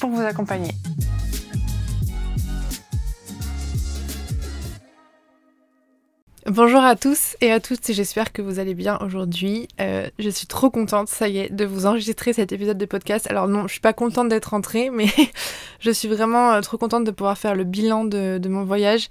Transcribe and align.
pour 0.00 0.10
vous 0.10 0.22
accompagner. 0.22 0.72
Bonjour 6.46 6.80
à 6.80 6.96
tous 6.96 7.36
et 7.42 7.52
à 7.52 7.60
toutes, 7.60 7.92
j'espère 7.92 8.32
que 8.32 8.42
vous 8.42 8.58
allez 8.58 8.74
bien 8.74 8.98
aujourd'hui. 9.02 9.68
Euh, 9.80 10.08
je 10.18 10.30
suis 10.30 10.46
trop 10.46 10.70
contente, 10.70 11.08
ça 11.08 11.28
y 11.28 11.38
est, 11.38 11.50
de 11.50 11.64
vous 11.64 11.86
enregistrer 11.86 12.32
cet 12.32 12.50
épisode 12.50 12.78
de 12.78 12.86
podcast. 12.86 13.30
Alors 13.30 13.46
non, 13.46 13.68
je 13.68 13.72
suis 13.72 13.80
pas 13.80 13.92
contente 13.92 14.28
d'être 14.28 14.46
rentrée, 14.46 14.90
mais 14.90 15.06
je 15.80 15.90
suis 15.90 16.08
vraiment 16.08 16.50
euh, 16.52 16.60
trop 16.60 16.78
contente 16.78 17.04
de 17.04 17.10
pouvoir 17.12 17.38
faire 17.38 17.54
le 17.54 17.64
bilan 17.64 18.04
de, 18.04 18.40
mon 18.48 18.64
voyage 18.64 19.08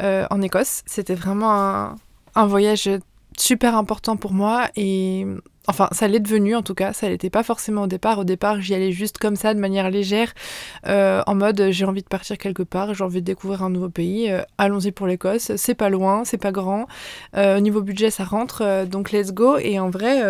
euh, 0.00 0.24
en 0.30 0.40
Écosse. 0.40 0.82
C'était 0.86 1.16
vraiment 1.16 1.52
un, 1.52 1.96
un 2.36 2.46
voyage 2.46 2.88
super 3.36 3.76
important 3.76 4.16
pour 4.16 4.32
moi 4.32 4.68
et 4.76 5.26
Enfin, 5.68 5.88
ça 5.92 6.08
l'est 6.08 6.18
devenu 6.18 6.56
en 6.56 6.62
tout 6.62 6.74
cas, 6.74 6.94
ça 6.94 7.10
l'était 7.10 7.28
pas 7.28 7.42
forcément 7.42 7.82
au 7.82 7.86
départ. 7.86 8.18
Au 8.18 8.24
départ, 8.24 8.60
j'y 8.60 8.74
allais 8.74 8.90
juste 8.90 9.18
comme 9.18 9.36
ça, 9.36 9.52
de 9.52 9.60
manière 9.60 9.90
légère, 9.90 10.32
euh, 10.86 11.22
en 11.26 11.34
mode 11.34 11.68
j'ai 11.70 11.84
envie 11.84 12.02
de 12.02 12.08
partir 12.08 12.38
quelque 12.38 12.62
part, 12.62 12.94
j'ai 12.94 13.04
envie 13.04 13.20
de 13.20 13.26
découvrir 13.26 13.62
un 13.62 13.70
nouveau 13.70 13.90
pays. 13.90 14.30
Euh, 14.30 14.40
allons-y 14.56 14.92
pour 14.92 15.06
l'Écosse, 15.06 15.52
c'est 15.56 15.74
pas 15.74 15.90
loin, 15.90 16.24
c'est 16.24 16.38
pas 16.38 16.52
grand. 16.52 16.86
Euh, 17.36 17.58
au 17.58 17.60
niveau 17.60 17.82
budget, 17.82 18.10
ça 18.10 18.24
rentre, 18.24 18.86
donc 18.86 19.12
let's 19.12 19.32
go. 19.32 19.58
Et 19.58 19.78
en 19.78 19.90
vrai, 19.90 20.22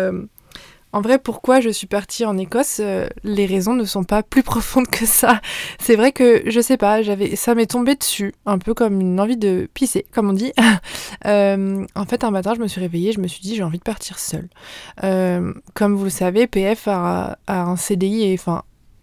en 0.91 1.01
vrai, 1.01 1.19
pourquoi 1.19 1.59
je 1.59 1.69
suis 1.69 1.85
partie 1.85 2.25
en 2.25 2.35
Écosse, 2.37 2.77
euh, 2.79 3.07
les 3.23 3.45
raisons 3.45 3.73
ne 3.73 3.83
sont 3.85 4.03
pas 4.03 4.23
plus 4.23 4.41
profondes 4.43 4.87
que 4.87 5.05
ça. 5.05 5.39
C'est 5.79 5.95
vrai 5.95 6.11
que 6.11 6.41
je 6.47 6.59
sais 6.59 6.77
pas, 6.77 7.03
j'avais, 7.03 7.35
ça 7.35 7.53
m'est 7.53 7.67
tombé 7.67 7.95
dessus, 7.95 8.33
un 8.47 8.57
peu 8.57 8.73
comme 8.73 8.99
une 8.99 9.19
envie 9.19 9.37
de 9.37 9.69
pisser, 9.73 10.05
comme 10.11 10.29
on 10.29 10.33
dit. 10.33 10.53
Euh, 11.25 11.85
en 11.95 12.05
fait, 12.05 12.23
un 12.23 12.31
matin, 12.31 12.53
je 12.55 12.61
me 12.61 12.67
suis 12.67 12.79
réveillée, 12.79 13.11
je 13.11 13.19
me 13.19 13.27
suis 13.27 13.41
dit 13.41 13.55
j'ai 13.55 13.63
envie 13.63 13.77
de 13.77 13.83
partir 13.83 14.19
seule. 14.19 14.47
Euh, 15.03 15.53
comme 15.73 15.95
vous 15.95 16.05
le 16.05 16.09
savez, 16.09 16.47
PF 16.47 16.87
a, 16.87 17.37
un 17.47 17.75
CDI 17.75 18.37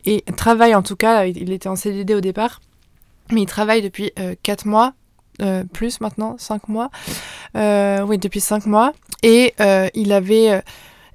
et 0.06 0.22
travaille 0.34 0.74
en 0.74 0.82
tout 0.82 0.96
cas, 0.96 1.26
il 1.26 1.52
était 1.52 1.68
en 1.68 1.76
CDD 1.76 2.14
au 2.14 2.22
départ, 2.22 2.62
mais 3.30 3.42
il 3.42 3.46
travaille 3.46 3.82
depuis 3.82 4.12
4 4.42 4.66
mois 4.66 4.94
plus 5.74 6.00
maintenant, 6.00 6.36
5 6.38 6.68
mois. 6.68 6.90
oui, 7.54 8.18
depuis 8.18 8.40
5 8.40 8.64
mois. 8.64 8.92
Et 9.22 9.54
il 9.94 10.12
avait 10.12 10.62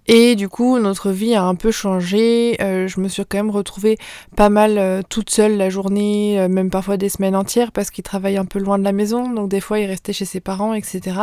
et 0.07 0.35
du 0.35 0.50
coup, 0.50 0.79
notre 0.79 1.12
vie 1.12 1.35
a 1.35 1.44
un 1.44 1.56
peu 1.56 1.72
changé. 1.72 2.57
Euh, 2.62 2.88
je 2.88 3.00
me 3.00 3.07
suis 3.07 3.23
quand 3.23 3.38
même 3.38 3.51
retrouvée 3.51 3.97
pas 4.35 4.50
mal 4.50 4.78
euh, 4.78 5.01
toute 5.07 5.29
seule 5.29 5.57
la 5.57 5.69
journée, 5.69 6.39
euh, 6.39 6.47
même 6.47 6.69
parfois 6.69 6.97
des 6.97 7.09
semaines 7.09 7.35
entières, 7.35 7.72
parce 7.72 7.91
qu'il 7.91 8.03
travaille 8.03 8.38
un 8.38 8.45
peu 8.45 8.59
loin 8.59 8.79
de 8.79 8.84
la 8.84 8.94
maison. 8.94 9.29
Donc 9.31 9.50
des 9.50 9.62
fois, 9.62 9.79
il 9.79 9.85
restait 9.85 10.13
chez 10.13 10.25
ses 10.25 10.39
parents, 10.39 10.73
etc. 10.73 11.17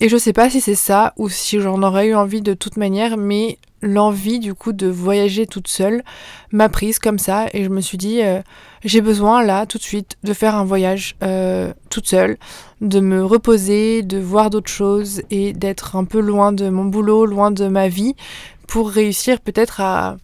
Et 0.00 0.08
je 0.08 0.16
sais 0.16 0.32
pas 0.32 0.48
si 0.48 0.60
c'est 0.60 0.74
ça 0.74 1.12
ou 1.16 1.28
si 1.28 1.60
j'en 1.60 1.82
aurais 1.82 2.08
eu 2.08 2.14
envie 2.14 2.40
de 2.40 2.54
toute 2.54 2.76
manière, 2.78 3.18
mais 3.18 3.58
l'envie 3.82 4.38
du 4.38 4.54
coup 4.54 4.72
de 4.72 4.86
voyager 4.86 5.46
toute 5.46 5.68
seule 5.68 6.02
m'a 6.52 6.68
prise 6.68 6.98
comme 6.98 7.18
ça 7.18 7.46
et 7.52 7.64
je 7.64 7.68
me 7.68 7.80
suis 7.80 7.98
dit 7.98 8.22
euh, 8.22 8.40
j'ai 8.84 9.00
besoin 9.00 9.42
là 9.42 9.66
tout 9.66 9.78
de 9.78 9.82
suite 9.82 10.16
de 10.22 10.32
faire 10.32 10.54
un 10.54 10.64
voyage 10.64 11.16
euh, 11.22 11.72
toute 11.90 12.06
seule, 12.06 12.38
de 12.80 13.00
me 13.00 13.24
reposer, 13.24 14.02
de 14.02 14.18
voir 14.18 14.50
d'autres 14.50 14.70
choses 14.70 15.22
et 15.30 15.52
d'être 15.52 15.96
un 15.96 16.04
peu 16.04 16.20
loin 16.20 16.52
de 16.52 16.68
mon 16.68 16.84
boulot, 16.84 17.26
loin 17.26 17.50
de 17.50 17.68
ma 17.68 17.88
vie 17.88 18.14
pour 18.66 18.90
réussir 18.90 19.40
peut-être 19.40 19.80
à, 19.80 20.16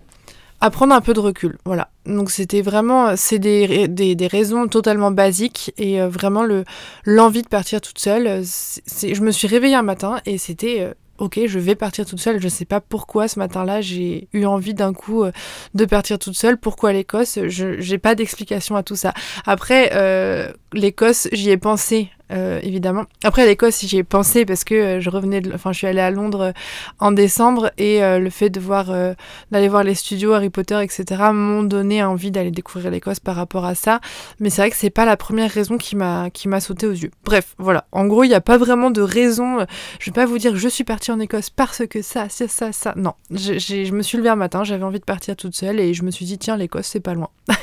prendre 0.72 0.94
un 0.94 1.02
peu 1.02 1.12
de 1.12 1.20
recul. 1.20 1.58
Voilà. 1.66 1.90
Donc 2.06 2.30
c'était 2.30 2.62
vraiment, 2.62 3.16
c'est 3.16 3.38
des, 3.38 3.86
des, 3.86 4.14
des, 4.14 4.26
raisons 4.26 4.66
totalement 4.66 5.10
basiques 5.10 5.74
et 5.76 6.00
euh, 6.00 6.08
vraiment 6.08 6.42
le 6.42 6.64
l'envie 7.04 7.42
de 7.42 7.48
partir 7.48 7.82
toute 7.82 7.98
seule. 7.98 8.42
Je 8.44 9.20
me 9.20 9.30
suis 9.30 9.46
réveillée 9.46 9.74
un 9.74 9.82
matin 9.82 10.20
et 10.24 10.38
c'était 10.38 10.94
ok, 11.18 11.40
je 11.46 11.58
vais 11.58 11.74
partir 11.74 12.06
toute 12.06 12.20
seule. 12.20 12.40
Je 12.40 12.48
sais 12.48 12.64
pas 12.64 12.80
pourquoi 12.80 13.28
ce 13.28 13.38
matin-là 13.38 13.80
j'ai 13.80 14.28
eu 14.32 14.44
envie 14.44 14.74
d'un 14.74 14.92
coup 14.92 15.24
euh, 15.24 15.32
de 15.74 15.84
partir 15.84 16.18
toute 16.18 16.36
seule. 16.36 16.58
Pourquoi 16.58 16.92
l'Écosse? 16.92 17.38
Je 17.46 17.90
n'ai 17.90 17.98
pas 17.98 18.14
d'explication 18.14 18.76
à 18.76 18.82
tout 18.82 18.96
ça. 18.96 19.14
Après, 19.46 19.90
euh, 19.94 20.52
l'Écosse, 20.72 21.28
j'y 21.32 21.50
ai 21.50 21.56
pensé 21.56 22.08
euh, 22.32 22.60
évidemment. 22.62 23.04
Après 23.22 23.46
l'Écosse, 23.46 23.84
j'y 23.84 23.98
ai 23.98 24.04
pensé 24.04 24.44
parce 24.44 24.64
que 24.64 24.74
euh, 24.74 25.00
je 25.00 25.10
revenais, 25.10 25.42
enfin, 25.54 25.72
je 25.72 25.78
suis 25.78 25.86
allée 25.86 26.00
à 26.00 26.10
Londres 26.10 26.40
euh, 26.40 26.52
en 26.98 27.12
décembre 27.12 27.70
et 27.78 28.00
le 28.00 28.30
fait 28.30 28.50
d'aller 28.50 29.68
voir 29.68 29.84
les 29.84 29.94
studios 29.94 30.32
Harry 30.32 30.50
Potter, 30.50 30.80
etc., 30.82 31.04
m'ont 31.32 31.62
donné 31.62 32.02
envie 32.02 32.30
d'aller 32.30 32.50
découvrir 32.50 32.90
l'Écosse 32.90 33.20
par 33.20 33.36
rapport 33.36 33.64
à 33.64 33.74
ça. 33.74 34.00
Mais 34.40 34.50
c'est 34.50 34.62
vrai 34.62 34.70
que 34.70 34.76
c'est 34.76 34.90
pas 34.90 35.04
la 35.04 35.16
première 35.16 35.50
raison 35.50 35.76
qui 35.76 35.96
m'a, 35.96 36.30
qui 36.30 36.48
m'a 36.48 36.60
sauté 36.60 36.86
aux 36.86 36.92
yeux. 36.92 37.10
Bref, 37.24 37.54
voilà. 37.58 37.86
En 37.92 38.06
gros, 38.06 38.24
il 38.24 38.28
n'y 38.28 38.34
a 38.34 38.40
pas 38.40 38.58
vraiment 38.58 38.90
de 38.90 39.02
raison. 39.02 39.66
Je 40.00 40.10
vais 40.10 40.14
pas 40.14 40.26
vous 40.26 40.38
dire 40.38 40.56
je 40.56 40.68
suis 40.68 40.84
partie 40.84 41.10
en 41.10 41.20
Écosse 41.20 41.50
parce 41.50 41.86
que 41.86 42.02
ça, 42.02 42.28
ça, 42.28 42.48
ça, 42.48 42.72
ça. 42.72 42.94
Non, 42.96 43.14
je, 43.30 43.58
je 43.58 43.92
me 43.92 44.02
suis 44.02 44.18
levée 44.18 44.30
un 44.30 44.36
matin, 44.36 44.64
j'avais 44.64 44.84
envie 44.84 45.00
de 45.00 45.04
partir 45.04 45.36
toute 45.36 45.54
seule 45.54 45.80
et 45.80 45.94
je 45.94 46.02
me 46.02 46.10
suis 46.10 46.24
dit 46.24 46.38
tiens 46.38 46.56
l'Écosse 46.56 46.86
c'est 46.86 47.00
pas 47.00 47.14
loin, 47.14 47.28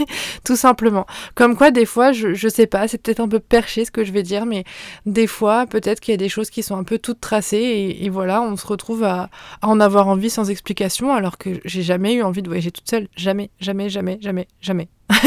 tout 0.44 0.55
simplement. 0.55 1.05
Comme 1.35 1.55
quoi 1.55 1.71
des 1.71 1.85
fois, 1.85 2.11
je, 2.11 2.33
je 2.33 2.47
sais 2.47 2.67
pas, 2.67 2.88
c'est 2.88 2.97
peut-être 2.97 3.19
un 3.19 3.27
peu 3.27 3.39
perché 3.39 3.85
ce 3.85 3.91
que 3.91 4.03
je 4.03 4.11
vais 4.11 4.23
dire, 4.23 4.45
mais 4.51 4.63
des 5.06 5.28
fois, 5.28 5.66
peut-être 5.66 6.00
qu'il 6.00 6.12
y 6.12 6.16
a 6.16 6.17
des 6.17 6.29
choses 6.29 6.50
qui 6.50 6.62
sont 6.62 6.78
un 6.78 6.84
peu 6.84 7.00
toutes 7.00 7.22
tracées 7.22 7.97
et, 8.00 8.09
voilà, 8.09 8.41
on 8.41 8.57
se 8.57 8.67
retrouve 8.67 9.03
à, 9.03 9.29
en 9.62 9.79
avoir 9.79 10.07
envie 10.07 10.29
sans 10.29 10.50
explication 10.50 11.13
alors 11.13 11.38
que 11.38 11.59
j'ai 11.66 11.81
jamais 11.81 12.13
eu 12.16 12.22
envie 12.22 12.41
de 12.41 12.47
voyager 12.47 12.72
toute 12.72 12.89
seule. 12.89 13.07
Jamais, 13.16 13.50
jamais, 13.59 13.89
jamais, 13.89 14.17
jamais, 14.22 14.47
jamais. 14.62 14.89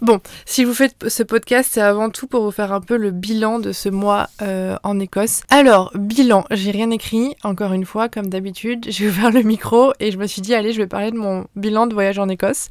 Bon, 0.00 0.20
si 0.46 0.62
vous 0.62 0.74
faites 0.74 1.08
ce 1.08 1.24
podcast, 1.24 1.70
c'est 1.72 1.80
avant 1.80 2.08
tout 2.08 2.28
pour 2.28 2.44
vous 2.44 2.52
faire 2.52 2.72
un 2.72 2.80
peu 2.80 2.96
le 2.96 3.10
bilan 3.10 3.58
de 3.58 3.72
ce 3.72 3.88
mois 3.88 4.28
euh, 4.42 4.76
en 4.84 5.00
Écosse. 5.00 5.40
Alors, 5.50 5.90
bilan, 5.96 6.44
j'ai 6.52 6.70
rien 6.70 6.92
écrit, 6.92 7.34
encore 7.42 7.72
une 7.72 7.84
fois, 7.84 8.08
comme 8.08 8.28
d'habitude. 8.28 8.86
J'ai 8.88 9.08
ouvert 9.08 9.32
le 9.32 9.42
micro 9.42 9.92
et 9.98 10.12
je 10.12 10.18
me 10.18 10.28
suis 10.28 10.40
dit, 10.40 10.54
allez, 10.54 10.72
je 10.72 10.78
vais 10.78 10.86
parler 10.86 11.10
de 11.10 11.16
mon 11.16 11.46
bilan 11.56 11.88
de 11.88 11.94
voyage 11.94 12.20
en 12.20 12.28
Écosse. 12.28 12.68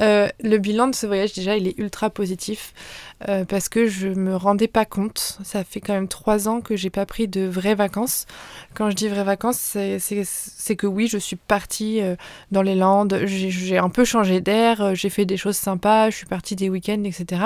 Euh, 0.00 0.28
le 0.42 0.58
bilan 0.58 0.88
de 0.88 0.94
ce 0.96 1.06
voyage, 1.06 1.34
déjà, 1.34 1.56
il 1.56 1.68
est 1.68 1.78
ultra 1.78 2.10
positif. 2.10 2.74
Euh, 3.28 3.46
parce 3.46 3.70
que 3.70 3.86
je 3.86 4.08
me 4.08 4.36
rendais 4.36 4.68
pas 4.68 4.84
compte. 4.84 5.38
Ça 5.42 5.64
fait 5.64 5.80
quand 5.80 5.94
même 5.94 6.08
trois 6.08 6.48
ans 6.48 6.60
que 6.60 6.76
j'ai 6.76 6.90
pas 6.90 7.06
pris 7.06 7.28
de 7.28 7.46
vraies 7.46 7.74
vacances. 7.74 8.26
Quand 8.76 8.90
je 8.90 8.94
dis 8.94 9.08
vraies 9.08 9.24
vacances, 9.24 9.56
c'est 9.56 10.76
que 10.76 10.86
oui, 10.86 11.08
je 11.08 11.16
suis 11.16 11.36
partie 11.36 12.02
euh, 12.02 12.14
dans 12.52 12.60
les 12.60 12.74
Landes, 12.74 13.22
j'ai 13.24 13.78
un 13.78 13.88
peu 13.88 14.04
changé 14.04 14.42
d'air, 14.42 14.82
euh, 14.82 14.94
j'ai 14.94 15.08
fait 15.08 15.24
des 15.24 15.38
choses 15.38 15.56
sympas, 15.56 16.10
je 16.10 16.16
suis 16.16 16.26
partie 16.26 16.56
des 16.56 16.68
week-ends, 16.68 17.02
etc. 17.04 17.40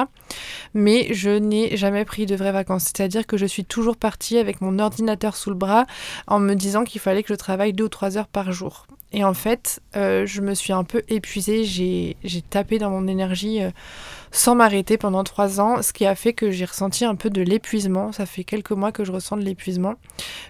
Mais 0.75 1.15
je 1.15 1.31
n'ai 1.31 1.77
jamais 1.77 2.05
pris 2.05 2.27
de 2.27 2.35
vraies 2.35 2.51
vacances. 2.51 2.87
C'est-à-dire 2.87 3.29
que 3.29 3.37
je 3.37 3.47
suis 3.47 3.65
toujours 3.65 3.97
partie 3.97 4.39
avec 4.39 4.61
mon 4.61 4.81
ordinateur 4.81 5.37
sous 5.37 5.51
le 5.51 5.57
bras 5.57 5.87
en 6.27 6.41
me 6.41 6.55
disant 6.55 6.83
qu'il 6.83 7.01
fallait 7.01 7.23
que 7.23 7.33
je 7.33 7.39
travaille 7.39 7.75
deux 7.75 7.85
ou 7.85 7.89
trois 7.89 8.19
heures 8.19 8.27
par 8.27 8.51
jour. 8.51 8.89
Et 9.13 9.25
en 9.25 9.35
fait, 9.35 9.81
euh, 9.97 10.25
je 10.25 10.41
me 10.41 10.55
suis 10.55 10.73
un 10.73 10.85
peu 10.85 11.03
épuisée, 11.09 11.65
j'ai 11.65 12.43
tapé 12.49 12.79
dans 12.79 12.91
mon 12.91 13.09
énergie 13.09 13.61
euh, 13.61 13.71
sans 14.31 14.55
m'arrêter 14.55 14.99
pendant 14.99 15.25
trois 15.25 15.61
ans, 15.61 15.83
ce 15.83 15.93
qui 15.93 16.07
a 16.07 16.15
fait 16.15 16.33
que 16.33 16.53
j'ai 16.53 16.65
ressenti 16.65 17.05
un 17.05 17.17
peu 17.17 17.29
de 17.29 17.43
l'épuisement. 17.43 18.13
Ça 18.13 18.25
fait 18.25 18.45
quelques 18.45 18.71
mois 18.71 18.93
que 18.93 19.03
je 19.03 19.11
ressens 19.11 19.37
de 19.37 19.43
l'épuisement, 19.43 19.95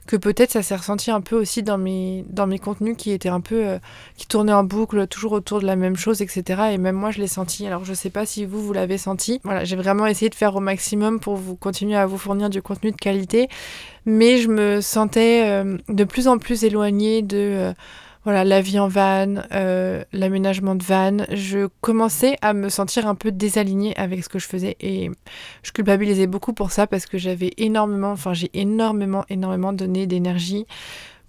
que 0.06 0.16
peut-être 0.16 0.50
ça 0.50 0.62
s'est 0.62 0.76
ressenti 0.76 1.10
un 1.10 1.22
peu 1.22 1.36
aussi 1.36 1.62
dans 1.62 1.78
mes, 1.78 2.26
dans 2.28 2.46
mes 2.46 2.58
contenus 2.58 2.96
qui 2.98 3.12
étaient 3.12 3.30
un 3.30 3.40
peu, 3.40 3.66
euh, 3.66 3.78
qui 4.18 4.26
tournaient 4.26 4.52
en 4.52 4.64
boucle, 4.64 5.06
toujours 5.06 5.32
autour 5.32 5.60
de 5.60 5.66
la 5.66 5.76
même 5.76 5.96
chose, 5.96 6.20
etc. 6.20 6.64
Et 6.72 6.76
même 6.76 6.96
moi, 6.96 7.12
je 7.12 7.18
l'ai 7.18 7.28
senti. 7.28 7.66
Alors, 7.66 7.86
je 7.86 7.94
sais 7.94 8.10
pas 8.10 8.26
si 8.26 8.44
vous, 8.44 8.62
vous 8.62 8.74
l'avez 8.74 8.98
senti. 8.98 9.40
Voilà, 9.42 9.64
j'ai 9.64 9.76
vraiment 9.76 10.04
essayé 10.04 10.28
de 10.28 10.34
faire 10.34 10.54
au 10.54 10.60
maximum 10.60 11.18
pour 11.18 11.36
vous 11.36 11.56
continuer 11.56 11.96
à 11.96 12.04
vous 12.04 12.18
fournir 12.18 12.50
du 12.50 12.60
contenu 12.60 12.90
de 12.90 12.96
qualité, 12.96 13.48
mais 14.04 14.36
je 14.36 14.48
me 14.48 14.82
sentais 14.82 15.64
de 15.88 16.04
plus 16.04 16.28
en 16.28 16.36
plus 16.36 16.64
éloignée 16.64 17.22
de 17.22 17.72
voilà, 18.24 18.44
la 18.44 18.60
vie 18.60 18.78
en 18.78 18.88
van, 18.88 19.36
euh, 19.52 20.04
l'aménagement 20.12 20.74
de 20.74 20.82
van, 20.82 21.18
je 21.32 21.68
commençais 21.80 22.36
à 22.42 22.52
me 22.52 22.68
sentir 22.68 23.06
un 23.06 23.14
peu 23.14 23.32
désalignée 23.32 23.96
avec 23.96 24.22
ce 24.22 24.28
que 24.28 24.38
je 24.38 24.46
faisais 24.46 24.76
et 24.80 25.10
je 25.62 25.72
culpabilisais 25.72 26.26
beaucoup 26.26 26.52
pour 26.52 26.70
ça 26.70 26.86
parce 26.86 27.06
que 27.06 27.16
j'avais 27.16 27.52
énormément, 27.56 28.10
enfin 28.10 28.34
j'ai 28.34 28.50
énormément, 28.52 29.24
énormément 29.30 29.72
donné 29.72 30.06
d'énergie 30.06 30.66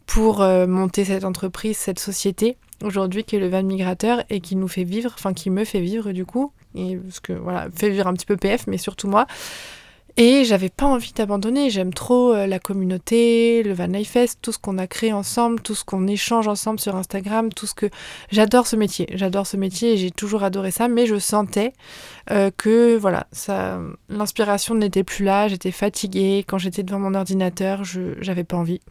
pour 0.06 0.42
euh, 0.42 0.68
monter 0.68 1.06
cette 1.06 1.24
entreprise, 1.24 1.78
cette 1.78 2.00
société 2.00 2.58
aujourd'hui 2.84 3.24
qui 3.24 3.38
est 3.38 3.40
le 3.40 3.48
van 3.48 3.64
migrateur 3.64 4.24
et 4.30 4.42
qui 4.42 4.58
nous 4.58 4.68
fait 4.68 4.84
vivre, 4.84 5.12
enfin 5.14 5.34
qui 5.34 5.50
me 5.50 5.64
fait 5.64 5.82
vivre 5.82 6.12
du 6.12 6.26
coup, 6.26 6.52
et 6.76 6.98
parce 6.98 7.22
que 7.22 7.32
voilà, 7.32 7.68
fait 7.74 7.90
vivre 7.90 8.08
un 8.08 8.14
petit 8.14 8.26
peu 8.26 8.36
PF, 8.36 8.68
mais 8.68 8.78
surtout 8.78 9.08
moi. 9.08 9.28
Et 10.18 10.44
j'avais 10.44 10.70
pas 10.70 10.86
envie 10.86 11.14
d'abandonner. 11.14 11.70
J'aime 11.70 11.94
trop 11.94 12.34
euh, 12.34 12.46
la 12.46 12.60
communauté, 12.60 13.64
le 13.64 13.74
Van 13.74 13.88
Life 13.88 14.12
Fest, 14.12 14.40
tout 14.42 14.52
ce 14.52 14.60
qu'on 14.60 14.78
a 14.78 14.88
créé 14.88 15.14
ensemble, 15.14 15.62
tout 15.62 15.76
ce 15.76 15.84
qu'on 15.84 16.06
échange 16.08 16.48
ensemble 16.48 16.80
sur 16.80 16.96
Instagram, 16.96 17.52
tout 17.54 17.66
ce 17.66 17.74
que. 17.74 17.86
J'adore 18.32 18.68
ce 18.68 18.76
métier. 18.76 19.08
J'adore 19.14 19.48
ce 19.48 19.58
métier 19.58 19.94
et 19.94 19.98
j'ai 19.98 20.12
toujours 20.12 20.44
adoré 20.44 20.72
ça. 20.72 20.88
Mais 20.88 21.06
je 21.06 21.18
sentais 21.18 21.74
euh, 22.30 22.52
que 22.56 22.98
voilà, 22.98 23.28
ça, 23.32 23.80
l'inspiration 24.10 24.76
n'était 24.76 25.04
plus 25.04 25.24
là. 25.24 25.48
J'étais 25.48 25.72
fatiguée. 25.72 26.44
Quand 26.48 26.58
j'étais 26.58 26.84
devant 26.84 27.00
mon 27.00 27.14
ordinateur, 27.14 27.84
je 27.84 28.16
j'avais 28.20 28.44
pas 28.44 28.58
envie. 28.58 28.82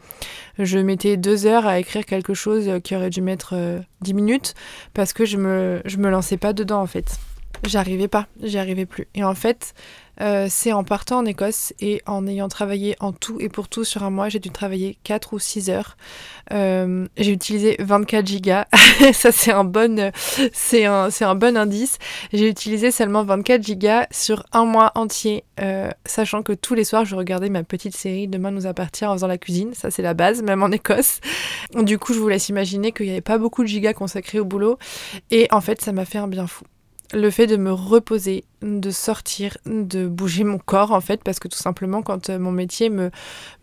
Je 0.57 0.79
mettais 0.79 1.17
deux 1.17 1.45
heures 1.45 1.67
à 1.67 1.79
écrire 1.79 2.05
quelque 2.05 2.33
chose 2.33 2.69
qui 2.83 2.95
aurait 2.95 3.09
dû 3.09 3.21
mettre 3.21 3.53
euh, 3.53 3.79
dix 4.01 4.13
minutes 4.13 4.55
parce 4.93 5.13
que 5.13 5.25
je 5.25 5.37
me 5.37 5.81
je 5.85 5.97
me 5.97 6.09
lançais 6.09 6.37
pas 6.37 6.53
dedans 6.53 6.81
en 6.81 6.87
fait. 6.87 7.19
J'arrivais 7.63 8.07
pas, 8.07 8.27
j'y 8.41 8.57
arrivais 8.57 8.85
plus. 8.85 9.07
Et 9.13 9.23
en 9.23 9.35
fait, 9.35 9.73
euh, 10.19 10.47
c'est 10.49 10.71
en 10.71 10.83
partant 10.83 11.19
en 11.19 11.25
Écosse 11.25 11.73
et 11.79 12.01
en 12.05 12.27
ayant 12.27 12.47
travaillé 12.47 12.95
en 12.99 13.11
tout 13.11 13.39
et 13.39 13.49
pour 13.49 13.69
tout 13.69 13.83
sur 13.83 14.03
un 14.03 14.09
mois, 14.09 14.29
j'ai 14.29 14.39
dû 14.39 14.49
travailler 14.49 14.97
4 15.03 15.33
ou 15.33 15.39
6 15.39 15.69
heures. 15.69 15.97
Euh, 16.51 17.07
j'ai 17.17 17.31
utilisé 17.31 17.75
24 17.79 18.25
gigas. 18.25 18.67
Ça, 19.13 19.31
c'est 19.31 19.51
un, 19.51 19.63
bon, 19.63 19.99
un, 19.99 21.09
un 21.21 21.35
bon 21.35 21.57
indice. 21.57 21.97
J'ai 22.33 22.47
utilisé 22.47 22.91
seulement 22.91 23.23
24 23.23 23.63
gigas 23.63 24.07
sur 24.11 24.43
un 24.51 24.65
mois 24.65 24.91
entier, 24.95 25.43
euh, 25.59 25.89
sachant 26.05 26.43
que 26.43 26.53
tous 26.53 26.75
les 26.75 26.83
soirs, 26.83 27.05
je 27.05 27.15
regardais 27.15 27.49
ma 27.49 27.63
petite 27.63 27.95
série 27.95 28.27
Demain 28.27 28.51
nous 28.51 28.67
appartient 28.67 29.05
en 29.05 29.13
faisant 29.13 29.27
la 29.27 29.37
cuisine. 29.37 29.73
Ça, 29.73 29.91
c'est 29.91 30.03
la 30.03 30.13
base, 30.13 30.43
même 30.43 30.61
en 30.61 30.71
Écosse. 30.71 31.19
Du 31.75 31.97
coup, 31.97 32.13
je 32.13 32.19
vous 32.19 32.29
laisse 32.29 32.49
imaginer 32.49 32.91
qu'il 32.91 33.05
n'y 33.05 33.11
avait 33.11 33.21
pas 33.21 33.37
beaucoup 33.37 33.63
de 33.63 33.67
gigas 33.67 33.93
consacrés 33.93 34.39
au 34.39 34.45
boulot. 34.45 34.77
Et 35.31 35.47
en 35.51 35.61
fait, 35.61 35.81
ça 35.81 35.91
m'a 35.91 36.05
fait 36.05 36.17
un 36.19 36.27
bien 36.27 36.47
fou 36.47 36.65
le 37.13 37.29
fait 37.29 37.47
de 37.47 37.57
me 37.57 37.71
reposer, 37.71 38.45
de 38.61 38.91
sortir, 38.91 39.57
de 39.65 40.07
bouger 40.07 40.43
mon 40.43 40.57
corps 40.57 40.91
en 40.91 41.01
fait, 41.01 41.23
parce 41.23 41.39
que 41.39 41.47
tout 41.47 41.57
simplement 41.57 42.01
quand 42.01 42.29
euh, 42.29 42.39
mon 42.39 42.51
métier 42.51 42.89
me, 42.89 43.11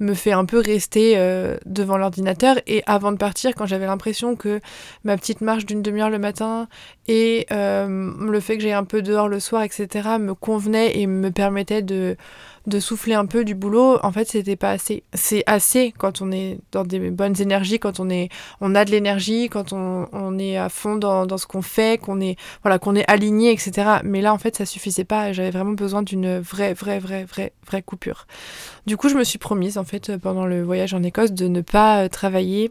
me 0.00 0.14
fait 0.14 0.32
un 0.32 0.44
peu 0.44 0.58
rester 0.58 1.14
euh, 1.16 1.56
devant 1.64 1.96
l'ordinateur 1.96 2.56
et 2.66 2.82
avant 2.86 3.12
de 3.12 3.16
partir, 3.16 3.54
quand 3.54 3.66
j'avais 3.66 3.86
l'impression 3.86 4.36
que 4.36 4.60
ma 5.04 5.16
petite 5.16 5.40
marche 5.40 5.66
d'une 5.66 5.82
demi-heure 5.82 6.10
le 6.10 6.18
matin 6.18 6.68
et 7.06 7.46
euh, 7.52 8.12
le 8.20 8.40
fait 8.40 8.56
que 8.56 8.62
j'ai 8.62 8.72
un 8.72 8.84
peu 8.84 9.02
dehors 9.02 9.28
le 9.28 9.40
soir, 9.40 9.62
etc., 9.62 9.88
me 10.20 10.34
convenait 10.34 10.98
et 10.98 11.06
me 11.06 11.30
permettait 11.30 11.82
de 11.82 12.16
de 12.68 12.80
souffler 12.80 13.14
un 13.14 13.26
peu 13.26 13.44
du 13.44 13.54
boulot, 13.54 13.98
en 14.02 14.12
fait, 14.12 14.28
c'était 14.28 14.56
pas 14.56 14.70
assez. 14.70 15.02
C'est 15.14 15.42
assez 15.46 15.92
quand 15.96 16.22
on 16.22 16.30
est 16.30 16.58
dans 16.72 16.84
des 16.84 17.10
bonnes 17.10 17.40
énergies, 17.40 17.78
quand 17.78 18.00
on 18.00 18.10
est, 18.10 18.28
on 18.60 18.74
a 18.74 18.84
de 18.84 18.90
l'énergie, 18.90 19.48
quand 19.48 19.72
on, 19.72 20.38
est 20.38 20.56
à 20.56 20.68
fond 20.68 20.96
dans, 20.96 21.38
ce 21.38 21.46
qu'on 21.46 21.62
fait, 21.62 22.00
qu'on 22.00 22.20
est, 22.20 22.36
voilà, 22.62 22.78
qu'on 22.78 22.94
est 22.94 23.08
aligné, 23.10 23.50
etc. 23.50 23.98
Mais 24.04 24.20
là, 24.20 24.32
en 24.32 24.38
fait, 24.38 24.56
ça 24.56 24.66
suffisait 24.66 25.04
pas. 25.04 25.32
J'avais 25.32 25.50
vraiment 25.50 25.72
besoin 25.72 26.02
d'une 26.02 26.38
vraie, 26.38 26.74
vraie, 26.74 26.98
vraie, 26.98 27.24
vraie, 27.24 27.52
vraie 27.66 27.82
coupure. 27.82 28.26
Du 28.86 28.96
coup, 28.96 29.08
je 29.08 29.14
me 29.14 29.24
suis 29.24 29.38
promise, 29.38 29.78
en 29.78 29.84
fait, 29.84 30.16
pendant 30.18 30.46
le 30.46 30.62
voyage 30.62 30.94
en 30.94 31.02
Écosse, 31.02 31.32
de 31.32 31.48
ne 31.48 31.60
pas 31.60 32.04
euh, 32.04 32.08
travailler 32.08 32.70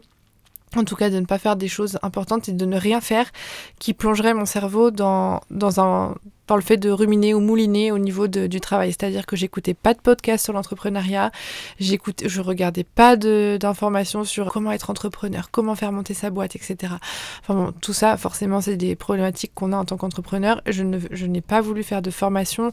en 0.76 0.84
tout 0.84 0.96
cas 0.96 1.08
de 1.08 1.18
ne 1.18 1.24
pas 1.24 1.38
faire 1.38 1.56
des 1.56 1.68
choses 1.68 1.98
importantes 2.02 2.48
et 2.50 2.52
de 2.52 2.66
ne 2.66 2.76
rien 2.76 3.00
faire 3.00 3.30
qui 3.78 3.94
plongerait 3.94 4.34
mon 4.34 4.44
cerveau 4.44 4.90
dans, 4.90 5.40
dans 5.50 5.80
un 5.80 6.14
par 6.48 6.56
le 6.56 6.62
fait 6.64 6.78
de 6.78 6.90
ruminer 6.90 7.34
ou 7.34 7.40
mouliner 7.40 7.92
au 7.92 7.98
niveau 7.98 8.26
du 8.26 8.60
travail. 8.60 8.88
C'est-à-dire 8.88 9.26
que 9.26 9.36
j'écoutais 9.36 9.74
pas 9.74 9.94
de 9.94 10.00
podcast 10.00 10.42
sur 10.42 10.52
l'entrepreneuriat, 10.54 11.30
j'écoutais, 11.78 12.28
je 12.28 12.40
regardais 12.40 12.84
pas 12.84 13.16
d'informations 13.16 14.24
sur 14.24 14.50
comment 14.50 14.72
être 14.72 14.90
entrepreneur, 14.90 15.50
comment 15.52 15.76
faire 15.76 15.92
monter 15.92 16.14
sa 16.14 16.30
boîte, 16.30 16.56
etc. 16.56 16.94
Enfin 17.42 17.54
bon, 17.54 17.72
tout 17.80 17.92
ça, 17.92 18.16
forcément, 18.16 18.60
c'est 18.60 18.76
des 18.76 18.96
problématiques 18.96 19.52
qu'on 19.54 19.72
a 19.72 19.76
en 19.76 19.84
tant 19.84 19.98
qu'entrepreneur. 19.98 20.62
Je 20.66 20.82
ne, 20.82 20.98
je 21.10 21.26
n'ai 21.26 21.42
pas 21.42 21.60
voulu 21.60 21.82
faire 21.82 22.02
de 22.02 22.10
formation. 22.10 22.72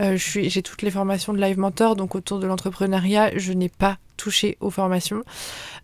Euh, 0.00 0.16
j'ai 0.16 0.62
toutes 0.62 0.82
les 0.82 0.90
formations 0.90 1.32
de 1.34 1.40
Live 1.40 1.58
Mentor, 1.58 1.96
donc 1.96 2.14
autour 2.14 2.38
de 2.38 2.46
l'entrepreneuriat, 2.46 3.36
je 3.36 3.52
n'ai 3.52 3.68
pas 3.68 3.98
touché 4.16 4.56
aux 4.60 4.70
formations. 4.70 5.24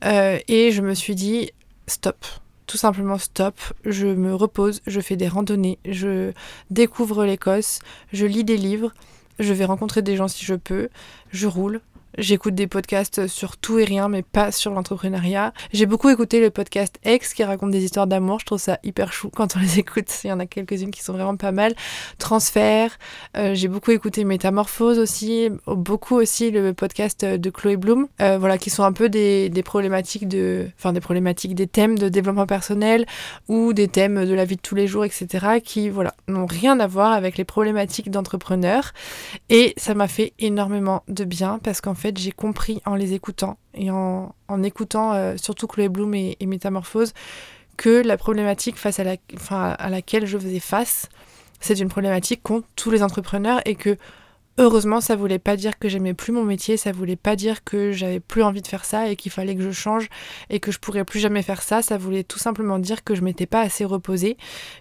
Euh, 0.04 0.38
et 0.46 0.70
je 0.70 0.80
me 0.80 0.94
suis 0.94 1.16
dit, 1.16 1.50
stop 1.88 2.24
tout 2.72 2.78
simplement 2.78 3.18
stop, 3.18 3.60
je 3.84 4.06
me 4.06 4.34
repose, 4.34 4.80
je 4.86 5.02
fais 5.02 5.14
des 5.14 5.28
randonnées, 5.28 5.78
je 5.84 6.32
découvre 6.70 7.26
l'Écosse, 7.26 7.80
je 8.14 8.24
lis 8.24 8.44
des 8.44 8.56
livres, 8.56 8.94
je 9.38 9.52
vais 9.52 9.66
rencontrer 9.66 10.00
des 10.00 10.16
gens 10.16 10.26
si 10.26 10.46
je 10.46 10.54
peux, 10.54 10.88
je 11.32 11.46
roule, 11.46 11.82
J'écoute 12.18 12.54
des 12.54 12.66
podcasts 12.66 13.26
sur 13.26 13.56
tout 13.56 13.78
et 13.78 13.84
rien, 13.84 14.08
mais 14.08 14.22
pas 14.22 14.52
sur 14.52 14.70
l'entrepreneuriat. 14.72 15.54
J'ai 15.72 15.86
beaucoup 15.86 16.10
écouté 16.10 16.40
le 16.40 16.50
podcast 16.50 16.98
Ex 17.04 17.32
qui 17.32 17.42
raconte 17.42 17.70
des 17.70 17.84
histoires 17.84 18.06
d'amour. 18.06 18.38
Je 18.40 18.44
trouve 18.44 18.58
ça 18.58 18.78
hyper 18.82 19.14
chou 19.14 19.30
quand 19.34 19.56
on 19.56 19.60
les 19.60 19.78
écoute. 19.78 20.08
Il 20.24 20.26
y 20.26 20.32
en 20.32 20.38
a 20.38 20.44
quelques-unes 20.44 20.90
qui 20.90 21.02
sont 21.02 21.14
vraiment 21.14 21.36
pas 21.36 21.52
mal. 21.52 21.74
Transfert. 22.18 22.98
Euh, 23.38 23.54
j'ai 23.54 23.68
beaucoup 23.68 23.92
écouté 23.92 24.24
Métamorphose 24.24 24.98
aussi. 24.98 25.48
Beaucoup 25.66 26.16
aussi 26.16 26.50
le 26.50 26.74
podcast 26.74 27.24
de 27.24 27.50
Chloé 27.50 27.78
Bloom. 27.78 28.08
Euh, 28.20 28.36
voilà, 28.36 28.58
qui 28.58 28.68
sont 28.68 28.84
un 28.84 28.92
peu 28.92 29.08
des, 29.08 29.48
des, 29.48 29.62
problématiques 29.62 30.28
de, 30.28 30.68
enfin 30.78 30.92
des 30.92 31.00
problématiques, 31.00 31.54
des 31.54 31.66
thèmes 31.66 31.98
de 31.98 32.10
développement 32.10 32.46
personnel 32.46 33.06
ou 33.48 33.72
des 33.72 33.88
thèmes 33.88 34.26
de 34.26 34.34
la 34.34 34.44
vie 34.44 34.56
de 34.56 34.60
tous 34.60 34.74
les 34.74 34.86
jours, 34.86 35.06
etc. 35.06 35.60
Qui, 35.64 35.88
voilà, 35.88 36.14
n'ont 36.28 36.46
rien 36.46 36.78
à 36.78 36.86
voir 36.86 37.12
avec 37.12 37.38
les 37.38 37.44
problématiques 37.44 38.10
d'entrepreneurs. 38.10 38.92
Et 39.48 39.72
ça 39.78 39.94
m'a 39.94 40.08
fait 40.08 40.34
énormément 40.38 41.04
de 41.08 41.24
bien 41.24 41.58
parce 41.62 41.80
qu'en 41.80 41.94
j'ai 42.14 42.32
compris 42.32 42.80
en 42.84 42.94
les 42.94 43.12
écoutant 43.12 43.58
et 43.74 43.90
en, 43.90 44.34
écoutant 44.62 45.12
euh, 45.12 45.36
surtout 45.36 45.66
Chloé 45.66 45.88
Bloom 45.88 46.14
et, 46.14 46.36
Métamorphose 46.46 47.12
que 47.76 48.02
la 48.02 48.16
problématique 48.16 48.76
face 48.76 48.98
à, 48.98 49.04
la, 49.04 49.16
à 49.50 49.88
laquelle 49.88 50.26
je 50.26 50.38
faisais 50.38 50.60
face, 50.60 51.08
c'est 51.60 51.78
une 51.78 51.88
problématique 51.88 52.42
qu'ont 52.42 52.62
tous 52.76 52.90
les 52.90 53.02
entrepreneurs 53.02 53.60
et 53.64 53.74
que 53.74 53.96
Heureusement, 54.58 55.00
ça 55.00 55.16
voulait 55.16 55.38
pas 55.38 55.56
dire 55.56 55.78
que 55.78 55.88
j'aimais 55.88 56.12
plus 56.12 56.30
mon 56.30 56.44
métier, 56.44 56.76
ça 56.76 56.92
voulait 56.92 57.16
pas 57.16 57.36
dire 57.36 57.64
que 57.64 57.90
j'avais 57.90 58.20
plus 58.20 58.42
envie 58.42 58.60
de 58.60 58.66
faire 58.66 58.84
ça 58.84 59.08
et 59.08 59.16
qu'il 59.16 59.32
fallait 59.32 59.56
que 59.56 59.62
je 59.62 59.70
change 59.70 60.10
et 60.50 60.60
que 60.60 60.70
je 60.70 60.78
pourrais 60.78 61.04
plus 61.04 61.20
jamais 61.20 61.42
faire 61.42 61.62
ça. 61.62 61.80
Ça 61.80 61.96
voulait 61.96 62.22
tout 62.22 62.38
simplement 62.38 62.78
dire 62.78 63.02
que 63.02 63.14
je 63.14 63.22
m'étais 63.22 63.46
pas 63.46 63.62
assez 63.62 63.86
reposée, 63.86 64.36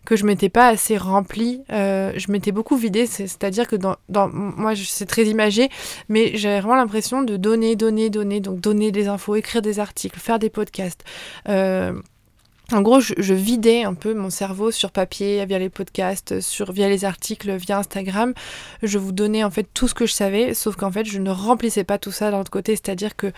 que 0.05 0.17
je 0.17 0.25
m'étais 0.25 0.49
pas 0.49 0.67
assez 0.67 0.97
remplie. 0.97 1.63
Euh, 1.71 2.11
je 2.17 2.31
m'étais 2.33 2.51
beaucoup 2.51 2.75
vidée, 2.75 3.05
c'est-à-dire 3.05 3.65
que 3.65 3.77
dans, 3.77 3.95
dans 4.09 4.27
moi 4.27 4.73
c'est 4.75 5.05
très 5.05 5.25
imagé, 5.25 5.69
mais 6.09 6.35
j'avais 6.35 6.59
vraiment 6.59 6.75
l'impression 6.75 7.23
de 7.23 7.37
donner, 7.37 7.77
donner, 7.77 8.09
donner, 8.09 8.41
donc 8.41 8.59
donner 8.59 8.91
des 8.91 9.07
infos, 9.07 9.35
écrire 9.35 9.61
des 9.61 9.79
articles, 9.79 10.19
faire 10.19 10.37
des 10.37 10.49
podcasts. 10.49 11.05
Euh, 11.47 11.93
en 12.73 12.81
gros, 12.81 12.99
je, 12.99 13.33
vidais 13.33 13.83
un 13.83 13.93
peu 13.93 14.13
mon 14.13 14.29
cerveau 14.29 14.71
sur 14.71 14.91
papier, 14.91 15.45
via 15.45 15.59
les 15.59 15.69
podcasts, 15.69 16.39
sur, 16.39 16.71
via 16.71 16.89
les 16.89 17.05
articles, 17.05 17.55
via 17.55 17.79
Instagram. 17.79 18.33
Je 18.83 18.97
vous 18.97 19.11
donnais 19.11 19.43
en 19.43 19.51
fait 19.51 19.67
tout 19.73 19.87
ce 19.87 19.93
que 19.93 20.05
je 20.05 20.13
savais, 20.13 20.53
sauf 20.53 20.75
qu'en 20.75 20.91
fait, 20.91 21.05
je 21.05 21.19
ne 21.19 21.29
remplissais 21.29 21.83
pas 21.83 21.97
tout 21.97 22.11
ça 22.11 22.31
d'un 22.31 22.39
autre 22.39 22.51
côté. 22.51 22.75
C'est-à-dire 22.75 23.15
que 23.15 23.31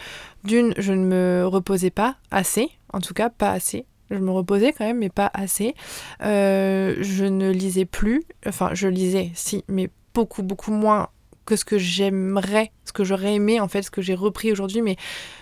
d'une, 0.44 0.74
je 0.78 0.94
ne 0.94 1.06
me 1.06 1.48
reposais 1.48 1.90
pas 1.90 2.16
assez, 2.32 2.70
en 2.92 3.00
tout 3.00 3.14
cas 3.14 3.30
pas 3.30 3.52
assez. 3.52 3.86
Je 4.12 4.18
me 4.18 4.32
reposais 4.32 4.74
quand 4.74 4.86
même, 4.86 5.00
mais 5.00 5.10
pas 5.10 5.32
assez. 5.34 5.74
Euh, 6.24 6.96
je 7.02 7.26
ne 7.26 7.50
lisais 7.50 7.86
plus, 7.86 8.24
enfin, 8.46 8.70
je 8.74 8.88
lisais, 8.88 9.32
si, 9.34 9.64
mais 9.68 9.90
beaucoup, 10.14 10.44
beaucoup 10.44 10.72
moins 10.72 11.10
que 11.46 11.56
ce 11.56 11.66
que 11.66 11.78
j'aimerais, 11.78 12.72
ce 12.86 12.94
que 12.94 13.04
j'aurais 13.04 13.34
aimé 13.36 13.60
en 13.60 13.68
fait, 13.68 13.82
ce 13.84 13.92
que 13.92 14.02
j'ai 14.02 14.16
repris 14.16 14.52
aujourd'hui, 14.52 14.82
mais 14.82 14.96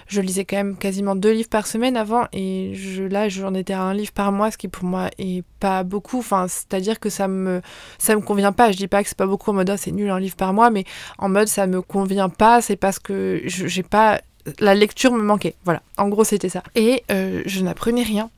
je 0.07 0.21
lisais 0.21 0.45
quand 0.45 0.57
même 0.57 0.77
quasiment 0.77 1.15
deux 1.15 1.31
livres 1.31 1.49
par 1.49 1.67
semaine 1.67 1.95
avant 1.95 2.25
et 2.33 2.73
je, 2.75 3.03
là 3.03 3.29
j'en 3.29 3.53
étais 3.53 3.73
à 3.73 3.81
un 3.81 3.93
livre 3.93 4.11
par 4.11 4.31
mois, 4.31 4.51
ce 4.51 4.57
qui 4.57 4.67
pour 4.67 4.83
moi 4.83 5.09
est 5.17 5.43
pas 5.59 5.83
beaucoup. 5.83 6.19
Enfin, 6.19 6.47
c'est-à-dire 6.47 6.99
que 6.99 7.09
ça 7.09 7.27
me 7.27 7.61
ça 7.97 8.15
me 8.15 8.21
convient 8.21 8.51
pas. 8.51 8.71
Je 8.71 8.77
dis 8.77 8.87
pas 8.87 9.03
que 9.03 9.09
c'est 9.09 9.17
pas 9.17 9.27
beaucoup 9.27 9.51
en 9.51 9.53
mode 9.53 9.69
oh, 9.73 9.77
c'est 9.77 9.91
nul 9.91 10.09
un 10.09 10.19
livre 10.19 10.35
par 10.35 10.53
mois, 10.53 10.69
mais 10.69 10.85
en 11.17 11.29
mode 11.29 11.47
ça 11.47 11.67
me 11.67 11.81
convient 11.81 12.29
pas. 12.29 12.61
C'est 12.61 12.75
parce 12.75 12.99
que 12.99 13.41
j'ai 13.45 13.83
pas 13.83 14.21
la 14.59 14.75
lecture 14.75 15.11
me 15.11 15.21
manquait. 15.21 15.55
Voilà, 15.65 15.81
en 15.97 16.09
gros 16.09 16.23
c'était 16.23 16.49
ça. 16.49 16.63
Et 16.75 17.03
euh, 17.11 17.41
je 17.45 17.61
n'apprenais 17.61 18.03
rien. 18.03 18.29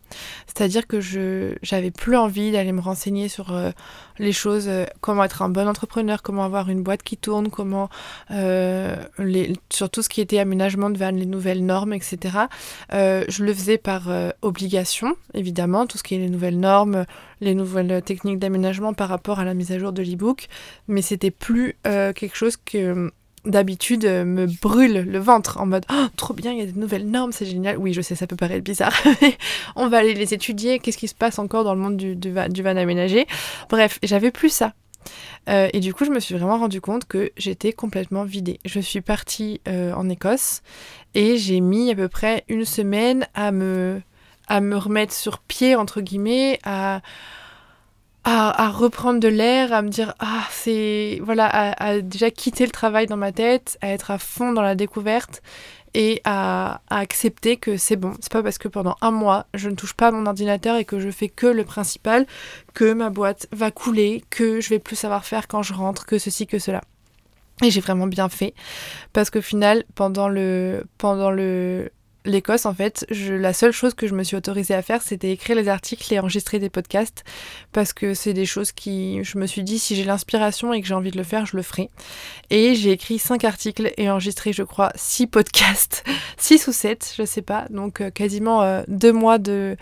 C'est-à-dire 0.46 0.86
que 0.86 1.02
je 1.02 1.56
j'avais 1.64 1.90
plus 1.90 2.16
envie 2.16 2.52
d'aller 2.52 2.72
me 2.72 2.82
renseigner 2.82 3.30
sur 3.30 3.52
euh, 3.52 3.72
les 4.20 4.32
choses, 4.32 4.68
euh, 4.68 4.86
comment 5.02 5.24
être 5.24 5.42
un 5.42 5.50
bon 5.50 5.68
entrepreneur, 5.68 6.22
comment 6.22 6.44
avoir 6.44 6.70
une 6.70 6.84
boîte 6.84 7.02
qui 7.02 7.18
tourne, 7.18 7.50
comment 7.50 7.90
sur 8.30 9.90
tout 9.90 10.02
ce 10.04 10.10
qui 10.10 10.22
était 10.22 10.38
aménagement 10.38 10.92
de 10.92 10.98
vannes, 10.98 11.18
les 11.18 11.26
nouvelles 11.26 11.66
normes, 11.66 11.94
etc. 11.94 12.38
je 12.92 13.44
le 13.44 13.54
faisais 13.54 13.78
par 13.78 14.10
obligation, 14.42 15.16
évidemment, 15.34 15.88
tout 15.88 15.98
ce 15.98 16.04
qui 16.04 16.16
est 16.16 16.20
les 16.20 16.30
nouvelles 16.30 16.60
normes, 16.60 17.06
les 17.42 17.56
nouvelles 17.56 18.02
techniques 18.04 18.40
d'aménagement 18.40 18.94
par 18.94 19.10
rapport 19.10 19.40
à 19.40 19.46
la 19.46 19.54
mise 19.54 19.72
à 19.72 19.80
jour 19.80 19.92
de 19.92 20.04
l'e-book, 20.04 20.48
mais 20.88 21.02
c'était 21.02 21.32
plus 21.32 21.76
quelque 21.84 22.36
chose 22.36 22.58
que 22.58 23.12
d'habitude 23.46 24.06
euh, 24.06 24.24
me 24.26 24.46
brûle 24.46 25.02
le 25.02 25.20
ventre 25.20 25.60
en 25.60 25.66
mode 25.66 25.86
oh, 25.92 26.06
trop 26.16 26.34
bien, 26.34 26.52
il 26.52 26.60
y 26.60 26.62
a 26.62 26.66
des 26.66 26.80
nouvelles 26.80 27.10
normes, 27.10 27.32
c'est 27.32 27.46
génial. 27.46 27.78
Oui, 27.78 27.94
je 27.94 28.02
sais, 28.02 28.16
ça 28.16 28.28
peut 28.28 28.36
paraître 28.36 28.64
bizarre, 28.64 28.94
mais 29.22 29.38
on 29.76 29.88
va 29.88 29.98
aller 29.98 30.14
les 30.14 30.34
étudier. 30.34 30.80
Qu'est-ce 30.80 30.98
qui 30.98 31.08
se 31.08 31.16
passe 31.16 31.40
encore 31.40 31.64
dans 31.64 31.74
le 31.74 31.82
monde 31.82 31.98
du, 31.98 32.32
van, 32.32 32.48
du 32.48 32.66
aménagé? 32.66 33.28
Bref, 33.70 34.00
j'avais 34.04 34.32
plus 34.32 34.50
ça. 34.50 34.74
Euh, 35.50 35.68
et 35.74 35.80
du 35.80 35.94
coup, 35.94 36.06
je 36.06 36.12
me 36.12 36.20
suis 36.20 36.36
vraiment 36.36 36.58
rendu 36.58 36.80
compte 36.80 37.06
que 37.06 37.32
j'étais 37.38 37.74
complètement 37.74 38.24
vidée. 38.24 38.60
Je 38.66 38.80
suis 38.80 39.02
partie 39.02 39.60
euh, 39.68 39.94
en 39.94 40.10
Écosse 40.10 40.62
et 41.14 41.38
j'ai 41.38 41.60
mis 41.60 41.92
à 41.92 41.96
peu 41.96 42.08
près 42.08 42.46
une 42.48 42.66
semaine 42.66 43.28
à 43.34 43.52
me, 43.52 44.02
à 44.48 44.62
me 44.62 44.78
remettre 44.78 45.14
sur 45.14 45.40
pied, 45.40 45.76
entre 45.76 46.02
guillemets, 46.02 46.60
à 46.64 47.02
à, 48.26 48.70
reprendre 48.70 49.20
de 49.20 49.28
l'air, 49.28 49.74
à 49.74 49.82
me 49.82 49.90
dire 49.90 50.14
ah 50.20 50.48
c'est 50.50 51.20
voilà 51.22 51.48
à, 51.48 52.00
déjà 52.00 52.32
quitter 52.32 52.66
le 52.66 52.72
travail 52.72 53.06
dans 53.06 53.18
ma 53.18 53.32
tête, 53.32 53.78
à 53.82 53.90
être 53.90 54.12
à 54.12 54.18
fond 54.18 54.54
dans 54.54 54.62
la 54.62 54.76
découverte 54.76 55.42
et 55.94 56.22
à, 56.24 56.82
accepter 56.90 57.58
que 57.58 57.78
c'est 57.78 57.98
bon. 57.98 58.14
C'est 58.20 58.32
pas 58.32 58.42
parce 58.42 58.58
que 58.58 58.68
pendant 58.68 58.96
un 59.02 59.12
mois 59.12 59.46
je 59.54 59.70
ne 59.70 59.76
touche 59.76 59.94
pas 59.94 60.08
à 60.08 60.12
mon 60.12 60.26
ordinateur 60.26 60.78
et 60.78 60.86
que 60.86 61.00
je 61.00 61.10
fais 61.12 61.30
que 61.30 61.48
le 61.48 61.66
principal 61.66 62.26
que 62.74 62.94
ma 62.94 63.10
boîte 63.10 63.48
va 63.52 63.72
couler, 63.72 64.24
que 64.30 64.62
je 64.62 64.70
vais 64.70 64.80
plus 64.80 64.96
savoir 64.96 65.26
faire 65.26 65.48
quand 65.48 65.64
je 65.64 65.74
rentre, 65.74 66.06
que 66.06 66.18
ceci 66.18 66.48
que 66.48 66.60
cela. 66.60 66.82
Et 67.62 67.72
j'ai 67.72 67.82
vraiment 67.82 68.08
bien 68.08 68.30
fait 68.30 68.54
parce 69.12 69.30
qu'au 69.30 69.42
final 69.42 69.84
pendant 69.96 70.30
le 70.30 70.86
pendant 70.98 71.30
le 71.30 71.92
l'Écosse, 72.26 72.66
en 72.66 72.74
fait, 72.74 73.06
je, 73.12 73.34
la 73.34 73.54
seule 73.54 73.72
chose 73.72 73.94
que 73.94 74.08
je 74.08 74.16
me 74.16 74.24
suis 74.24 74.36
autorisée 74.36 74.74
à 74.74 74.82
faire, 74.82 75.02
c'était 75.02 75.32
écrire 75.32 75.56
les 75.56 75.68
articles 75.68 76.12
et 76.14 76.20
enregistrer 76.20 76.60
des 76.60 76.70
podcasts, 76.70 77.24
parce 77.72 77.94
que 77.94 78.14
c'est 78.14 78.34
des 78.34 78.46
choses 78.46 78.72
qui, 78.72 79.24
je 79.24 79.38
me 79.38 79.46
suis 79.46 79.64
dit, 79.64 79.80
si 79.80 79.96
j'ai 79.96 80.04
l'inspiration 80.04 80.74
et 80.74 80.82
que 80.82 80.88
j'ai 80.88 80.94
envie 80.94 81.12
de 81.12 81.18
le 81.18 81.24
faire, 81.24 81.46
je 81.46 81.58
le 81.58 81.64
ferai. 81.64 81.90
Et 82.50 82.76
j'ai 82.76 82.92
écrit 82.92 83.20
cinq 83.20 83.44
articles 83.44 83.92
et 83.98 84.10
enregistré, 84.10 84.54
je 84.54 84.64
crois, 84.64 84.92
six 84.96 85.28
podcasts, 85.28 86.04
six 86.38 86.68
ou 86.68 86.72
sept, 86.72 87.14
je 87.18 87.26
sais 87.26 87.42
pas, 87.42 87.66
donc 87.70 88.02
euh, 88.02 88.10
quasiment 88.10 88.62
euh, 88.62 88.84
deux 88.88 89.14
mois 89.14 89.38
de, 89.38 89.76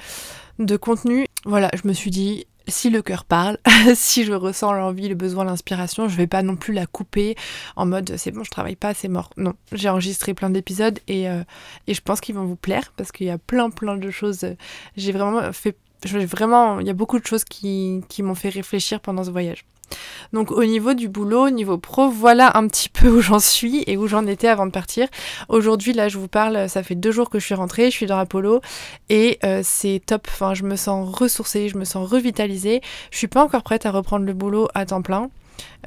de 0.60 0.78
contenu. 0.78 1.28
Voilà, 1.46 1.70
je 1.74 1.88
me 1.88 1.94
suis 1.94 2.12
dit, 2.12 2.46
si 2.68 2.90
le 2.90 3.02
cœur 3.02 3.26
parle, 3.26 3.58
si 3.96 4.24
je 4.24 4.34
ressens 4.34 4.74
l'envie, 4.74 5.10
le 5.10 5.16
besoin, 5.16 5.44
l'inspiration, 5.44 6.08
je 6.08 6.16
vais 6.16 6.28
pas 6.28 6.44
non 6.44 6.56
plus 6.56 6.74
la 6.74 6.86
couper 6.86 7.36
en 7.76 7.86
mode 7.86 8.16
c'est 8.18 8.32
bon, 8.32 8.44
je 8.44 8.52
travaille 8.52 8.76
pas, 8.76 8.94
c'est 8.94 9.08
mort. 9.08 9.30
Non, 9.38 9.54
j'ai 9.72 9.90
enregistré 9.90 10.34
plein 10.34 10.50
d'épisodes 10.50 11.00
et, 11.08 11.30
euh, 11.30 11.44
et 11.88 11.94
je 11.94 12.02
pense 12.02 12.22
qu'ils 12.22 12.36
vont 12.36 12.46
vous 12.46 12.56
plaire 12.56 12.94
parce 12.96 13.12
qu'il 13.12 13.28
y 13.28 13.32
a 13.32 13.38
plein 13.38 13.70
plein 13.70 13.98
de 13.98 14.12
choses. 14.12 14.46
J'ai 14.98 15.12
vraiment 15.12 15.52
fait, 15.54 15.78
vraiment, 16.06 16.80
il 16.80 16.88
y 16.88 16.90
a 16.90 16.94
beaucoup 16.94 17.20
de 17.20 17.26
choses 17.26 17.44
qui, 17.44 18.02
qui 18.10 18.24
m'ont 18.24 18.36
fait 18.36 18.50
réfléchir 18.50 19.00
pendant 19.00 19.24
ce 19.24 19.32
voyage. 19.32 19.66
Donc 20.34 20.52
au 20.52 20.64
niveau 20.64 20.94
du 20.94 21.10
boulot, 21.10 21.48
au 21.48 21.50
niveau 21.50 21.78
pro, 21.78 22.10
voilà 22.10 22.58
un 22.58 22.68
petit 22.68 22.90
peu 22.90 23.10
où 23.10 23.22
j'en 23.22 23.40
suis 23.40 23.84
et 23.88 23.98
où 23.98 24.08
j'en 24.08 24.26
étais 24.26 24.48
avant 24.48 24.66
de 24.66 24.72
partir. 24.72 25.08
Aujourd'hui, 25.50 25.94
là, 25.94 26.08
je 26.08 26.18
vous 26.18 26.28
parle, 26.28 26.70
ça 26.70 26.84
fait 26.84 26.96
deux 26.96 27.12
jours 27.12 27.30
que 27.30 27.40
je 27.40 27.46
suis 27.46 27.56
rentrée, 27.56 27.86
je 27.86 27.96
suis 27.96 28.06
dans 28.06 28.18
Apollo 28.18 28.62
et 29.10 29.40
euh, 29.44 29.62
c'est 29.64 30.02
top. 30.06 30.28
Enfin, 30.30 30.54
je 30.54 30.64
me 30.64 30.76
sens 30.76 31.14
ressourcée, 31.14 31.70
je 31.70 31.78
me 31.78 31.86
sens 31.86 32.10
revitalisée. 32.10 32.82
Je 33.12 33.18
suis 33.18 33.28
pas 33.28 33.44
encore 33.44 33.64
prête 33.64 33.86
à 33.86 33.92
reprendre 33.92 34.26
le 34.26 34.34
boulot 34.34 34.68
à 34.74 34.86
temps 34.86 35.02
plein, 35.02 35.30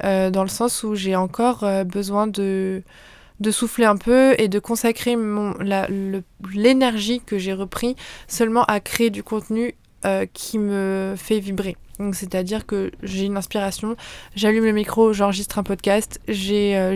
euh, 0.03 0.29
dans 0.29 0.43
le 0.43 0.49
sens 0.49 0.83
où 0.83 0.95
j'ai 0.95 1.15
encore 1.15 1.63
euh, 1.63 1.83
besoin 1.83 2.27
de 2.27 2.83
de 3.41 3.51
souffler 3.51 3.83
un 3.83 3.97
peu 3.97 4.33
et 4.37 4.47
de 4.47 4.59
consacrer 4.59 5.17
l'énergie 6.53 7.19
que 7.19 7.37
j'ai 7.37 7.51
repris 7.51 7.97
seulement 8.29 8.63
à 8.63 8.79
créer 8.79 9.09
du 9.09 9.23
contenu 9.23 9.75
qui 10.33 10.57
me 10.57 11.15
fait 11.17 11.39
vibrer. 11.39 11.75
Donc 11.99 12.15
c'est-à-dire 12.15 12.65
que 12.65 12.91
j'ai 13.03 13.25
une 13.25 13.37
inspiration, 13.37 13.95
j'allume 14.35 14.65
le 14.65 14.71
micro, 14.71 15.13
j'enregistre 15.13 15.59
un 15.59 15.63
podcast, 15.63 16.19
euh, 16.29 16.95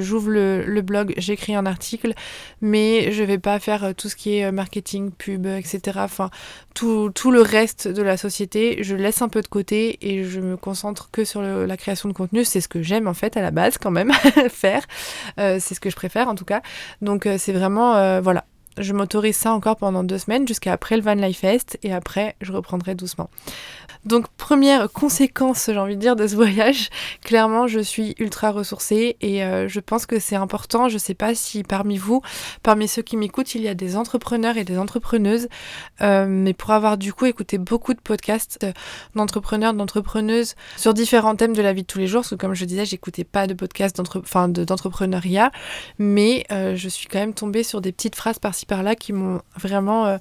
j'ouvre 0.00 0.30
le, 0.30 0.80
blog, 0.82 1.14
j'écris 1.16 1.54
un 1.54 1.66
article, 1.66 2.12
mais 2.60 3.10
je 3.12 3.22
vais 3.22 3.38
pas 3.38 3.58
faire 3.58 3.84
euh, 3.84 3.92
tout 3.92 4.08
ce 4.08 4.16
qui 4.16 4.36
est 4.36 4.44
euh, 4.44 4.52
marketing, 4.52 5.10
pub, 5.12 5.46
etc. 5.46 5.80
Enfin, 5.96 6.30
tout, 6.74 7.10
tout, 7.14 7.30
le 7.30 7.40
reste 7.40 7.88
de 7.88 8.02
la 8.02 8.16
société, 8.16 8.82
je 8.82 8.94
laisse 8.94 9.22
un 9.22 9.28
peu 9.28 9.40
de 9.40 9.46
côté 9.46 9.98
et 10.02 10.24
je 10.24 10.40
me 10.40 10.56
concentre 10.56 11.10
que 11.10 11.24
sur 11.24 11.40
la 11.40 11.76
création 11.76 12.08
de 12.08 12.14
contenu. 12.14 12.44
C'est 12.44 12.60
ce 12.60 12.68
que 12.68 12.82
j'aime 12.82 13.08
en 13.08 13.14
fait 13.14 13.36
à 13.36 13.42
la 13.42 13.50
base 13.50 13.78
quand 13.78 13.90
même 13.90 14.12
faire. 14.50 14.84
c'est 15.36 15.74
ce 15.74 15.80
que 15.80 15.88
je 15.88 15.96
préfère 15.96 16.28
en 16.28 16.34
tout 16.34 16.44
cas. 16.44 16.62
Donc 17.00 17.28
c'est 17.38 17.52
vraiment, 17.52 18.20
voilà, 18.20 18.44
je 18.78 18.92
m'autorise 18.92 19.36
ça 19.36 19.52
encore 19.52 19.76
pendant 19.76 20.04
deux 20.04 20.18
semaines 20.18 20.46
jusqu'à 20.46 20.72
après 20.72 20.96
le 20.96 21.02
Van 21.02 21.14
Life 21.14 21.40
Fest 21.40 21.78
et 21.82 21.92
après 21.92 22.36
je 22.40 22.52
reprendrai 22.52 22.94
doucement. 22.94 23.30
Donc 24.04 24.28
première 24.36 24.90
conséquence, 24.92 25.70
j'ai 25.72 25.78
envie 25.78 25.96
de 25.96 26.00
dire, 26.00 26.16
de 26.16 26.26
ce 26.26 26.34
voyage, 26.36 26.90
clairement 27.22 27.66
je 27.66 27.80
suis 27.80 28.14
ultra 28.18 28.50
ressourcée 28.50 29.16
et 29.20 29.44
euh, 29.44 29.68
je 29.68 29.80
pense 29.80 30.06
que 30.06 30.18
c'est 30.18 30.36
important. 30.36 30.88
Je 30.88 30.98
sais 30.98 31.14
pas 31.14 31.34
si 31.34 31.62
parmi 31.62 31.96
vous, 31.96 32.20
parmi 32.62 32.88
ceux 32.88 33.02
qui 33.02 33.16
m'écoutent, 33.16 33.54
il 33.54 33.62
y 33.62 33.68
a 33.68 33.74
des 33.74 33.96
entrepreneurs 33.96 34.56
et 34.56 34.64
des 34.64 34.78
entrepreneuses, 34.78 35.48
euh, 36.02 36.26
mais 36.28 36.52
pour 36.52 36.70
avoir 36.72 36.98
du 36.98 37.12
coup 37.12 37.26
écouté 37.26 37.58
beaucoup 37.58 37.94
de 37.94 38.00
podcasts 38.00 38.66
d'entrepreneurs, 39.14 39.74
d'entrepreneuses 39.74 40.54
sur 40.76 40.94
différents 40.94 41.36
thèmes 41.36 41.54
de 41.54 41.62
la 41.62 41.72
vie 41.72 41.82
de 41.82 41.86
tous 41.86 41.98
les 41.98 42.06
jours, 42.06 42.22
parce 42.22 42.30
que 42.30 42.34
comme 42.34 42.54
je 42.54 42.64
disais, 42.64 42.84
j'écoutais 42.84 43.24
pas 43.24 43.46
de 43.46 43.54
podcasts 43.54 43.96
d'entrepreneuriat, 43.96 45.50
mais 45.98 46.44
euh, 46.52 46.76
je 46.76 46.88
suis 46.88 47.06
quand 47.06 47.18
même 47.18 47.34
tombée 47.34 47.62
sur 47.62 47.80
des 47.80 47.92
petites 47.92 48.16
phrases 48.16 48.38
par-ci 48.38 48.63
par-là 48.66 48.94
qui 48.94 49.12
m'ont 49.12 49.40
vraiment 49.56 50.06
euh, 50.06 50.18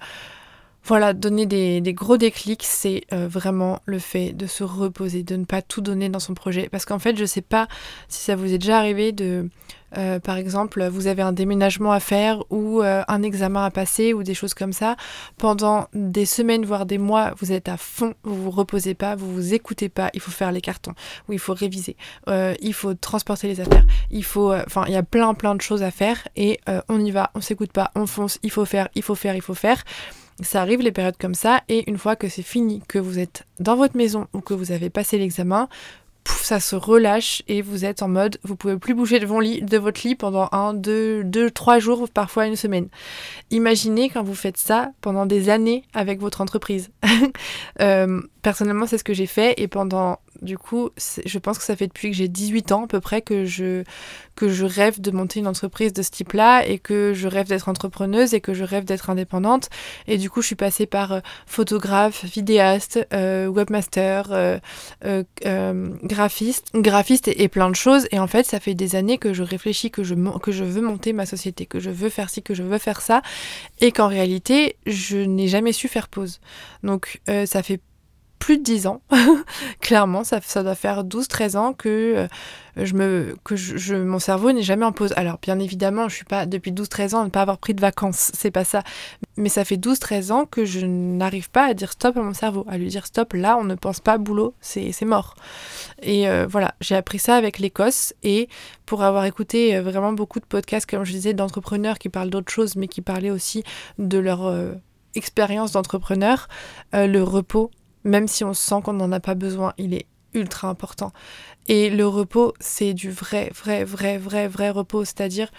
voilà, 0.85 1.13
donné 1.13 1.45
des, 1.45 1.81
gros 1.93 2.17
déclics. 2.17 2.63
C'est 2.63 3.03
euh, 3.13 3.27
vraiment 3.27 3.79
le 3.85 3.99
fait 3.99 4.33
de 4.33 4.47
se 4.47 4.63
reposer, 4.63 5.23
de 5.23 5.35
ne 5.35 5.45
pas 5.45 5.61
tout 5.61 5.81
donner 5.81 6.09
dans 6.09 6.19
son 6.19 6.33
projet. 6.33 6.69
Parce 6.69 6.85
qu'en 6.85 6.99
fait, 6.99 7.15
je 7.15 7.25
sais 7.25 7.41
pas 7.41 7.67
si 8.09 8.21
ça 8.23 8.35
vous 8.35 8.53
est 8.53 8.57
déjà 8.57 8.77
arrivé 8.77 9.11
de 9.11 9.49
euh, 9.97 10.19
par 10.19 10.37
exemple, 10.37 10.85
vous 10.87 11.07
avez 11.07 11.21
un 11.21 11.31
déménagement 11.31 11.91
à 11.91 11.99
faire 11.99 12.43
ou 12.49 12.81
euh, 12.81 13.03
un 13.07 13.23
examen 13.23 13.65
à 13.65 13.71
passer 13.71 14.13
ou 14.13 14.23
des 14.23 14.33
choses 14.33 14.53
comme 14.53 14.73
ça. 14.73 14.95
Pendant 15.37 15.87
des 15.93 16.25
semaines, 16.25 16.65
voire 16.65 16.85
des 16.85 16.97
mois, 16.97 17.33
vous 17.39 17.51
êtes 17.51 17.69
à 17.69 17.77
fond, 17.77 18.13
vous 18.23 18.35
vous 18.35 18.51
reposez 18.51 18.93
pas, 18.93 19.15
vous 19.15 19.31
vous 19.31 19.53
écoutez 19.53 19.89
pas. 19.89 20.09
Il 20.13 20.19
faut 20.19 20.31
faire 20.31 20.51
les 20.51 20.61
cartons, 20.61 20.93
ou 21.27 21.33
il 21.33 21.39
faut 21.39 21.53
réviser, 21.53 21.95
euh, 22.27 22.53
il 22.61 22.73
faut 22.73 22.93
transporter 22.93 23.47
les 23.47 23.59
affaires, 23.59 23.85
il 24.11 24.23
faut, 24.23 24.53
enfin, 24.53 24.85
il 24.87 24.93
y 24.93 24.97
a 24.97 25.03
plein 25.03 25.33
plein 25.33 25.55
de 25.55 25.61
choses 25.61 25.83
à 25.83 25.91
faire 25.91 26.27
et 26.35 26.59
on 26.89 27.03
y 27.03 27.11
va, 27.11 27.31
on 27.35 27.41
s'écoute 27.41 27.71
pas, 27.71 27.91
on 27.95 28.05
fonce, 28.05 28.39
il 28.43 28.51
faut 28.51 28.65
faire, 28.65 28.89
il 28.95 29.03
faut 29.03 29.15
faire, 29.15 29.35
il 29.35 29.41
faut 29.41 29.53
faire. 29.53 29.83
Ça 30.41 30.61
arrive 30.61 30.81
les 30.81 30.91
périodes 30.91 31.17
comme 31.19 31.35
ça 31.35 31.61
et 31.69 31.89
une 31.89 31.97
fois 31.97 32.15
que 32.15 32.27
c'est 32.27 32.41
fini, 32.41 32.81
que 32.87 32.97
vous 32.97 33.19
êtes 33.19 33.45
dans 33.59 33.75
votre 33.75 33.95
maison 33.95 34.27
ou 34.33 34.41
que 34.41 34.53
vous 34.53 34.71
avez 34.71 34.89
passé 34.89 35.17
l'examen, 35.19 35.69
ça 36.25 36.59
se 36.59 36.75
relâche 36.75 37.41
et 37.47 37.61
vous 37.61 37.85
êtes 37.85 38.01
en 38.01 38.07
mode, 38.07 38.37
vous 38.43 38.55
pouvez 38.55 38.77
plus 38.77 38.93
bouger 38.93 39.19
de, 39.19 39.41
lit, 39.41 39.61
de 39.61 39.77
votre 39.77 40.05
lit 40.05 40.15
pendant 40.15 40.49
un, 40.51 40.73
deux, 40.73 41.23
deux, 41.23 41.51
trois 41.51 41.79
jours, 41.79 42.07
parfois 42.09 42.47
une 42.47 42.55
semaine. 42.55 42.87
Imaginez 43.51 44.09
quand 44.09 44.23
vous 44.23 44.35
faites 44.35 44.57
ça 44.57 44.91
pendant 45.01 45.25
des 45.25 45.49
années 45.49 45.83
avec 45.93 46.19
votre 46.19 46.41
entreprise. 46.41 46.91
euh, 47.81 48.21
personnellement, 48.41 48.87
c'est 48.87 48.97
ce 48.97 49.03
que 49.03 49.13
j'ai 49.13 49.25
fait 49.25 49.53
et 49.57 49.67
pendant 49.67 50.19
du 50.43 50.57
coup, 50.57 50.89
je 50.97 51.39
pense 51.39 51.57
que 51.57 51.63
ça 51.63 51.75
fait 51.75 51.87
depuis 51.87 52.11
que 52.11 52.17
j'ai 52.17 52.27
18 52.27 52.71
ans 52.71 52.83
à 52.83 52.87
peu 52.87 52.99
près 52.99 53.21
que 53.21 53.45
je, 53.45 53.83
que 54.35 54.49
je 54.49 54.65
rêve 54.65 54.99
de 54.99 55.11
monter 55.11 55.39
une 55.39 55.47
entreprise 55.47 55.93
de 55.93 56.01
ce 56.01 56.11
type-là 56.11 56.67
et 56.67 56.79
que 56.79 57.13
je 57.13 57.27
rêve 57.27 57.47
d'être 57.47 57.69
entrepreneuse 57.69 58.33
et 58.33 58.41
que 58.41 58.53
je 58.53 58.63
rêve 58.63 58.83
d'être 58.83 59.09
indépendante. 59.09 59.69
Et 60.07 60.17
du 60.17 60.29
coup, 60.29 60.41
je 60.41 60.47
suis 60.47 60.55
passée 60.55 60.85
par 60.85 61.13
euh, 61.13 61.19
photographe, 61.45 62.25
vidéaste, 62.25 62.99
euh, 63.13 63.47
webmaster, 63.47 64.59
euh, 65.05 65.89
graphiste, 66.03 66.71
graphiste 66.75 67.27
et, 67.27 67.47
plein 67.47 67.69
de 67.69 67.75
choses. 67.75 68.07
Et 68.11 68.19
en 68.19 68.27
fait, 68.27 68.45
ça 68.45 68.59
fait 68.59 68.73
des 68.73 68.95
années 68.95 69.17
que 69.17 69.33
je 69.33 69.43
réfléchis 69.43 69.91
que 69.91 70.03
je, 70.03 70.15
que 70.39 70.51
je 70.51 70.63
veux 70.63 70.81
monter 70.81 71.13
ma 71.13 71.25
société, 71.25 71.65
que 71.65 71.79
je 71.79 71.89
veux 71.89 72.09
faire 72.09 72.29
ci, 72.29 72.41
que 72.41 72.53
je 72.53 72.63
veux 72.63 72.77
faire 72.77 73.01
ça. 73.01 73.21
Et 73.81 73.91
qu'en 73.91 74.07
réalité, 74.07 74.75
je 74.85 75.17
n'ai 75.17 75.47
jamais 75.47 75.71
su 75.71 75.87
faire 75.87 76.07
pause. 76.07 76.39
Donc, 76.83 77.21
ça 77.45 77.63
fait 77.63 77.79
plus 78.43 78.57
de 78.57 78.63
10 78.63 78.87
ans. 78.87 79.01
Clairement, 79.79 80.25
ça, 80.25 80.41
doit 80.63 80.75
faire 80.75 81.05
12-13 81.05 81.55
ans 81.55 81.71
que, 81.71 81.87
euh, 82.17 82.27
je 82.75 82.93
me, 82.93 83.37
que 83.45 83.55
je, 83.55 83.95
mon 83.95 84.19
cerveau 84.19 84.51
n'est 84.51 84.63
jamais 84.63 84.85
en 84.85 84.91
pause. 84.91 85.13
Alors, 85.15 85.37
bien 85.41 85.59
évidemment, 85.59 86.09
je 86.09 86.15
suis 86.15 86.25
pas 86.25 86.45
depuis 86.45 86.73
12-13 86.73 87.15
ans 87.15 87.21
à 87.21 87.23
ne 87.23 87.29
pas 87.29 87.39
avoir 87.39 87.57
pris 87.57 87.73
de 87.73 87.79
vacances, 87.79 88.31
c'est 88.33 88.51
pas 88.51 88.65
ça. 88.65 88.83
Mais 89.37 89.47
ça 89.47 89.63
fait 89.63 89.77
12-13 89.77 90.33
ans 90.33 90.45
que 90.45 90.65
je 90.65 90.85
n'arrive 90.85 91.49
pas 91.51 91.67
à 91.67 91.73
dire 91.73 91.93
stop 91.93 92.17
à 92.17 92.21
mon 92.21 92.33
cerveau, 92.33 92.65
à 92.67 92.77
lui 92.77 92.89
dire 92.89 93.05
stop, 93.05 93.31
là, 93.31 93.55
on 93.57 93.63
ne 93.63 93.75
pense 93.75 94.01
pas 94.01 94.17
boulot, 94.17 94.53
c'est 94.59 94.93
mort. 95.05 95.35
Et 96.01 96.27
euh, 96.27 96.45
voilà, 96.45 96.75
j'ai 96.81 96.95
appris 96.95 97.19
ça 97.19 97.37
avec 97.37 97.59
l'Écosse 97.59 98.13
et 98.23 98.49
pour 98.85 99.03
avoir 99.03 99.23
écouté 99.23 99.77
euh, 99.77 99.81
vraiment 99.81 100.11
beaucoup 100.11 100.41
de 100.41 100.45
podcasts, 100.45 100.89
comme 100.89 101.05
je 101.05 101.13
disais, 101.13 101.33
d'entrepreneurs 101.33 101.97
qui 101.97 102.09
parlent 102.09 102.29
d'autres 102.29 102.51
choses, 102.51 102.75
mais 102.75 102.89
qui 102.89 102.99
parlaient 102.99 103.31
aussi 103.31 103.63
de 103.99 104.17
leur 104.17 104.53
expérience 105.15 105.71
d'entrepreneur, 105.71 106.49
le 106.91 107.21
repos 107.21 107.71
même 108.03 108.27
si 108.27 108.43
on 108.43 108.53
sent 108.53 108.81
qu'on 108.83 108.93
n'en 108.93 109.11
a 109.11 109.19
pas 109.19 109.35
besoin, 109.35 109.73
il 109.77 109.93
est 109.93 110.05
ultra 110.33 110.67
important. 110.67 111.13
Et 111.67 111.89
le 111.89 112.07
repos, 112.07 112.53
c'est 112.59 112.93
du 112.93 113.11
vrai, 113.11 113.51
vrai, 113.55 113.83
vrai, 113.83 114.17
vrai, 114.17 114.47
vrai 114.47 114.69
repos, 114.69 115.05
c'est-à-dire 115.05 115.51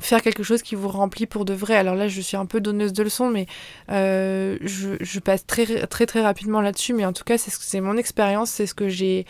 faire 0.00 0.22
quelque 0.22 0.42
chose 0.42 0.62
qui 0.62 0.74
vous 0.74 0.88
remplit 0.88 1.26
pour 1.26 1.44
de 1.44 1.54
vrai. 1.54 1.76
Alors 1.76 1.94
là, 1.94 2.08
je 2.08 2.20
suis 2.20 2.36
un 2.36 2.46
peu 2.46 2.60
donneuse 2.60 2.92
de 2.92 3.02
leçons, 3.02 3.28
mais 3.28 3.46
euh, 3.90 4.58
je, 4.60 5.20
passe 5.20 5.46
très, 5.46 5.86
très, 5.86 6.06
très 6.06 6.20
rapidement 6.20 6.60
là-dessus. 6.60 6.92
Mais 6.92 7.04
en 7.04 7.12
tout 7.12 7.24
cas, 7.24 7.38
c'est 7.38 7.80
mon 7.80 7.96
expérience, 7.96 8.50
c'est 8.50 8.66
ce 8.66 8.74
que 8.74 8.88
j'ai 8.88 9.24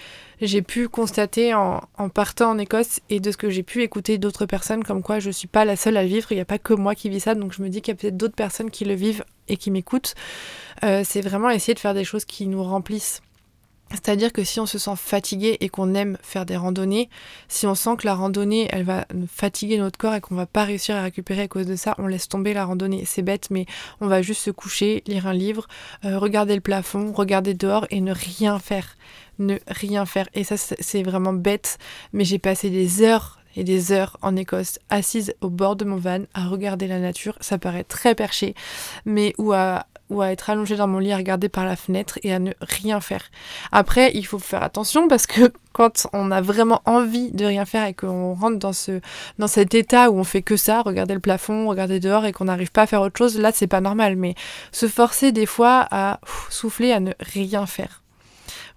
pu 0.62 0.88
constater 0.88 1.54
en, 1.54 1.80
partant 2.14 2.50
en 2.50 2.58
Écosse 2.58 3.00
et 3.10 3.20
de 3.20 3.30
ce 3.30 3.36
que 3.36 3.50
j'ai 3.50 3.62
pu 3.62 3.82
écouter 3.82 4.18
d'autres 4.18 4.46
personnes, 4.46 4.84
comme 4.84 5.02
quoi 5.02 5.18
je 5.18 5.30
suis 5.30 5.48
pas 5.48 5.64
la 5.64 5.76
seule 5.76 5.96
à 5.96 6.02
le 6.02 6.08
vivre. 6.08 6.32
Il 6.32 6.36
n'y 6.36 6.40
a 6.40 6.46
pas 6.46 6.58
que 6.58 6.74
moi 6.74 6.94
qui 6.94 7.08
vis 7.08 7.20
ça, 7.20 7.34
donc 7.34 7.52
je 7.52 7.62
me 7.62 7.68
dis 7.68 7.82
qu'il 7.82 7.92
y 7.94 7.96
a 7.96 8.00
peut-être 8.00 8.16
d'autres 8.16 8.36
personnes 8.36 8.70
qui 8.70 8.84
le 8.84 8.94
vivent 8.94 9.24
et 9.48 9.56
qui 9.56 9.70
m'écoutent. 9.70 10.14
Euh, 10.84 11.02
c'est 11.04 11.20
vraiment 11.20 11.50
essayer 11.50 11.74
de 11.74 11.80
faire 11.80 11.94
des 11.94 12.04
choses 12.04 12.24
qui 12.24 12.46
nous 12.46 12.62
remplissent. 12.62 13.22
C'est-à-dire 13.92 14.32
que 14.32 14.44
si 14.44 14.60
on 14.60 14.66
se 14.66 14.78
sent 14.78 14.96
fatigué 14.96 15.56
et 15.60 15.68
qu'on 15.68 15.94
aime 15.94 16.18
faire 16.22 16.46
des 16.46 16.56
randonnées, 16.56 17.08
si 17.48 17.66
on 17.66 17.74
sent 17.74 17.96
que 17.98 18.06
la 18.06 18.14
randonnée, 18.14 18.68
elle 18.70 18.84
va 18.84 19.06
fatiguer 19.28 19.78
notre 19.78 19.98
corps 19.98 20.14
et 20.14 20.20
qu'on 20.20 20.34
va 20.34 20.46
pas 20.46 20.64
réussir 20.64 20.96
à 20.96 21.02
récupérer 21.02 21.42
à 21.42 21.48
cause 21.48 21.66
de 21.66 21.76
ça, 21.76 21.94
on 21.98 22.06
laisse 22.06 22.28
tomber 22.28 22.54
la 22.54 22.64
randonnée. 22.64 23.04
C'est 23.06 23.22
bête, 23.22 23.50
mais 23.50 23.66
on 24.00 24.06
va 24.06 24.22
juste 24.22 24.42
se 24.42 24.50
coucher, 24.50 25.02
lire 25.06 25.26
un 25.26 25.34
livre, 25.34 25.66
euh, 26.04 26.18
regarder 26.18 26.54
le 26.54 26.60
plafond, 26.60 27.12
regarder 27.12 27.54
dehors 27.54 27.86
et 27.90 28.00
ne 28.00 28.12
rien 28.12 28.58
faire. 28.58 28.96
Ne 29.38 29.58
rien 29.66 30.06
faire. 30.06 30.28
Et 30.34 30.44
ça, 30.44 30.56
c'est 30.56 31.02
vraiment 31.02 31.32
bête, 31.32 31.78
mais 32.12 32.24
j'ai 32.24 32.38
passé 32.38 32.70
des 32.70 33.02
heures 33.02 33.38
et 33.56 33.64
des 33.64 33.92
heures 33.92 34.16
en 34.22 34.36
Écosse, 34.36 34.78
assise 34.88 35.34
au 35.40 35.50
bord 35.50 35.76
de 35.76 35.84
mon 35.84 35.96
van, 35.96 36.22
à 36.34 36.46
regarder 36.46 36.86
la 36.86 36.98
nature. 36.98 37.36
Ça 37.40 37.58
paraît 37.58 37.84
très 37.84 38.14
perché, 38.14 38.54
mais 39.04 39.34
ou 39.38 39.52
à 39.52 39.86
ou 40.12 40.22
à 40.22 40.30
être 40.30 40.50
allongé 40.50 40.76
dans 40.76 40.86
mon 40.86 40.98
lit 40.98 41.12
à 41.12 41.16
regarder 41.16 41.48
par 41.48 41.64
la 41.64 41.76
fenêtre 41.76 42.18
et 42.22 42.32
à 42.32 42.38
ne 42.38 42.52
rien 42.60 43.00
faire. 43.00 43.24
Après, 43.72 44.12
il 44.14 44.24
faut 44.24 44.38
faire 44.38 44.62
attention 44.62 45.08
parce 45.08 45.26
que 45.26 45.52
quand 45.72 46.06
on 46.12 46.30
a 46.30 46.40
vraiment 46.40 46.82
envie 46.84 47.30
de 47.32 47.44
rien 47.44 47.64
faire 47.64 47.86
et 47.86 47.94
qu'on 47.94 48.34
rentre 48.34 48.58
dans, 48.58 48.72
ce, 48.72 49.00
dans 49.38 49.46
cet 49.46 49.74
état 49.74 50.10
où 50.10 50.18
on 50.18 50.24
fait 50.24 50.42
que 50.42 50.56
ça, 50.56 50.82
regarder 50.82 51.14
le 51.14 51.20
plafond, 51.20 51.68
regarder 51.68 51.98
dehors 51.98 52.26
et 52.26 52.32
qu'on 52.32 52.44
n'arrive 52.44 52.70
pas 52.70 52.82
à 52.82 52.86
faire 52.86 53.00
autre 53.00 53.16
chose, 53.16 53.38
là 53.38 53.50
c'est 53.52 53.66
pas 53.66 53.80
normal. 53.80 54.16
Mais 54.16 54.34
se 54.70 54.86
forcer 54.86 55.32
des 55.32 55.46
fois 55.46 55.86
à 55.90 56.20
souffler, 56.50 56.92
à 56.92 57.00
ne 57.00 57.12
rien 57.20 57.66
faire. 57.66 58.01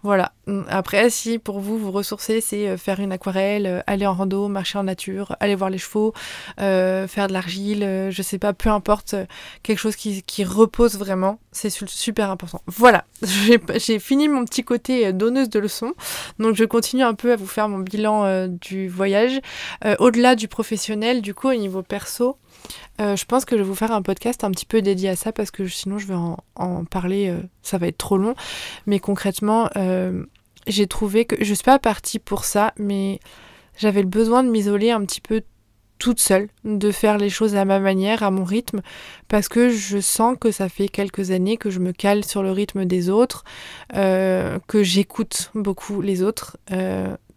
Voilà. 0.06 0.34
Hum, 0.46 0.66
après, 0.70 1.10
si 1.10 1.40
pour 1.40 1.60
vous, 1.60 1.80
vous 1.80 1.92
ressourcer, 1.92 2.40
c'est 2.40 2.68
euh, 2.68 2.78
faire 2.78 3.00
une 3.00 3.12
aquarelle, 3.12 3.66
euh, 3.66 3.82
aller 3.88 4.06
en 4.06 4.14
rando, 4.14 4.48
marcher 4.48 4.78
en 4.78 4.84
nature, 4.84 5.36
aller 5.40 5.56
voir 5.56 5.72
les 5.72 5.80
chevaux, 5.80 6.14
euh, 6.62 7.08
faire 7.08 7.26
de 7.26 7.34
l'argile, 7.34 8.10
je 8.12 8.22
sais 8.22 8.38
pas, 8.38 8.54
peu 8.54 8.70
importe, 8.70 9.16
quelque 9.64 9.80
chose 9.80 9.96
qui, 9.96 10.44
repose 10.44 11.00
vraiment, 11.00 11.40
c'est 11.52 11.72
super 11.72 12.30
important. 12.30 12.62
Voilà, 12.68 13.06
j'ai 13.24 13.98
fini 13.98 14.28
mon 14.28 14.46
petit 14.46 14.64
côté 14.64 15.12
donneuse 15.12 15.50
de 15.50 15.58
leçons, 15.58 15.96
donc 16.38 16.56
je 16.56 16.66
continue 16.66 17.02
un 17.02 17.16
peu 17.16 17.32
à 17.32 17.36
vous 17.36 17.48
faire 17.48 17.68
mon 17.68 17.80
bilan 17.80 18.48
du 18.48 18.88
voyage. 18.88 19.40
Au-delà 19.98 20.36
du 20.36 20.48
professionnel, 20.48 21.24
du 21.24 21.34
coup, 21.34 21.50
au 21.50 21.56
niveau 21.56 21.82
perso, 21.82 22.38
euh, 23.02 23.16
je 23.16 23.26
pense 23.26 23.46
que 23.46 23.58
je 23.58 23.62
vais 23.62 23.68
vous 23.68 23.76
faire 23.76 23.92
un 23.92 24.02
podcast 24.02 24.44
un 24.44 24.52
petit 24.52 24.66
peu 24.66 24.82
dédié 24.82 25.10
à 25.10 25.16
ça 25.16 25.32
parce 25.32 25.52
que 25.52 25.68
sinon 25.68 25.98
je 25.98 26.08
vais 26.08 26.16
en, 26.56 26.86
parler, 26.86 27.30
euh, 27.30 27.40
ça 27.62 27.78
va 27.78 27.88
être 27.88 27.98
trop 27.98 28.18
long. 28.18 28.36
Mais 28.86 29.00
concrètement, 29.00 29.70
euh, 29.76 30.24
j'ai 30.68 30.88
trouvé 30.88 31.26
que 31.26 31.36
je 31.44 31.54
suis 31.54 31.64
pas 31.64 31.80
partie 31.80 32.20
pour 32.20 32.46
ça, 32.46 32.74
mais 32.78 33.20
j'avais 33.78 34.02
le 34.02 34.08
besoin 34.08 34.44
de 34.44 34.50
m'isoler 34.50 34.92
un 34.92 35.04
petit 35.06 35.22
peu 35.22 35.42
toute 35.98 36.20
seule, 36.20 36.50
de 36.66 36.92
faire 36.92 37.18
les 37.18 37.30
choses 37.30 37.56
à 37.56 37.64
ma 37.64 37.80
manière, 37.80 38.22
à 38.22 38.30
mon 38.30 38.44
rythme, 38.44 38.82
parce 39.30 39.48
que 39.48 39.70
je 39.70 40.00
sens 40.00 40.36
que 40.40 40.52
ça 40.52 40.68
fait 40.68 40.90
quelques 40.90 41.32
années 41.32 41.56
que 41.56 41.70
je 41.70 41.80
me 41.80 41.94
cale 41.94 42.26
sur 42.26 42.44
le 42.44 42.52
rythme 42.52 42.84
des 42.84 43.10
autres, 43.10 43.46
que 43.94 44.84
j'écoute 44.84 45.52
beaucoup 45.56 46.02
les 46.02 46.22
autres, 46.22 46.58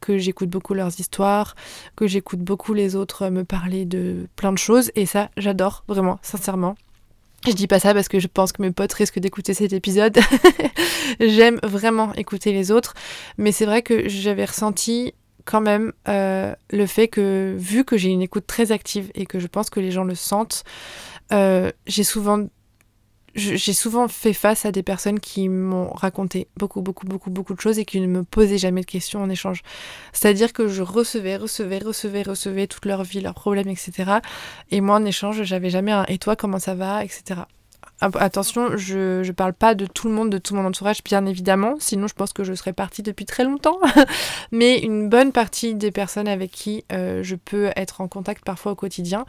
que 0.00 0.18
j'écoute 0.18 0.48
beaucoup 0.48 0.74
leurs 0.74 1.00
histoires, 1.00 1.54
que 1.96 2.06
j'écoute 2.06 2.40
beaucoup 2.40 2.74
les 2.74 2.96
autres 2.96 3.28
me 3.30 3.44
parler 3.44 3.84
de 3.84 4.28
plein 4.36 4.52
de 4.52 4.58
choses. 4.58 4.90
Et 4.94 5.06
ça, 5.06 5.30
j'adore, 5.36 5.84
vraiment, 5.88 6.18
sincèrement. 6.22 6.76
Je 7.46 7.52
dis 7.52 7.68
pas 7.68 7.78
ça 7.78 7.94
parce 7.94 8.08
que 8.08 8.18
je 8.18 8.26
pense 8.26 8.52
que 8.52 8.62
mes 8.62 8.72
potes 8.72 8.92
risquent 8.92 9.20
d'écouter 9.20 9.54
cet 9.54 9.72
épisode. 9.72 10.18
J'aime 11.20 11.60
vraiment 11.62 12.12
écouter 12.14 12.52
les 12.52 12.70
autres. 12.70 12.94
Mais 13.36 13.52
c'est 13.52 13.64
vrai 13.64 13.82
que 13.82 14.08
j'avais 14.08 14.44
ressenti 14.44 15.14
quand 15.44 15.60
même 15.60 15.92
euh, 16.08 16.54
le 16.70 16.86
fait 16.86 17.08
que, 17.08 17.54
vu 17.56 17.84
que 17.84 17.96
j'ai 17.96 18.10
une 18.10 18.22
écoute 18.22 18.46
très 18.46 18.70
active 18.72 19.10
et 19.14 19.24
que 19.24 19.38
je 19.38 19.46
pense 19.46 19.70
que 19.70 19.80
les 19.80 19.90
gens 19.90 20.04
le 20.04 20.14
sentent, 20.14 20.64
euh, 21.32 21.70
j'ai 21.86 22.04
souvent 22.04 22.46
j'ai 23.38 23.72
souvent 23.72 24.08
fait 24.08 24.32
face 24.32 24.66
à 24.66 24.72
des 24.72 24.82
personnes 24.82 25.20
qui 25.20 25.48
m'ont 25.48 25.90
raconté 25.90 26.48
beaucoup, 26.56 26.82
beaucoup, 26.82 27.06
beaucoup, 27.06 27.30
beaucoup 27.30 27.54
de 27.54 27.60
choses 27.60 27.78
et 27.78 27.84
qui 27.84 28.00
ne 28.00 28.06
me 28.06 28.22
posaient 28.22 28.58
jamais 28.58 28.82
de 28.82 28.86
questions 28.86 29.22
en 29.22 29.30
échange. 29.30 29.62
C'est-à-dire 30.12 30.52
que 30.52 30.68
je 30.68 30.82
recevais, 30.82 31.36
recevais, 31.36 31.78
recevais, 31.78 32.22
recevais 32.22 32.66
toute 32.66 32.84
leur 32.86 33.04
vie, 33.04 33.20
leurs 33.20 33.34
problèmes, 33.34 33.68
etc. 33.68 34.18
Et 34.70 34.80
moi, 34.80 34.96
en 34.96 35.04
échange, 35.04 35.42
j'avais 35.42 35.70
jamais 35.70 35.92
un 35.92 36.04
et 36.08 36.18
toi, 36.18 36.36
comment 36.36 36.58
ça 36.58 36.74
va, 36.74 37.04
etc. 37.04 37.42
Attention, 38.00 38.76
je 38.76 39.26
ne 39.26 39.32
parle 39.32 39.52
pas 39.52 39.74
de 39.74 39.84
tout 39.84 40.06
le 40.08 40.14
monde, 40.14 40.30
de 40.30 40.38
tout 40.38 40.54
mon 40.54 40.64
entourage, 40.64 41.02
bien 41.02 41.26
évidemment, 41.26 41.74
sinon 41.80 42.06
je 42.06 42.14
pense 42.14 42.32
que 42.32 42.44
je 42.44 42.54
serais 42.54 42.72
partie 42.72 43.02
depuis 43.02 43.26
très 43.26 43.42
longtemps. 43.42 43.78
Mais 44.52 44.78
une 44.78 45.08
bonne 45.08 45.32
partie 45.32 45.74
des 45.74 45.90
personnes 45.90 46.28
avec 46.28 46.52
qui 46.52 46.84
euh, 46.92 47.24
je 47.24 47.34
peux 47.34 47.70
être 47.74 48.00
en 48.00 48.06
contact 48.06 48.44
parfois 48.44 48.72
au 48.72 48.74
quotidien. 48.76 49.26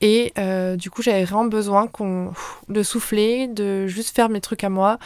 Et 0.00 0.32
euh, 0.38 0.76
du 0.76 0.90
coup, 0.90 1.02
j'avais 1.02 1.24
vraiment 1.24 1.44
besoin 1.44 1.88
qu'on 1.88 2.32
de 2.68 2.82
souffler, 2.82 3.48
de 3.48 3.86
juste 3.86 4.16
faire 4.16 4.30
mes 4.30 4.40
trucs 4.40 4.64
à 4.64 4.70
moi, 4.70 4.98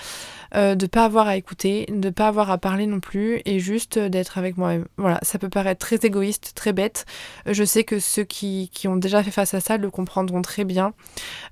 euh, 0.54 0.74
de 0.74 0.86
pas 0.86 1.04
avoir 1.04 1.28
à 1.28 1.36
écouter, 1.36 1.86
de 1.88 2.10
pas 2.10 2.28
avoir 2.28 2.50
à 2.50 2.58
parler 2.58 2.86
non 2.86 3.00
plus, 3.00 3.42
et 3.44 3.58
juste 3.58 3.98
d'être 3.98 4.38
avec 4.38 4.56
moi-même. 4.56 4.86
Voilà, 4.96 5.18
ça 5.22 5.38
peut 5.38 5.48
paraître 5.48 5.80
très 5.80 5.96
égoïste, 5.96 6.52
très 6.54 6.72
bête. 6.72 7.06
Je 7.46 7.64
sais 7.64 7.84
que 7.84 7.98
ceux 7.98 8.24
qui, 8.24 8.70
qui 8.72 8.88
ont 8.88 8.96
déjà 8.96 9.22
fait 9.22 9.30
face 9.30 9.54
à 9.54 9.60
ça 9.60 9.76
le 9.76 9.90
comprendront 9.90 10.42
très 10.42 10.64
bien. 10.64 10.92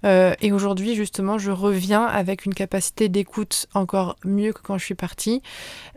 et 0.05 0.53
aujourd'hui, 0.53 0.95
justement, 0.95 1.39
je 1.39 1.51
reviens 1.51 2.05
avec 2.05 2.47
une 2.47 2.55
capacité 2.55 3.09
d'écoute 3.09 3.67
encore 3.75 4.17
mieux 4.25 4.53
que 4.53 4.61
quand 4.63 4.79
je 4.79 4.85
suis 4.85 4.95
partie. 4.95 5.43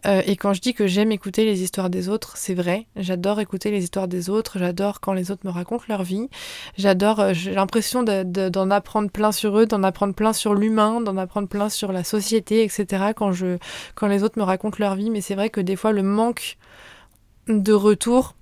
Euh, 0.06 0.22
et 0.26 0.36
quand 0.36 0.54
je 0.54 0.62
dis 0.62 0.74
que 0.74 0.88
j'aime 0.88 1.12
écouter 1.12 1.46
les 1.46 1.62
histoires 1.62 1.90
des 1.90 2.10
autres, 2.10 2.38
c'est 2.38 2.54
vrai. 2.54 2.88
J'adore 2.96 3.40
écouter 3.40 3.72
les 3.72 3.84
histoires 3.84 4.08
des 4.08 4.30
autres. 4.30 4.58
J'adore 4.58 5.00
quand 5.00 5.14
les 5.14 5.32
autres 5.32 5.46
me 5.46 5.52
racontent 5.52 5.84
leur 5.88 6.04
vie. 6.04 6.30
J'adore, 6.78 7.20
euh, 7.20 7.34
j'ai 7.34 7.54
l'impression 7.54 8.04
d'en 8.04 8.72
apprendre 8.72 9.10
plein 9.10 9.32
sur 9.32 9.58
eux, 9.58 9.66
d'en 9.66 9.84
apprendre 9.84 10.14
plein 10.14 10.34
sur 10.34 10.54
l'humain, 10.54 11.02
d'en 11.02 11.18
apprendre 11.18 11.48
plein 11.48 11.70
sur 11.70 11.92
la 11.92 12.04
société, 12.04 12.64
etc. 12.64 12.86
Quand, 13.13 14.08
les 14.08 14.23
autres 14.23 14.39
me 14.39 14.43
racontent 14.43 14.77
leur 14.80 14.95
vie. 14.95 15.10
Mais 15.10 15.21
c'est 15.21 15.36
vrai 15.36 15.49
que 15.49 15.62
des 15.62 15.75
fois, 15.75 15.91
le 15.91 16.04
manque 16.04 16.58
de 17.47 17.73
retour 17.73 18.36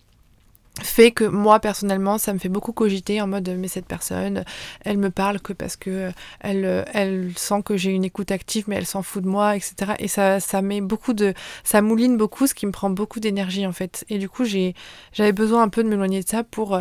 fait 0.81 1.11
que 1.11 1.25
moi 1.25 1.59
personnellement 1.59 2.17
ça 2.17 2.33
me 2.33 2.39
fait 2.39 2.47
beaucoup 2.47 2.71
cogiter 2.71 3.21
en 3.21 3.27
mode 3.27 3.49
mais 3.57 3.67
cette 3.67 3.85
personne 3.85 4.45
elle 4.85 4.97
me 4.97 5.09
parle 5.09 5.41
que 5.41 5.51
parce 5.51 5.75
que 5.75 6.11
elle, 6.39 6.85
elle 6.93 7.33
sent 7.35 7.63
que 7.65 7.75
j'ai 7.75 7.91
une 7.91 8.05
écoute 8.05 8.31
active 8.31 8.65
mais 8.67 8.77
elle 8.77 8.85
s'en 8.85 9.01
fout 9.01 9.23
de 9.23 9.27
moi 9.27 9.55
etc 9.55 9.93
et 9.99 10.07
ça 10.07 10.39
ça 10.39 10.61
met 10.61 10.79
beaucoup 10.79 11.13
de 11.13 11.33
ça 11.63 11.81
mouline 11.81 12.17
beaucoup 12.17 12.47
ce 12.47 12.53
qui 12.53 12.65
me 12.65 12.71
prend 12.71 12.89
beaucoup 12.89 13.19
d'énergie 13.19 13.67
en 13.67 13.73
fait. 13.73 14.05
Et 14.09 14.17
du 14.17 14.29
coup 14.29 14.45
j'ai 14.45 14.73
j'avais 15.11 15.33
besoin 15.33 15.63
un 15.63 15.69
peu 15.69 15.83
de 15.83 15.89
m'éloigner 15.89 16.23
de 16.23 16.27
ça 16.29 16.43
pour 16.43 16.79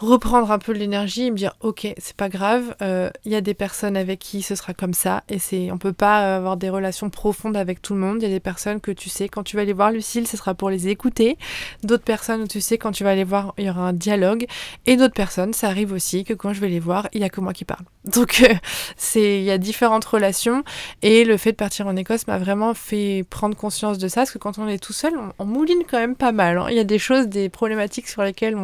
reprendre 0.00 0.50
un 0.50 0.58
peu 0.58 0.72
l'énergie 0.72 1.26
et 1.26 1.30
me 1.30 1.36
dire 1.36 1.54
ok 1.60 1.86
c'est 1.98 2.16
pas 2.16 2.30
grave 2.30 2.74
euh, 2.80 3.10
il 3.26 3.32
y 3.32 3.36
a 3.36 3.42
des 3.42 3.52
personnes 3.52 3.98
avec 3.98 4.18
qui 4.18 4.40
ce 4.40 4.54
sera 4.54 4.72
comme 4.72 4.94
ça 4.94 5.24
et 5.28 5.38
c'est 5.38 5.70
on 5.70 5.76
peut 5.76 5.92
pas 5.92 6.36
avoir 6.36 6.56
des 6.56 6.70
relations 6.70 7.10
profondes 7.10 7.56
avec 7.56 7.82
tout 7.82 7.92
le 7.92 8.00
monde. 8.00 8.16
Il 8.20 8.22
y 8.22 8.30
a 8.30 8.34
des 8.34 8.40
personnes 8.40 8.80
que 8.80 8.90
tu 8.90 9.10
sais 9.10 9.28
quand 9.28 9.42
tu 9.42 9.56
vas 9.56 9.62
aller 9.62 9.74
voir 9.74 9.90
Lucille 9.90 10.26
ce 10.26 10.38
sera 10.38 10.54
pour 10.54 10.70
les 10.70 10.88
écouter. 10.88 11.36
D'autres 11.82 12.04
personnes 12.04 12.48
tu 12.48 12.62
sais 12.62 12.78
quand 12.78 12.92
tu 12.92 13.04
vas 13.04 13.14
les 13.14 13.24
voir 13.24 13.54
il 13.58 13.66
y 13.66 13.70
aura 13.70 13.82
un 13.82 13.92
dialogue. 13.92 14.46
Et 14.86 14.96
d'autres 14.96 15.14
personnes 15.14 15.52
ça 15.52 15.68
arrive 15.68 15.92
aussi 15.92 16.24
que 16.24 16.32
quand 16.32 16.54
je 16.54 16.60
vais 16.60 16.68
les 16.68 16.80
voir 16.80 17.08
il 17.12 17.20
y 17.20 17.24
a 17.24 17.28
que 17.28 17.42
moi 17.42 17.52
qui 17.52 17.66
parle. 17.66 17.84
Donc 18.06 18.42
euh, 18.42 18.54
c'est 18.96 19.38
il 19.40 19.44
y 19.44 19.50
a 19.50 19.58
différentes 19.58 20.06
relations 20.06 20.64
et 21.02 21.24
le 21.24 21.36
fait 21.36 21.52
de 21.52 21.56
partir 21.56 21.86
en 21.86 21.96
Écosse 21.96 22.26
m'a 22.26 22.38
vraiment 22.38 22.72
fait 22.72 23.26
prendre 23.28 23.54
conscience 23.54 23.98
de 23.98 24.08
ça 24.08 24.22
parce 24.22 24.30
que 24.30 24.38
quand 24.38 24.58
on 24.58 24.66
est 24.66 24.82
tout 24.82 24.94
seul 24.94 25.12
on, 25.38 25.44
mouline 25.44 25.82
quand 25.90 25.98
même 25.98 26.16
pas 26.16 26.32
mal 26.32 26.58
hein. 26.58 26.66
il 26.70 26.76
y 26.76 26.80
a 26.80 26.84
des 26.84 26.98
choses 26.98 27.26
des 27.26 27.48
problématiques 27.48 28.08
sur 28.08 28.22
lesquelles 28.22 28.56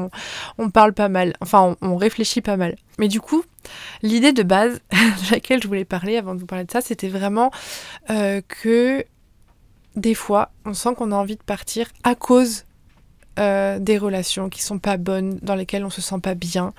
on 0.59 0.71
parle 0.71 0.93
pas 0.93 1.09
mal 1.09 1.26
Enfin, 1.41 1.77
on, 1.81 1.97
réfléchit 1.97 2.41
pas 2.41 2.57
mal. 2.57 2.77
Mais 2.99 3.09
du 3.09 3.21
coup, 3.21 3.43
l'idée 4.03 4.33
de 4.33 4.43
base 4.43 4.81
de 4.93 5.31
laquelle 5.31 5.63
je 5.63 5.69
voulais 5.69 5.85
parler 5.85 6.17
avant 6.17 6.35
de 6.35 6.41
vous 6.41 6.47
parler 6.47 6.65
de 6.65 6.71
ça, 6.71 6.81
c'était 6.81 7.09
vraiment 7.09 7.51
euh, 8.11 8.41
que 8.49 9.05
des 9.97 10.15
fois, 10.15 10.51
on 10.65 10.75
sent 10.75 10.95
qu'on 10.97 11.13
a 11.13 11.17
envie 11.17 11.37
de 11.37 11.43
partir 11.43 11.89
à 12.05 12.15
cause 12.15 12.65
euh, 13.39 13.79
des 13.79 13.99
relations 13.99 14.49
qui 14.49 14.63
sont 14.63 14.79
pas 14.79 14.97
bonnes, 14.97 15.39
dans 15.43 15.55
lesquelles 15.55 15.85
on 15.85 15.91
se 15.91 16.01
sent 16.01 16.21
pas 16.23 16.35
bien, 16.35 16.75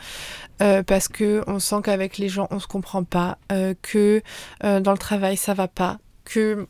euh, 0.62 0.83
parce 0.83 1.07
que 1.07 1.43
on 1.47 1.60
sent 1.60 1.77
qu'avec 1.83 2.17
les 2.17 2.29
gens 2.29 2.47
on 2.51 2.60
se 2.60 2.67
comprend 2.67 3.03
pas, 3.03 3.38
que 3.81 4.21
dans 4.62 4.91
le 4.91 4.97
travail 4.97 5.38
ça 5.38 5.53
va 5.53 5.67
pas, 5.67 5.97
que 6.25 6.67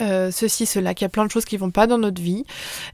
ceci, 0.00 0.66
cela, 0.66 0.94
qu'il 0.94 1.04
y 1.04 1.06
a 1.06 1.10
plein 1.10 1.26
de 1.26 1.30
choses 1.30 1.44
qui 1.44 1.56
vont 1.56 1.70
pas 1.70 1.86
dans 1.86 1.98
notre 1.98 2.20
vie. 2.20 2.44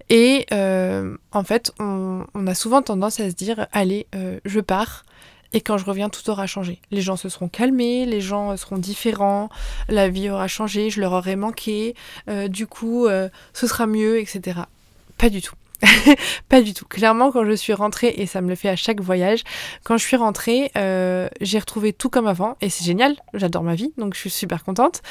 Et 0.08 0.46
en 0.50 1.44
fait, 1.44 1.72
on, 1.78 2.24
on, 2.34 2.46
a 2.46 2.54
souvent 2.54 2.82
tendance 2.82 3.20
à 3.20 3.30
se 3.30 3.34
dire, 3.34 3.66
allez, 3.72 4.06
je 4.44 4.60
pars. 4.60 5.04
Et 5.52 5.60
quand 5.60 5.78
je 5.78 5.84
reviens, 5.84 6.08
tout 6.08 6.28
aura 6.30 6.46
changé. 6.46 6.80
Les 6.92 7.00
gens 7.00 7.16
se 7.16 7.28
seront 7.28 7.48
calmés, 7.48 8.06
les 8.06 8.20
gens 8.20 8.56
seront 8.56 8.78
différents, 8.78 9.48
la 9.88 10.08
vie 10.08 10.30
aura 10.30 10.46
changé, 10.46 10.90
je 10.90 11.00
leur 11.00 11.12
aurai 11.12 11.36
manqué, 11.36 11.94
du 12.48 12.66
coup, 12.66 13.08
ce 13.08 13.66
sera 13.66 13.86
mieux, 13.86 14.20
etc. 14.20 14.60
Pas 15.18 15.28
du 15.28 15.42
tout. 15.42 15.54
pas 16.48 16.62
du 16.62 16.74
tout. 16.74 16.84
Clairement, 16.86 17.30
quand 17.32 17.44
je 17.44 17.52
suis 17.52 17.72
rentrée, 17.72 18.14
et 18.16 18.26
ça 18.26 18.40
me 18.40 18.48
le 18.48 18.54
fait 18.54 18.68
à 18.68 18.76
chaque 18.76 19.00
voyage, 19.00 19.42
quand 19.84 19.96
je 19.96 20.04
suis 20.04 20.16
rentrée, 20.16 20.70
euh, 20.76 21.28
j'ai 21.40 21.58
retrouvé 21.58 21.92
tout 21.92 22.10
comme 22.10 22.26
avant, 22.26 22.56
et 22.60 22.70
c'est 22.70 22.84
génial, 22.84 23.16
j'adore 23.34 23.62
ma 23.62 23.74
vie, 23.74 23.92
donc 23.96 24.14
je 24.14 24.20
suis 24.20 24.30
super 24.30 24.64
contente. 24.64 25.02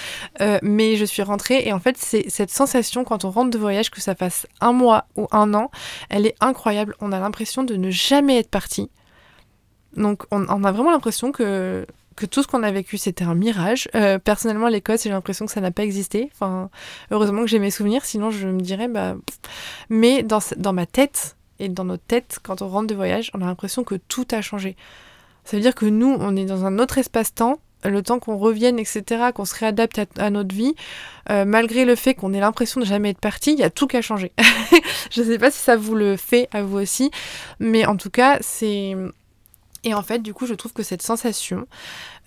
Euh, 0.41 0.60
mais 0.62 0.95
je 0.95 1.05
suis 1.05 1.21
rentrée, 1.21 1.63
et 1.65 1.73
en 1.73 1.79
fait, 1.79 1.97
c'est 1.97 2.29
cette 2.29 2.51
sensation 2.51 3.03
quand 3.03 3.25
on 3.25 3.32
rentre 3.32 3.49
de 3.49 3.58
voyage, 3.58 3.89
que 3.89 4.01
ça 4.01 4.15
fasse 4.15 4.47
un 4.62 4.73
mois 4.73 5.05
ou 5.15 5.27
un 5.32 5.53
an, 5.53 5.71
elle 6.10 6.25
est 6.25 6.36
incroyable. 6.39 6.95
On 7.01 7.12
a 7.12 7.19
l'impression 7.19 7.63
de 7.63 7.75
ne 7.75 7.89
jamais 7.89 8.38
être 8.38 8.49
parti. 8.49 8.89
Donc 9.95 10.23
on, 10.32 10.45
on 10.49 10.63
a 10.63 10.71
vraiment 10.71 10.91
l'impression 10.91 11.32
que 11.32 11.86
que 12.19 12.25
tout 12.25 12.43
ce 12.43 12.47
qu'on 12.47 12.63
a 12.63 12.71
vécu, 12.71 12.97
c'était 12.97 13.23
un 13.23 13.34
mirage. 13.34 13.88
Euh, 13.95 14.19
personnellement, 14.19 14.67
l'Écosse, 14.67 15.03
j'ai 15.03 15.10
l'impression 15.10 15.45
que 15.45 15.51
ça 15.53 15.62
n'a 15.62 15.71
pas 15.71 15.84
existé. 15.84 16.29
Enfin, 16.34 16.69
heureusement 17.12 17.41
que 17.41 17.47
j'ai 17.47 17.60
mes 17.60 17.71
souvenirs, 17.71 18.03
sinon 18.03 18.29
je 18.29 18.47
me 18.47 18.60
dirais, 18.60 18.89
bah. 18.89 19.15
Mais 19.89 20.21
dans, 20.23 20.73
ma 20.73 20.86
tête 20.86 21.38
et 21.60 21.69
dans 21.69 21.86
notre 21.86 22.03
tête, 22.03 22.39
quand 22.43 22.62
on 22.62 22.67
rentre 22.67 22.88
de 22.88 22.95
voyage, 22.95 23.32
on 23.34 23.41
a 23.41 23.45
l'impression 23.45 23.86
que 23.86 23.95
tout 23.95 24.27
a 24.32 24.41
changé. 24.41 24.75
Ça 25.45 25.55
veut 25.55 25.63
dire 25.63 25.73
que 25.73 25.86
nous, 25.86 26.17
on 26.19 26.36
est 26.36 26.45
dans 26.45 26.65
un 26.65 26.77
autre 26.77 26.97
espace-temps, 26.97 27.60
le 27.86 28.03
temps 28.03 28.19
qu'on 28.19 28.38
revienne, 28.38 28.77
etc., 28.79 29.29
qu'on 29.34 29.45
se 29.45 29.55
réadapte 29.55 30.01
à, 30.17 30.29
notre 30.29 30.53
vie, 30.53 30.75
euh, 31.29 31.45
malgré 31.45 31.86
le 31.86 31.95
fait 31.95 32.15
qu'on 32.15 32.34
ait 32.34 32.41
l'impression 32.41 32.82
de 32.82 32.86
jamais 32.86 33.12
être 33.12 33.21
parti, 33.21 33.53
il 33.53 33.60
y 33.60 33.63
a 33.63 33.69
tout 33.69 33.88
qui 33.88 33.95
a 33.95 34.01
changé. 34.01 34.34
je 35.12 35.21
ne 35.21 35.25
sais 35.25 35.38
pas 35.39 35.51
si 35.51 35.60
ça 35.60 35.77
vous 35.77 35.95
le 35.95 36.17
fait 36.17 36.49
à 36.51 36.63
vous 36.63 36.77
aussi, 36.77 37.12
mais 37.62 37.86
en 37.86 37.95
tout 37.95 38.10
cas, 38.10 38.38
c'est 38.41 38.95
et 39.83 39.93
en 39.93 40.01
fait, 40.01 40.19
du 40.19 40.33
coup, 40.33 40.45
je 40.45 40.53
trouve 40.53 40.73
que 40.73 40.83
cette 40.83 41.01
sensation 41.01 41.65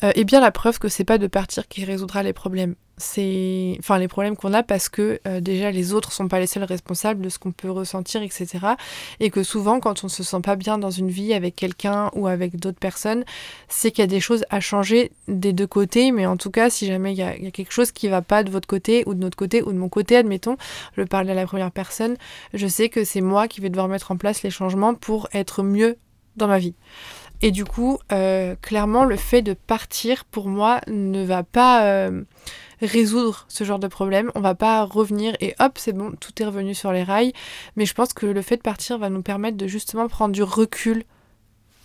euh, 0.02 0.12
est 0.14 0.24
bien 0.24 0.40
la 0.40 0.50
preuve 0.50 0.78
que 0.78 0.88
c'est 0.88 1.04
pas 1.04 1.18
de 1.18 1.26
partir 1.26 1.68
qui 1.68 1.84
résoudra 1.84 2.22
les 2.22 2.32
problèmes. 2.32 2.74
C'est, 2.98 3.76
enfin, 3.78 3.98
les 3.98 4.06
problèmes 4.06 4.36
qu'on 4.36 4.52
a 4.52 4.62
parce 4.62 4.88
que 4.88 5.20
euh, 5.26 5.40
déjà 5.40 5.70
les 5.70 5.92
autres 5.92 6.12
sont 6.12 6.28
pas 6.28 6.38
les 6.38 6.46
seuls 6.46 6.62
responsables 6.62 7.20
de 7.20 7.28
ce 7.28 7.38
qu'on 7.38 7.50
peut 7.52 7.70
ressentir, 7.70 8.22
etc. 8.22 8.46
Et 9.18 9.30
que 9.30 9.42
souvent, 9.42 9.80
quand 9.80 10.04
on 10.04 10.08
se 10.08 10.22
sent 10.22 10.40
pas 10.42 10.56
bien 10.56 10.78
dans 10.78 10.90
une 10.90 11.10
vie 11.10 11.34
avec 11.34 11.56
quelqu'un 11.56 12.10
ou 12.14 12.26
avec 12.26 12.56
d'autres 12.58 12.78
personnes, 12.78 13.24
c'est 13.68 13.90
qu'il 13.90 14.02
y 14.02 14.04
a 14.04 14.08
des 14.08 14.20
choses 14.20 14.44
à 14.50 14.60
changer 14.60 15.12
des 15.26 15.52
deux 15.52 15.66
côtés. 15.66 16.12
Mais 16.12 16.26
en 16.26 16.36
tout 16.36 16.50
cas, 16.50 16.70
si 16.70 16.86
jamais 16.86 17.12
il 17.12 17.18
y, 17.18 17.22
a, 17.22 17.34
quelque 17.50 17.72
chose 17.72 17.92
qui 17.92 18.08
va 18.08 18.22
pas 18.22 18.44
de 18.44 18.50
votre 18.50 18.68
côté 18.68 19.02
ou 19.06 19.14
de 19.14 19.20
notre 19.20 19.36
côté 19.36 19.62
ou 19.62 19.72
de 19.72 19.78
mon 19.78 19.88
côté, 19.88 20.16
admettons, 20.16 20.56
je 20.96 21.02
parle 21.02 21.28
à 21.28 21.34
la 21.34 21.46
première 21.46 21.72
personne, 21.72 22.16
je 22.54 22.66
sais 22.66 22.88
que 22.88 23.04
c'est 23.04 23.20
moi 23.20 23.48
qui 23.48 23.60
vais 23.60 23.70
devoir 23.70 23.88
mettre 23.88 24.10
en 24.10 24.16
place 24.16 24.42
les 24.42 24.50
changements 24.50 24.94
pour 24.94 25.28
être 25.32 25.62
mieux 25.62 25.96
dans 26.36 26.46
ma 26.46 26.58
vie. 26.58 26.74
Et 27.42 27.50
du 27.50 27.64
coup, 27.64 27.98
euh, 28.12 28.54
clairement, 28.62 29.04
le 29.04 29.16
fait 29.16 29.42
de 29.42 29.52
partir, 29.52 30.24
pour 30.24 30.46
moi, 30.46 30.80
ne 30.86 31.24
va 31.24 31.42
pas 31.42 31.84
euh, 31.84 32.22
résoudre 32.80 33.46
ce 33.48 33.64
genre 33.64 33.80
de 33.80 33.88
problème. 33.88 34.30
On 34.36 34.40
va 34.40 34.54
pas 34.54 34.84
revenir 34.84 35.36
et 35.40 35.56
hop, 35.58 35.72
c'est 35.76 35.92
bon, 35.92 36.12
tout 36.12 36.40
est 36.40 36.46
revenu 36.46 36.72
sur 36.72 36.92
les 36.92 37.02
rails. 37.02 37.32
Mais 37.74 37.84
je 37.84 37.94
pense 37.94 38.12
que 38.12 38.26
le 38.26 38.42
fait 38.42 38.58
de 38.58 38.62
partir 38.62 38.96
va 38.96 39.10
nous 39.10 39.22
permettre 39.22 39.56
de 39.56 39.66
justement 39.66 40.06
prendre 40.06 40.32
du 40.32 40.44
recul. 40.44 41.02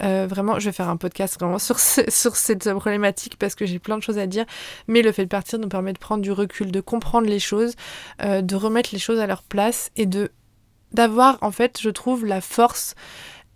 Euh, 0.04 0.28
vraiment, 0.30 0.60
je 0.60 0.66
vais 0.66 0.72
faire 0.72 0.90
un 0.90 0.98
podcast 0.98 1.40
vraiment 1.40 1.58
sur, 1.58 1.80
sur 1.80 2.36
cette 2.36 2.72
problématique 2.74 3.38
parce 3.40 3.56
que 3.56 3.66
j'ai 3.66 3.80
plein 3.80 3.98
de 3.98 4.04
choses 4.04 4.20
à 4.20 4.28
dire. 4.28 4.46
Mais 4.88 5.02
le 5.02 5.12
fait 5.12 5.24
de 5.24 5.30
partir 5.30 5.58
nous 5.58 5.70
permet 5.70 5.92
de 5.92 5.98
prendre 5.98 6.22
du 6.22 6.32
recul, 6.32 6.72
de 6.72 6.82
comprendre 6.82 7.26
les 7.26 7.40
choses, 7.40 7.74
de 8.22 8.56
remettre 8.56 8.92
les 8.94 9.00
choses 9.00 9.20
à 9.20 9.26
leur 9.26 9.42
place 9.42 9.90
et 9.96 10.06
de 10.06 10.32
d'avoir, 10.94 11.38
en 11.42 11.52
fait, 11.52 11.80
je 11.82 11.90
trouve, 11.90 12.26
la 12.26 12.40
force 12.40 12.96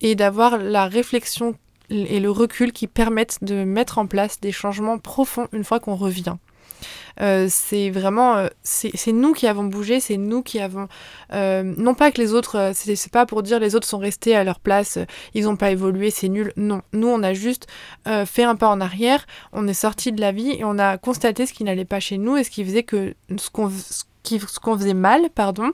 et 0.01 0.15
d'avoir 0.15 0.57
la 0.57 0.87
réflexion 0.87 1.55
et 1.91 2.19
le 2.19 2.31
recul 2.31 2.71
qui 2.71 2.87
permettent 2.87 3.43
de 3.43 3.63
mettre 3.63 3.97
en 3.97 4.07
place 4.07 4.39
des 4.39 4.51
changements 4.51 4.97
profonds 4.97 5.47
une 5.51 5.63
fois 5.63 5.79
qu'on 5.79 5.95
revient. 5.95 6.37
Euh, 7.19 7.47
c'est 7.49 7.89
vraiment 7.89 8.37
euh, 8.37 8.47
c'est 8.63 9.11
nous 9.11 9.33
qui 9.33 9.45
avons 9.45 9.65
bougé 9.65 9.99
c'est 9.99 10.17
nous 10.17 10.41
qui 10.41 10.59
avons 10.59 10.87
euh, 11.33 11.61
non 11.61 11.93
pas 11.93 12.11
que 12.11 12.21
les 12.21 12.33
autres 12.33 12.71
c'est 12.73 13.11
pas 13.11 13.25
pour 13.25 13.43
dire 13.43 13.59
les 13.59 13.75
autres 13.75 13.87
sont 13.87 13.97
restés 13.97 14.35
à 14.35 14.43
leur 14.43 14.59
place 14.59 14.97
ils 15.33 15.43
n'ont 15.43 15.57
pas 15.57 15.71
évolué 15.71 16.09
c'est 16.09 16.29
nul 16.29 16.53
non 16.55 16.81
nous 16.93 17.07
on 17.07 17.21
a 17.21 17.33
juste 17.33 17.67
fait 18.05 18.43
un 18.43 18.55
pas 18.55 18.69
en 18.69 18.79
arrière 18.81 19.25
on 19.51 19.67
est 19.67 19.73
sorti 19.73 20.11
de 20.11 20.21
la 20.21 20.31
vie 20.31 20.51
et 20.51 20.63
on 20.63 20.79
a 20.79 20.97
constaté 20.97 21.45
ce 21.45 21.53
qui 21.53 21.63
n'allait 21.63 21.85
pas 21.85 21.99
chez 21.99 22.17
nous 22.17 22.37
et 22.37 22.43
ce 22.43 22.49
qui 22.49 22.63
faisait 22.63 22.83
que 22.83 23.13
ce 23.37 23.49
qu'on 23.49 23.69
ce 24.23 24.59
qu'on 24.59 24.77
faisait 24.77 24.93
mal, 24.93 25.29
pardon, 25.33 25.71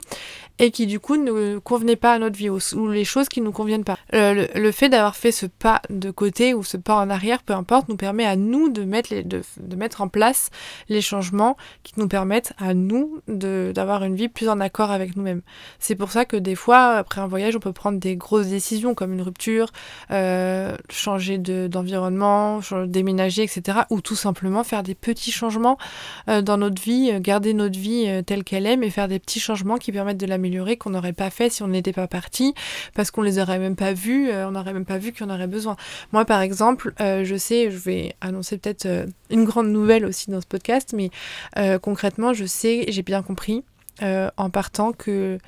et 0.58 0.70
qui 0.70 0.86
du 0.86 0.98
coup 1.00 1.16
ne 1.16 1.58
convenait 1.58 1.96
pas 1.96 2.14
à 2.14 2.18
notre 2.18 2.36
vie 2.36 2.50
ou, 2.50 2.88
les 2.88 3.04
choses 3.04 3.28
qui 3.28 3.40
ne 3.40 3.46
nous 3.46 3.52
conviennent 3.52 3.84
pas. 3.84 3.96
Euh, 4.14 4.46
le, 4.54 4.72
fait 4.72 4.88
d'avoir 4.88 5.16
fait 5.16 5.32
ce 5.32 5.46
pas 5.46 5.82
de 5.88 6.10
côté 6.10 6.54
ou 6.54 6.64
ce 6.64 6.76
pas 6.76 6.96
en 6.96 7.10
arrière, 7.10 7.42
peu 7.42 7.52
importe, 7.52 7.88
nous 7.88 7.96
permet 7.96 8.24
à 8.24 8.36
nous 8.36 8.68
de 8.68 8.84
mettre, 8.84 9.14
de, 9.14 9.76
mettre 9.76 10.00
en 10.00 10.08
place 10.08 10.50
les 10.88 11.00
changements 11.00 11.56
qui 11.84 11.92
nous 11.96 12.08
permettent 12.08 12.52
à 12.58 12.74
nous 12.74 13.20
d'avoir 13.28 14.04
une 14.04 14.16
vie 14.16 14.28
plus 14.28 14.48
en 14.48 14.60
accord 14.60 14.90
avec 14.90 15.16
nous-mêmes. 15.16 15.42
C'est 15.78 15.94
pour 15.94 16.10
ça 16.10 16.24
que 16.24 16.36
des 16.36 16.54
fois, 16.54 16.96
après 16.96 17.20
un 17.20 17.28
voyage, 17.28 17.54
on 17.54 17.60
peut 17.60 17.72
prendre 17.72 17.98
des 17.98 18.16
grosses 18.16 18.48
décisions 18.48 18.94
comme 18.94 19.12
une 19.12 19.22
rupture, 19.22 19.70
euh, 20.10 20.76
changer 20.90 21.38
d'environnement, 21.38 22.60
déménager, 22.86 23.44
etc. 23.44 23.80
Ou 23.90 24.00
tout 24.00 24.16
simplement 24.16 24.64
faire 24.64 24.82
des 24.82 24.94
petits 24.94 25.32
changements 25.32 25.78
euh, 26.28 26.42
dans 26.42 26.56
notre 26.56 26.82
vie, 26.82 27.12
garder 27.20 27.54
notre 27.54 27.78
vie 27.78 28.08
telle 28.26 28.37
qu'elle 28.44 28.66
est, 28.66 28.76
mais 28.76 28.90
faire 28.90 29.08
des 29.08 29.18
petits 29.18 29.40
changements 29.40 29.76
qui 29.76 29.92
permettent 29.92 30.18
de 30.18 30.26
l'améliorer 30.26 30.76
qu'on 30.76 30.90
n'aurait 30.90 31.12
pas 31.12 31.30
fait 31.30 31.50
si 31.50 31.62
on 31.62 31.68
n'était 31.68 31.92
pas 31.92 32.06
parti, 32.06 32.54
parce 32.94 33.10
qu'on 33.10 33.22
les 33.22 33.38
aurait 33.38 33.58
même 33.58 33.76
pas 33.76 33.92
vus, 33.92 34.30
euh, 34.30 34.48
on 34.48 34.52
n'aurait 34.52 34.72
même 34.72 34.84
pas 34.84 34.98
vu 34.98 35.12
qu'il 35.12 35.26
y 35.26 35.30
en 35.30 35.34
aurait 35.34 35.46
besoin. 35.46 35.76
Moi, 36.12 36.24
par 36.24 36.40
exemple, 36.40 36.92
euh, 37.00 37.24
je 37.24 37.36
sais, 37.36 37.70
je 37.70 37.78
vais 37.78 38.14
annoncer 38.20 38.58
peut-être 38.58 38.86
euh, 38.86 39.06
une 39.30 39.44
grande 39.44 39.68
nouvelle 39.68 40.04
aussi 40.04 40.30
dans 40.30 40.40
ce 40.40 40.46
podcast, 40.46 40.94
mais 40.96 41.10
concrètement, 41.82 42.32
je 42.32 42.44
sais, 42.44 42.86
j'ai 42.88 43.02
bien 43.02 43.22
compris 43.22 43.64
en 44.00 44.50
partant 44.50 44.92
que 44.92 45.38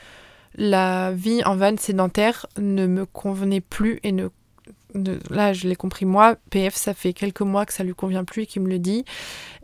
la 0.56 1.12
vie 1.12 1.42
en 1.44 1.56
van 1.56 1.76
sédentaire 1.76 2.46
ne 2.58 2.86
me 2.86 3.06
convenait 3.06 3.60
plus 3.60 4.00
et 4.02 4.12
ne 4.12 4.28
là 5.30 5.52
je 5.52 5.68
l'ai 5.68 5.76
compris 5.76 6.04
moi, 6.04 6.36
PF 6.50 6.74
ça 6.74 6.94
fait 6.94 7.12
quelques 7.12 7.40
mois 7.40 7.66
que 7.66 7.72
ça 7.72 7.84
lui 7.84 7.94
convient 7.94 8.24
plus 8.24 8.42
et 8.42 8.46
qu'il 8.46 8.62
me 8.62 8.68
le 8.68 8.78
dit 8.78 9.04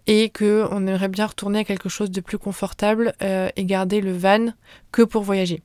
et 0.06 0.30
que 0.30 0.66
on 0.70 0.86
aimerait 0.86 1.08
bien 1.08 1.26
retourner 1.26 1.60
à 1.60 1.64
quelque 1.64 1.88
chose 1.88 2.10
de 2.10 2.20
plus 2.20 2.38
confortable 2.38 3.14
euh, 3.22 3.48
et 3.56 3.64
garder 3.64 4.00
le 4.00 4.16
van 4.16 4.52
que 4.92 5.02
pour 5.02 5.22
voyager. 5.22 5.62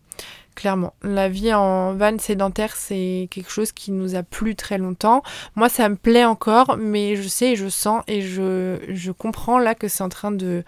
Clairement, 0.55 0.93
la 1.01 1.29
vie 1.29 1.53
en 1.53 1.93
van 1.93 2.17
sédentaire, 2.19 2.75
c'est 2.75 3.29
quelque 3.31 3.49
chose 3.49 3.71
qui 3.71 3.91
nous 3.91 4.15
a 4.15 4.23
plu 4.23 4.55
très 4.55 4.77
longtemps. 4.77 5.23
Moi, 5.55 5.69
ça 5.69 5.87
me 5.87 5.95
plaît 5.95 6.25
encore, 6.25 6.75
mais 6.77 7.15
je 7.15 7.27
sais, 7.27 7.55
je 7.55 7.69
sens 7.69 8.03
et 8.07 8.21
je, 8.21 8.77
je 8.89 9.11
comprends 9.11 9.59
là 9.59 9.75
que 9.75 9.87
c'est 9.87 10.03
en 10.03 10.09
train 10.09 10.31
de, 10.31 10.63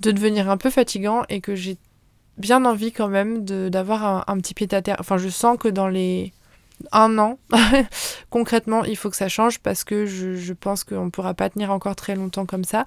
de 0.00 0.10
devenir 0.12 0.48
un 0.48 0.56
peu 0.56 0.70
fatigant 0.70 1.24
et 1.28 1.40
que 1.40 1.56
j'ai 1.56 1.78
bien 2.36 2.64
envie 2.64 2.92
quand 2.92 3.08
même 3.08 3.44
d'avoir 3.44 4.04
un, 4.04 4.24
un 4.28 4.36
petit 4.38 4.54
pied 4.54 4.68
à 4.70 4.82
terre. 4.82 4.96
Enfin, 5.00 5.18
je 5.18 5.28
sens 5.28 5.58
que 5.58 5.68
dans 5.68 5.88
les 5.88 6.32
un 6.92 7.18
an, 7.18 7.38
concrètement, 8.30 8.84
il 8.84 8.96
faut 8.96 9.10
que 9.10 9.16
ça 9.16 9.28
change 9.28 9.58
parce 9.60 9.84
que 9.84 10.06
je, 10.06 10.52
pense 10.52 10.84
qu'on 10.84 11.06
ne 11.06 11.10
pourra 11.10 11.34
pas 11.34 11.50
tenir 11.50 11.70
encore 11.70 11.96
très 11.96 12.14
longtemps 12.14 12.46
comme 12.46 12.64
ça. 12.64 12.84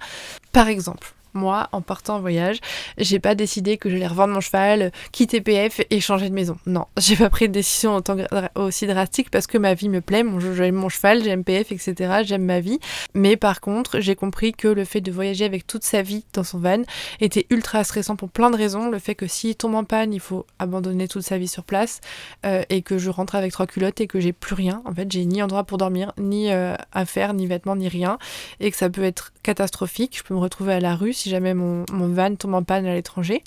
Par 0.52 0.68
exemple, 0.68 1.14
moi, 1.34 1.70
en 1.72 1.82
partant 1.82 2.18
en 2.18 2.20
voyage, 2.20 2.60
j'ai 2.98 3.20
pas 3.20 3.36
décidé 3.36 3.78
que 3.78 3.90
j'allais 3.90 4.08
revendre 4.08 4.34
mon 4.34 4.42
cheval, 4.42 4.92
quitter 5.12 5.42
PF 5.42 5.82
et 5.90 6.00
changer 6.00 6.30
de 6.30 6.34
maison. 6.34 6.58
Non, 6.66 6.86
j'ai 6.98 7.16
pas 7.16 7.30
pris 7.30 7.48
de 7.48 7.54
décision 7.54 7.96
autant 7.96 8.18
aussi 8.56 8.88
drastique 8.88 9.30
parce 9.30 9.48
que 9.48 9.58
ma 9.58 9.74
vie 9.74 9.90
me 9.90 10.02
plaît, 10.02 10.24
j'aime 10.56 10.76
mon 10.76 10.90
cheval, 10.90 11.24
j'aime 11.24 11.44
PF, 11.44 11.72
etc. 11.72 12.22
J'aime 12.24 12.46
ma 12.46 12.60
vie. 12.60 12.80
Mais 13.14 13.38
par 13.38 13.62
contre, 13.62 14.00
j'ai 14.00 14.16
compris 14.16 14.54
que 14.54 14.68
le 14.68 14.86
fait 14.86 15.02
de 15.02 15.12
voyager 15.12 15.46
avec 15.46 15.68
toute 15.68 15.84
sa 15.84 16.02
vie 16.02 16.26
dans 16.34 16.44
son 16.44 16.60
van 16.60 16.82
était 17.20 17.46
ultra 17.50 17.84
stressant 17.84 18.16
pour 18.16 18.30
plein 18.30 18.50
de 18.50 18.58
raisons. 18.58 18.90
Le 18.90 19.00
fait 19.00 19.16
que 19.16 19.28
s'il 19.28 19.56
tombe 19.56 19.76
en 19.76 19.84
panne, 19.84 20.14
il 20.14 20.20
faut 20.20 20.46
abandonner 20.60 21.08
toute 21.08 21.24
sa 21.24 21.38
vie 21.38 21.48
sur 21.48 21.64
place 21.64 22.02
euh, 22.46 22.64
et 22.70 22.82
que 22.82 22.98
je 22.98 23.10
rentre 23.10 23.36
avec 23.36 23.52
trois 23.52 23.68
culottes 23.68 24.02
et 24.02 24.08
que 24.08 24.20
j'ai 24.20 24.34
plus 24.34 24.56
rien. 24.56 24.82
En 24.86 24.94
fait, 24.94 25.12
j'ai 25.12 25.26
ni 25.26 25.42
endroit 25.42 25.64
pour 25.64 25.78
dormir, 25.78 26.14
ni 26.18 26.52
euh, 26.52 26.76
affaires, 26.92 27.34
ni 27.34 27.48
vêtements, 27.48 27.76
ni 27.76 27.88
rien. 27.88 28.18
Et 28.60 28.72
que 28.72 28.78
ça 28.78 28.90
peut 28.90 29.04
être 29.04 29.34
catastrophique. 29.44 30.18
Je 30.18 30.24
peux 30.24 30.34
me 30.34 30.40
retrouver 30.40 30.74
à 30.74 30.80
la 30.80 30.96
rue 30.96 31.14
si 31.22 31.30
jamais 31.30 31.54
mon, 31.54 31.86
van 31.92 32.36
tombe 32.36 32.54
en 32.54 32.64
panne 32.64 32.86
à 32.86 32.94
l'étranger. 32.94 33.44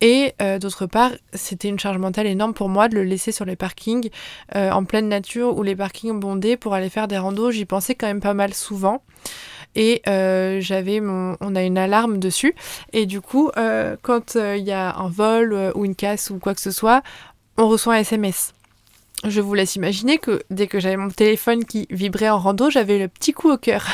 Et 0.00 0.34
euh, 0.40 0.58
d'autre 0.58 0.86
part, 0.86 1.12
c'était 1.34 1.68
une 1.68 1.78
charge 1.78 1.98
mentale 1.98 2.26
énorme 2.26 2.54
pour 2.54 2.68
moi 2.68 2.88
de 2.88 2.94
le 2.94 3.04
laisser 3.04 3.32
sur 3.32 3.44
les 3.44 3.56
parkings 3.56 4.10
euh, 4.54 4.70
en 4.70 4.84
pleine 4.84 5.08
nature 5.08 5.56
ou 5.56 5.62
les 5.62 5.76
parkings 5.76 6.18
bondés 6.18 6.56
pour 6.56 6.74
aller 6.74 6.88
faire 6.88 7.08
des 7.08 7.18
randos. 7.18 7.50
J'y 7.50 7.64
pensais 7.64 7.94
quand 7.94 8.06
même 8.06 8.20
pas 8.20 8.34
mal 8.34 8.54
souvent. 8.54 9.02
et 9.74 10.02
j'avais 10.60 11.00
mon, 11.00 11.36
on 11.40 11.54
a 11.54 11.62
une 11.62 11.78
alarme 11.78 12.18
dessus 12.18 12.54
et 12.92 13.06
du 13.06 13.20
coup 13.20 13.50
quand 14.02 14.34
il 14.34 14.64
y 14.64 14.72
a 14.72 14.96
un 14.96 15.08
vol 15.08 15.72
ou 15.74 15.84
une 15.84 15.94
casse 15.94 16.30
ou 16.30 16.38
quoi 16.38 16.54
que 16.54 16.60
ce 16.60 16.70
soit, 16.70 17.02
on 17.56 17.68
reçoit 17.68 17.94
un 17.94 17.98
SMS 17.98 18.54
je 19.26 19.40
vous 19.40 19.54
laisse 19.54 19.74
imaginer 19.74 20.18
que 20.18 20.42
dès 20.50 20.68
que 20.68 20.78
j'avais 20.78 20.96
mon 20.96 21.10
téléphone 21.10 21.64
qui 21.64 21.88
vibrait 21.90 22.28
en 22.28 22.38
rando, 22.38 22.70
j'avais 22.70 22.98
le 22.98 23.08
petit 23.08 23.32
coup 23.32 23.50
au 23.50 23.58
cœur. 23.58 23.84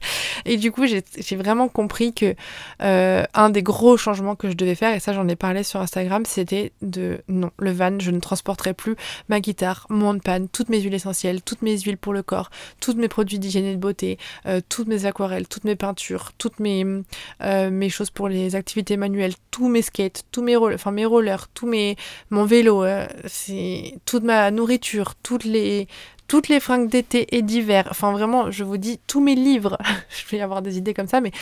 et 0.44 0.58
du 0.58 0.72
coup, 0.72 0.84
j'ai 0.86 1.36
vraiment 1.36 1.68
compris 1.68 2.12
que 2.12 2.34
euh, 2.82 3.24
un 3.32 3.48
des 3.48 3.62
gros 3.62 3.96
changements 3.96 4.36
que 4.36 4.50
je 4.50 4.54
devais 4.54 4.74
faire, 4.74 4.94
et 4.94 5.00
ça 5.00 5.14
j'en 5.14 5.26
ai 5.26 5.36
parlé 5.36 5.62
sur 5.62 5.80
Instagram, 5.80 6.24
c'était 6.26 6.72
de 6.82 7.22
non, 7.28 7.50
le 7.58 7.72
van, 7.72 7.98
je 7.98 8.10
ne 8.10 8.20
transporterai 8.20 8.74
plus 8.74 8.94
ma 9.30 9.40
guitare, 9.40 9.86
mon 9.88 10.18
pan, 10.18 10.46
toutes 10.52 10.68
mes 10.68 10.80
huiles 10.80 10.94
essentielles, 10.94 11.40
toutes 11.40 11.62
mes 11.62 11.78
huiles 11.78 11.96
pour 11.96 12.12
le 12.12 12.22
corps, 12.22 12.50
tous 12.80 12.94
mes 12.94 13.08
produits 13.08 13.38
d'hygiène 13.38 13.64
et 13.64 13.74
de 13.74 13.80
beauté, 13.80 14.18
euh, 14.44 14.60
toutes 14.68 14.88
mes 14.88 15.06
aquarelles, 15.06 15.48
toutes 15.48 15.64
mes 15.64 15.76
peintures, 15.76 16.32
toutes 16.36 16.60
mes, 16.60 16.84
euh, 17.42 17.70
mes 17.70 17.88
choses 17.88 18.10
pour 18.10 18.28
les 18.28 18.54
activités 18.54 18.98
manuelles, 18.98 19.34
tous 19.54 19.68
mes 19.68 19.82
skates, 19.82 20.24
tous 20.32 20.42
mes 20.42 20.56
rollers, 20.56 20.74
enfin 20.74 20.90
mes 20.90 21.06
rollers, 21.06 21.46
tous 21.54 21.68
mes, 21.68 21.94
mon 22.30 22.44
vélo, 22.44 22.84
c'est 23.26 23.94
toute 24.04 24.24
ma 24.24 24.50
nourriture 24.50 25.14
toutes 25.22 25.44
les, 25.44 25.86
toutes 26.26 26.48
les 26.48 26.58
fringues 26.60 26.88
d'été 26.88 27.36
et 27.36 27.42
d'hiver. 27.42 27.86
Enfin, 27.90 28.10
vraiment, 28.10 28.50
je 28.50 28.64
vous 28.64 28.76
dis, 28.76 28.98
tous 29.06 29.20
mes 29.20 29.34
livres. 29.34 29.78
je 30.10 30.28
vais 30.30 30.38
y 30.38 30.40
avoir 30.40 30.62
des 30.62 30.78
idées 30.78 30.94
comme 30.94 31.06
ça, 31.06 31.20
mais 31.20 31.32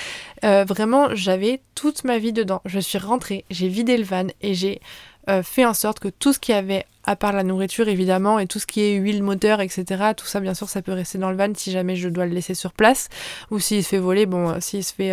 euh, 0.44 0.64
vraiment, 0.64 1.14
j'avais 1.14 1.60
toute 1.74 2.04
ma 2.04 2.18
vie 2.18 2.32
dedans. 2.32 2.60
Je 2.64 2.78
suis 2.78 2.98
rentrée, 2.98 3.44
j'ai 3.50 3.68
vidé 3.68 3.96
le 3.96 4.04
van 4.04 4.26
et 4.40 4.54
j'ai 4.54 4.80
euh, 5.28 5.42
fait 5.42 5.64
en 5.64 5.74
sorte 5.74 6.00
que 6.00 6.08
tout 6.08 6.32
ce 6.32 6.38
qu'il 6.38 6.54
y 6.54 6.58
avait, 6.58 6.84
à 7.04 7.16
part 7.16 7.32
la 7.32 7.42
nourriture 7.42 7.88
évidemment, 7.88 8.38
et 8.38 8.46
tout 8.46 8.58
ce 8.58 8.66
qui 8.66 8.80
est 8.82 8.94
huile, 8.94 9.22
moteur, 9.22 9.60
etc., 9.60 9.84
tout 10.16 10.26
ça, 10.26 10.40
bien 10.40 10.54
sûr, 10.54 10.68
ça 10.68 10.82
peut 10.82 10.92
rester 10.92 11.18
dans 11.18 11.30
le 11.30 11.36
van 11.36 11.52
si 11.54 11.70
jamais 11.70 11.96
je 11.96 12.08
dois 12.08 12.26
le 12.26 12.32
laisser 12.32 12.54
sur 12.54 12.72
place. 12.72 13.08
Ou 13.50 13.58
s'il 13.58 13.82
se 13.84 13.90
fait 13.90 13.98
voler, 13.98 14.26
bon, 14.26 14.50
euh, 14.50 14.60
s'il 14.60 14.84
se 14.84 14.92
fait 14.92 15.12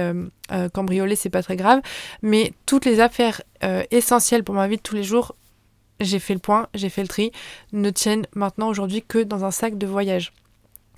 cambrioler, 0.73 1.15
c'est 1.15 1.29
pas 1.29 1.43
très 1.43 1.55
grave. 1.55 1.81
Mais 2.21 2.53
toutes 2.65 2.85
les 2.85 2.99
affaires 2.99 3.41
essentielles 3.91 4.43
pour 4.43 4.55
ma 4.55 4.67
vie 4.67 4.77
de 4.77 4.81
tous 4.81 4.95
les 4.95 5.03
jours, 5.03 5.35
j'ai 5.99 6.19
fait 6.19 6.33
le 6.33 6.39
point, 6.39 6.67
j'ai 6.73 6.89
fait 6.89 7.01
le 7.01 7.07
tri, 7.07 7.31
ne 7.71 7.89
tiennent 7.89 8.25
maintenant 8.33 8.69
aujourd'hui 8.69 9.03
que 9.07 9.19
dans 9.19 9.45
un 9.45 9.51
sac 9.51 9.77
de 9.77 9.85
voyage. 9.85 10.33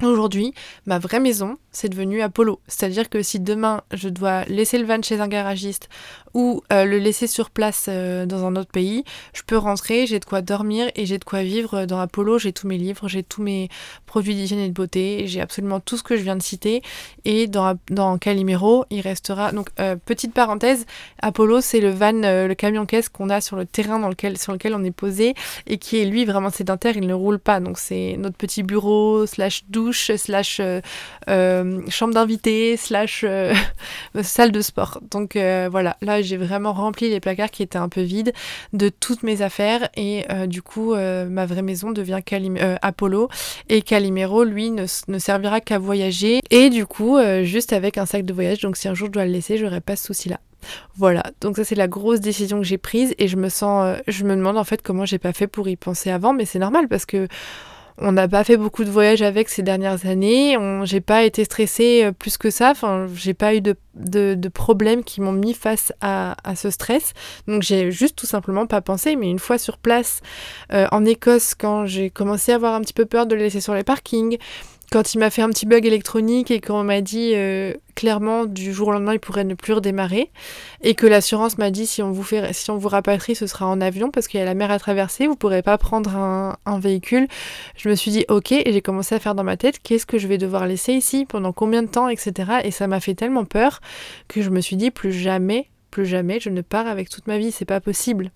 Aujourd'hui, 0.04 0.54
ma 0.88 0.98
vraie 0.98 1.20
maison, 1.20 1.58
c'est 1.72 1.90
devenu 1.90 2.22
Apollo. 2.22 2.60
C'est-à-dire 2.68 3.10
que 3.10 3.22
si 3.22 3.40
demain 3.40 3.82
je 3.94 4.10
dois 4.10 4.46
laisser 4.46 4.78
le 4.78 4.86
van 4.86 5.02
chez 5.02 5.20
un 5.22 5.28
garagiste 5.28 5.90
ou 6.34 6.64
euh, 6.72 6.86
le 6.86 6.98
laisser 6.98 7.28
sur 7.28 7.50
place 7.50 7.86
euh, 7.88 8.26
dans 8.26 8.46
un 8.46 8.56
autre 8.56 8.72
pays, 8.72 9.04
je 9.34 9.42
peux 9.46 9.58
rentrer, 9.58 10.08
j'ai 10.08 10.20
de 10.20 10.26
quoi 10.26 10.42
dormir 10.42 10.90
et 10.96 11.06
j'ai 11.06 11.18
de 11.18 11.24
quoi 11.24 11.44
vivre 11.44 11.86
dans 11.86 12.00
Apollo. 12.00 12.40
J'ai 12.40 12.52
tous 12.52 12.68
mes 12.68 12.78
livres, 12.78 13.08
j'ai 13.08 13.22
tous 13.22 13.44
mes 13.44 13.70
produits 14.06 14.34
d'hygiène 14.34 14.60
et 14.60 14.68
de 14.68 14.74
beauté, 14.74 15.24
j'ai 15.28 15.40
absolument 15.40 15.80
tout 15.80 15.98
ce 15.98 16.04
que 16.04 16.18
je 16.18 16.24
viens 16.24 16.36
de 16.36 16.42
citer. 16.42 16.82
Et 17.26 17.48
dans, 17.48 17.78
Calimero, 18.20 18.86
il 18.90 19.02
restera. 19.02 19.52
Donc, 19.52 19.70
euh, 19.80 19.96
petite 19.96 20.34
parenthèse, 20.34 20.86
Apollo, 21.22 21.62
c'est 21.62 21.80
le 21.80 21.92
van, 21.92 22.12
le 22.14 22.54
camion-caisse 22.54 23.10
qu'on 23.10 23.30
a 23.30 23.40
sur 23.40 23.56
le 23.56 23.66
terrain 23.66 24.00
dans 24.00 24.10
lequel, 24.10 24.38
sur 24.38 24.52
lequel 24.52 24.74
on 24.74 24.84
est 24.84 24.92
posé 24.92 25.36
et 25.68 25.78
qui 25.78 25.98
est 25.98 26.06
lui 26.06 26.26
vraiment 26.26 26.50
sédentaire, 26.50 26.98
il 26.98 27.06
ne 27.06 27.14
roule 27.14 27.40
pas. 27.40 27.60
Donc, 27.60 27.78
c'est 27.78 28.16
notre 28.18 28.38
petit 28.38 28.64
bureau, 28.64 29.26
slash 29.26 29.64
douche, 29.70 29.91
slash 29.98 30.62
chambre 31.28 32.14
d'invité, 32.14 32.78
slash 32.78 33.26
salle 34.22 34.52
de 34.52 34.62
sport. 34.62 35.00
Donc, 35.10 35.36
voilà, 35.36 35.98
là, 36.02 36.22
j'ai 36.22 36.38
vraiment 36.38 36.74
rempli 36.74 37.10
les 37.10 37.20
placards 37.20 37.52
qui 37.52 37.64
étaient 37.64 37.78
un 37.78 37.90
peu 37.90 38.02
vides 38.02 38.34
de 38.74 38.90
toutes 38.90 39.24
mes 39.24 39.42
affaires 39.42 39.90
et 39.96 40.26
euh, 40.30 40.48
du 40.48 40.62
coup 40.62 40.94
euh, 40.94 41.28
ma 41.28 41.46
vraie 41.46 41.62
maison 41.62 41.92
devient 41.92 42.20
euh, 42.34 42.76
Apollo 42.82 43.30
et 43.70 43.82
Calimero 43.82 44.44
lui 44.44 44.72
ne, 44.72 44.86
servira 45.18 45.62
qu'à 45.62 45.80
voyager 45.80 46.40
et 46.50 46.70
du 46.70 46.86
coup 46.86 47.18
juste 47.44 47.74
avec 47.74 47.98
un 47.98 48.06
sac 48.06 48.26
de 48.26 48.34
voyage 48.34 48.60
donc 48.60 48.78
si 48.78 48.88
un 48.88 48.94
jour 48.94 49.08
je 49.08 49.12
dois 49.12 49.26
le 49.26 49.32
laisser 49.32 49.58
j'aurai 49.58 49.82
pas 49.82 49.96
ce 49.96 50.06
souci 50.06 50.30
là. 50.30 50.40
Voilà, 50.96 51.24
donc 51.42 51.58
ça 51.58 51.64
c'est 51.64 51.76
la 51.76 51.88
grosse 51.88 52.20
décision 52.20 52.60
que 52.60 52.66
j'ai 52.66 52.78
prise 52.78 53.16
et 53.18 53.28
je 53.28 53.36
me 53.36 53.50
sens, 53.50 53.98
je 54.08 54.24
me 54.24 54.36
demande 54.36 54.58
en 54.58 54.64
fait 54.64 54.84
comment 54.84 55.06
j'ai 55.06 55.18
pas 55.18 55.34
fait 55.34 55.48
pour 55.48 55.68
y 55.68 55.76
penser 55.76 56.12
avant, 56.12 56.34
mais 56.34 56.46
c'est 56.46 56.60
normal 56.60 56.88
parce 56.88 57.08
que 57.08 57.28
on 57.98 58.12
n'a 58.12 58.28
pas 58.28 58.44
fait 58.44 58.58
beaucoup 58.58 58.84
de 58.84 58.90
voyages 58.90 59.22
avec 59.22 59.50
ces 59.50 59.64
dernières 59.64 60.06
années. 60.06 60.58
J'ai 60.84 61.02
pas 61.02 61.24
été 61.24 61.44
stressée 61.44 62.04
euh, 62.06 62.12
plus 62.12 62.38
que 62.38 62.50
ça. 62.50 62.72
Enfin, 62.72 63.08
j'ai 63.16 63.34
pas 63.34 63.56
eu 63.56 63.62
de, 63.62 63.76
problèmes 64.50 65.04
qui 65.04 65.22
m'ont 65.22 65.32
mis 65.32 65.54
face 65.54 65.94
à, 66.02 66.36
ce 66.56 66.70
stress. 66.70 67.14
Donc 67.48 67.62
j'ai 67.62 67.92
juste 67.92 68.18
tout 68.18 68.26
simplement 68.26 68.66
pas 68.66 68.82
pensé. 68.82 69.16
Mais 69.16 69.30
une 69.30 69.40
fois 69.40 69.58
sur 69.58 69.78
place 69.78 70.22
euh, 70.74 70.88
en 70.92 71.06
Écosse, 71.06 71.56
quand 71.56 71.86
j'ai 71.86 72.10
commencé 72.10 72.52
à 72.52 72.56
avoir 72.56 72.74
un 72.76 72.82
petit 72.82 72.94
peu 72.94 73.06
peur 73.06 73.26
de 73.26 73.36
le 73.36 73.42
laisser 73.42 73.62
sur 73.62 73.74
les 73.74 73.84
parkings, 73.84 74.38
quand 74.92 75.14
il 75.14 75.20
m'a 75.20 75.30
fait 75.30 75.42
un 75.42 75.50
petit 75.50 75.66
bug 75.66 75.86
électronique 75.86 76.52
et 76.52 76.60
qu'on 76.60 76.84
m'a 76.84 77.00
dit 77.00 77.32
euh, 77.34 77.74
clairement 77.96 78.46
du 78.46 78.74
jour 78.74 78.90
au 78.90 78.92
lendemain 78.92 79.14
il 79.14 79.22
pourrait 79.22 79.46
ne 79.46 79.54
plus 79.54 79.72
redémarrer 79.72 80.30
et 80.82 80.96
que 80.96 81.08
l'assurance 81.08 81.58
m'a 81.58 81.72
dit 81.72 81.88
si 81.88 82.04
on 82.04 82.12
vous 82.12 82.24
fait 82.24 82.52
si 82.52 82.70
on 82.72 82.78
vous 82.78 82.90
rapatrie 82.90 83.34
ce 83.34 83.48
sera 83.48 83.68
en 83.68 83.80
avion 83.80 84.12
parce 84.12 84.28
qu'il 84.28 84.42
y 84.42 84.44
a 84.44 84.46
la 84.46 84.54
mer 84.54 84.70
à 84.70 84.80
traverser 84.80 85.28
vous 85.28 85.38
pourrez 85.38 85.62
pas 85.62 85.78
prendre 85.78 86.18
un, 86.18 86.58
un 86.66 86.80
véhicule. 86.80 87.30
Je 87.78 87.88
me 87.88 87.96
suis 87.96 88.12
dit 88.12 88.26
ok 88.28 88.52
et 88.52 88.74
j'ai 88.74 88.82
commencé 88.82 89.16
à 89.16 89.20
faire 89.20 89.34
dans 89.34 89.46
ma 89.46 89.56
tête 89.56 89.80
qu'est-ce 89.82 90.06
que 90.06 90.18
je 90.18 90.28
vais 90.28 90.38
devoir 90.38 90.68
laisser 90.68 90.92
ici 90.92 91.26
pendant 91.26 91.54
combien 91.54 91.84
de 91.84 91.88
temps 91.88 92.10
etc 92.10 92.60
et 92.66 92.72
ça 92.72 92.88
m'a 92.88 93.00
fait 93.00 93.16
tellement 93.16 93.46
peur 93.46 93.80
que 94.28 94.42
je 94.42 94.50
me 94.50 94.60
suis 94.60 94.76
dit 94.76 94.92
plus 94.92 95.14
jamais 95.14 95.70
plus 95.90 96.06
jamais 96.06 96.42
je 96.42 96.50
ne 96.50 96.60
pars 96.60 96.88
avec 96.88 97.10
toute 97.10 97.28
ma 97.28 97.38
vie 97.38 97.54
c'est 97.54 97.64
pas 97.64 97.80
possible 97.80 98.30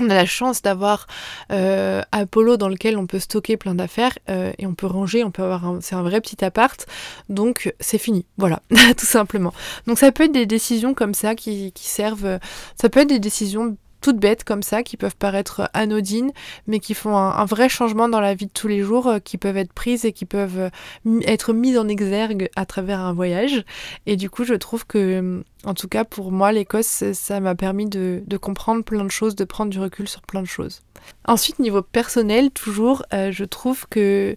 on 0.00 0.10
a 0.10 0.14
la 0.14 0.26
chance 0.26 0.62
d'avoir 0.62 1.06
euh, 1.52 2.02
Apollo 2.12 2.56
dans 2.56 2.68
lequel 2.68 2.98
on 2.98 3.06
peut 3.06 3.18
stocker 3.18 3.56
plein 3.56 3.74
d'affaires 3.74 4.18
euh, 4.28 4.52
et 4.58 4.66
on 4.66 4.74
peut 4.74 4.86
ranger, 4.86 5.24
on 5.24 5.30
peut 5.30 5.42
avoir 5.42 5.76
c'est 5.80 5.94
un 5.94 6.02
vrai 6.02 6.20
petit 6.20 6.44
appart, 6.44 6.86
donc 7.28 7.74
c'est 7.80 7.98
fini, 7.98 8.26
voilà, 8.36 8.60
tout 8.96 9.06
simplement. 9.06 9.52
Donc 9.86 9.98
ça 9.98 10.12
peut 10.12 10.24
être 10.24 10.32
des 10.32 10.46
décisions 10.46 10.94
comme 10.94 11.14
ça 11.14 11.34
qui, 11.34 11.72
qui 11.72 11.88
servent, 11.88 12.38
ça 12.80 12.88
peut 12.88 13.00
être 13.00 13.08
des 13.08 13.18
décisions 13.18 13.76
toutes 14.00 14.18
bêtes 14.18 14.44
comme 14.44 14.62
ça, 14.62 14.82
qui 14.82 14.96
peuvent 14.96 15.16
paraître 15.16 15.70
anodines, 15.72 16.32
mais 16.66 16.80
qui 16.80 16.94
font 16.94 17.16
un, 17.16 17.44
vrai 17.44 17.68
changement 17.68 18.08
dans 18.08 18.20
la 18.20 18.34
vie 18.34 18.46
de 18.46 18.50
tous 18.52 18.68
les 18.68 18.82
jours, 18.82 19.08
euh, 19.08 19.18
qui 19.18 19.38
peuvent 19.38 19.56
être 19.56 19.72
prises 19.72 20.04
et 20.04 20.12
qui 20.12 20.24
peuvent 20.24 20.70
euh, 21.06 21.20
être 21.24 21.52
mises 21.52 21.78
en 21.78 21.88
exergue 21.88 22.48
à 22.56 22.66
travers 22.66 23.00
un 23.00 23.12
voyage. 23.12 23.64
Et 24.06 24.16
du 24.16 24.30
coup, 24.30 24.44
je 24.44 24.54
trouve 24.54 24.86
que, 24.86 25.42
en 25.64 25.74
tout 25.74 25.88
cas 25.88 26.04
pour 26.04 26.32
moi, 26.32 26.52
l'Écosse, 26.52 27.04
ça 27.12 27.40
m'a 27.40 27.54
permis 27.54 27.86
de, 27.86 28.22
comprendre 28.40 28.84
plein 28.84 29.04
de 29.04 29.10
choses, 29.10 29.34
de 29.34 29.44
prendre 29.44 29.70
du 29.70 29.80
recul 29.80 30.08
sur 30.08 30.22
plein 30.22 30.42
de 30.42 30.46
choses. 30.46 30.82
Ensuite, 31.26 31.58
niveau 31.58 31.82
personnel, 31.82 32.50
toujours, 32.50 33.04
euh, 33.12 33.30
je 33.32 33.44
trouve 33.44 33.86
que 33.88 34.36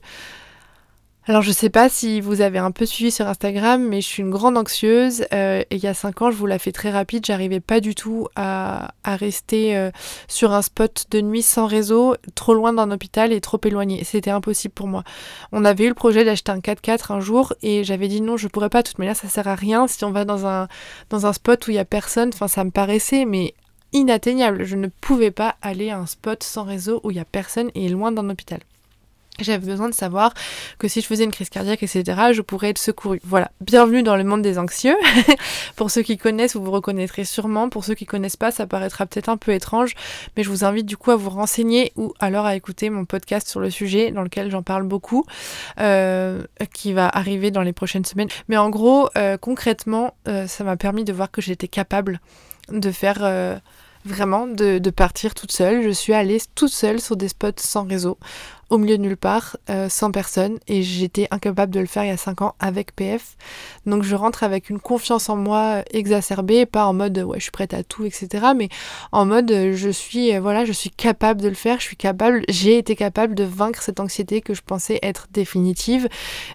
alors 1.30 1.44
je 1.44 1.52
sais 1.52 1.70
pas 1.70 1.90
si 1.90 2.22
vous 2.22 2.42
avez 2.42 2.58
un 2.58 2.72
peu 2.72 2.88
suivi 2.88 3.12
sur 3.12 3.28
Instagram, 3.28 3.88
mais 3.88 4.02
je 4.02 4.08
suis 4.08 4.24
une 4.24 4.32
grande 4.32 4.58
anxieuse 4.58 5.28
euh, 5.32 5.62
et 5.70 5.76
il 5.76 5.84
y 5.84 5.86
a 5.86 5.94
5 5.94 6.24
ans, 6.24 6.32
je 6.32 6.36
vous 6.36 6.48
la 6.48 6.58
fais 6.58 6.72
très 6.72 6.90
rapide, 6.90 7.24
j'arrivais 7.24 7.60
pas 7.60 7.82
du 7.82 7.94
tout 7.94 8.28
à, 8.36 8.94
rester 9.06 9.78
euh, 9.78 9.92
sur 10.28 10.54
un 10.54 10.64
spot 10.64 11.06
de 11.12 11.22
nuit 11.22 11.44
sans 11.44 11.68
réseau, 11.68 12.16
trop 12.34 12.56
loin 12.56 12.74
d'un 12.74 12.90
hôpital 12.90 13.32
et 13.32 13.42
trop 13.42 13.60
éloigné. 13.64 14.04
C'était 14.06 14.32
impossible 14.32 14.74
pour 14.74 14.88
moi. 14.88 15.04
On 15.52 15.66
avait 15.66 15.84
eu 15.84 15.90
le 15.90 15.94
projet 15.94 16.26
d'acheter 16.26 16.52
un 16.52 16.62
4x4 16.62 17.14
un 17.14 17.20
jour 17.20 17.54
et 17.62 17.84
j'avais 17.84 18.08
dit 18.08 18.22
non, 18.22 18.36
je 18.36 18.48
pourrais 18.48 18.70
pas, 18.70 18.82
de 18.82 18.88
toute 18.88 18.98
manière 18.98 19.16
ça 19.16 19.28
sert 19.28 19.48
à 19.48 19.54
rien 19.54 19.86
si 19.88 20.04
on 20.06 20.12
va 20.12 20.26
dans 20.26 20.48
un, 20.48 20.68
dans 21.12 21.28
un 21.28 21.34
spot 21.34 21.68
où 21.68 21.70
il 21.70 21.76
y 21.76 21.80
a 21.80 21.86
personne, 21.86 22.32
enfin 22.34 22.48
ça 22.48 22.64
me 22.64 22.72
paraissait 22.72 23.26
mais 23.26 23.54
inatteignable. 23.94 24.64
Je 24.64 24.76
ne 24.76 24.88
pouvais 24.88 25.30
pas 25.30 25.58
aller 25.62 25.92
à 25.92 26.00
un 26.00 26.08
spot 26.08 26.42
sans 26.42 26.64
réseau 26.64 27.02
où 27.04 27.12
il 27.12 27.18
y 27.18 27.20
a 27.20 27.26
personne 27.26 27.70
et 27.76 27.88
loin 27.88 28.12
d'un 28.12 28.32
hôpital. 28.32 28.62
J'avais 29.40 29.66
besoin 29.66 29.90
de 29.90 29.94
savoir 29.94 30.34
que 30.78 30.88
si 30.88 31.02
je 31.02 31.08
faisais 31.08 31.24
une 31.24 31.32
crise 31.32 31.50
cardiaque, 31.50 31.84
etc., 31.84 32.04
je 32.34 32.42
pourrais 32.42 32.70
être 32.70 32.78
secourue. 32.78 33.22
Voilà, 33.24 33.52
bienvenue 33.62 34.04
dans 34.04 34.16
le 34.16 34.24
monde 34.24 34.42
des 34.42 34.60
anxieux. 34.60 34.96
pour 35.76 35.92
ceux 35.92 36.02
qui 36.02 36.18
connaissent, 36.18 36.56
vous 36.56 36.64
vous 36.64 36.72
reconnaîtrez 36.72 37.24
sûrement. 37.24 37.70
Pour 37.70 37.86
ceux 37.86 37.96
qui 37.96 38.06
connaissent 38.06 38.38
pas, 38.38 38.52
ça 38.52 38.68
paraîtra 38.68 39.06
peut-être 39.06 39.30
un 39.30 39.38
peu 39.38 39.54
étrange, 39.54 39.96
mais 40.36 40.44
je 40.44 40.50
vous 40.50 40.66
invite 40.66 40.86
du 40.86 40.98
coup 40.98 41.12
à 41.12 41.16
vous 41.16 41.30
renseigner 41.30 41.94
ou 41.96 42.14
alors 42.20 42.46
à 42.46 42.56
écouter 42.56 42.90
mon 42.90 43.06
podcast 43.06 43.48
sur 43.48 43.60
le 43.60 43.70
sujet 43.70 44.12
dans 44.12 44.24
lequel 44.24 44.52
j'en 44.52 44.64
parle 44.64 44.84
beaucoup, 44.84 45.26
euh, 45.80 46.44
qui 46.74 46.94
va 46.94 47.08
arriver 47.08 47.52
dans 47.52 47.62
les 47.62 47.74
prochaines 47.74 48.06
semaines. 48.06 48.30
Mais 48.50 48.58
en 48.58 48.70
gros, 48.70 49.10
euh, 49.18 49.38
concrètement, 49.38 50.16
euh, 50.28 50.48
ça 50.48 50.64
m'a 50.64 50.78
permis 50.78 51.04
de 51.04 51.14
voir 51.14 51.32
que 51.32 51.42
j'étais 51.42 51.68
capable 51.68 52.20
de 52.70 52.92
faire 52.92 53.60
vraiment 54.06 54.48
de, 54.48 54.78
de, 54.78 54.90
partir 54.92 55.34
toute 55.34 55.52
seule. 55.52 55.82
Je 55.82 55.90
suis 55.90 56.14
allée 56.14 56.40
toute 56.56 56.72
seule 56.72 57.00
sur 57.00 57.18
des 57.18 57.28
spots 57.28 57.52
sans 57.58 57.88
réseau 57.88 58.18
au 58.70 58.78
milieu 58.78 58.98
de 58.98 59.04
nulle 59.04 59.18
part, 59.18 59.58
euh, 59.70 59.90
sans 59.90 60.12
personne, 60.12 60.60
et 60.68 60.84
j'étais 60.84 61.28
incapable 61.32 61.74
de 61.74 61.80
le 61.80 61.86
faire 61.86 62.04
il 62.04 62.08
y 62.08 62.12
a 62.12 62.18
5 62.18 62.42
ans 62.42 62.56
avec 62.60 62.96
PF. 62.96 63.36
Donc 63.86 64.04
je 64.04 64.16
rentre 64.16 64.44
avec 64.44 64.70
une 64.70 64.80
confiance 64.80 65.30
en 65.30 65.36
moi 65.36 65.84
exacerbée, 65.92 66.66
pas 66.66 66.86
en 66.86 66.94
mode 66.94 67.18
ouais 67.20 67.40
je 67.40 67.44
suis 67.44 67.52
prête 67.52 67.74
à 67.74 67.84
tout, 67.84 68.06
etc. 68.06 68.48
Mais 68.56 68.70
en 69.12 69.26
mode 69.26 69.52
je 69.74 69.90
suis 69.90 70.36
euh, 70.36 70.40
voilà, 70.40 70.66
je 70.66 70.72
suis 70.72 70.90
capable 70.90 71.42
de 71.42 71.50
le 71.50 71.56
faire, 71.56 71.80
je 71.80 71.86
suis 71.86 71.98
capable, 71.98 72.44
j'ai 72.50 72.78
été 72.78 72.96
capable 72.96 73.36
de 73.36 73.44
vaincre 73.44 73.82
cette 73.82 74.00
anxiété 74.00 74.42
que 74.42 74.54
je 74.54 74.62
pensais 74.62 75.00
être 75.02 75.28
définitive. 75.32 76.08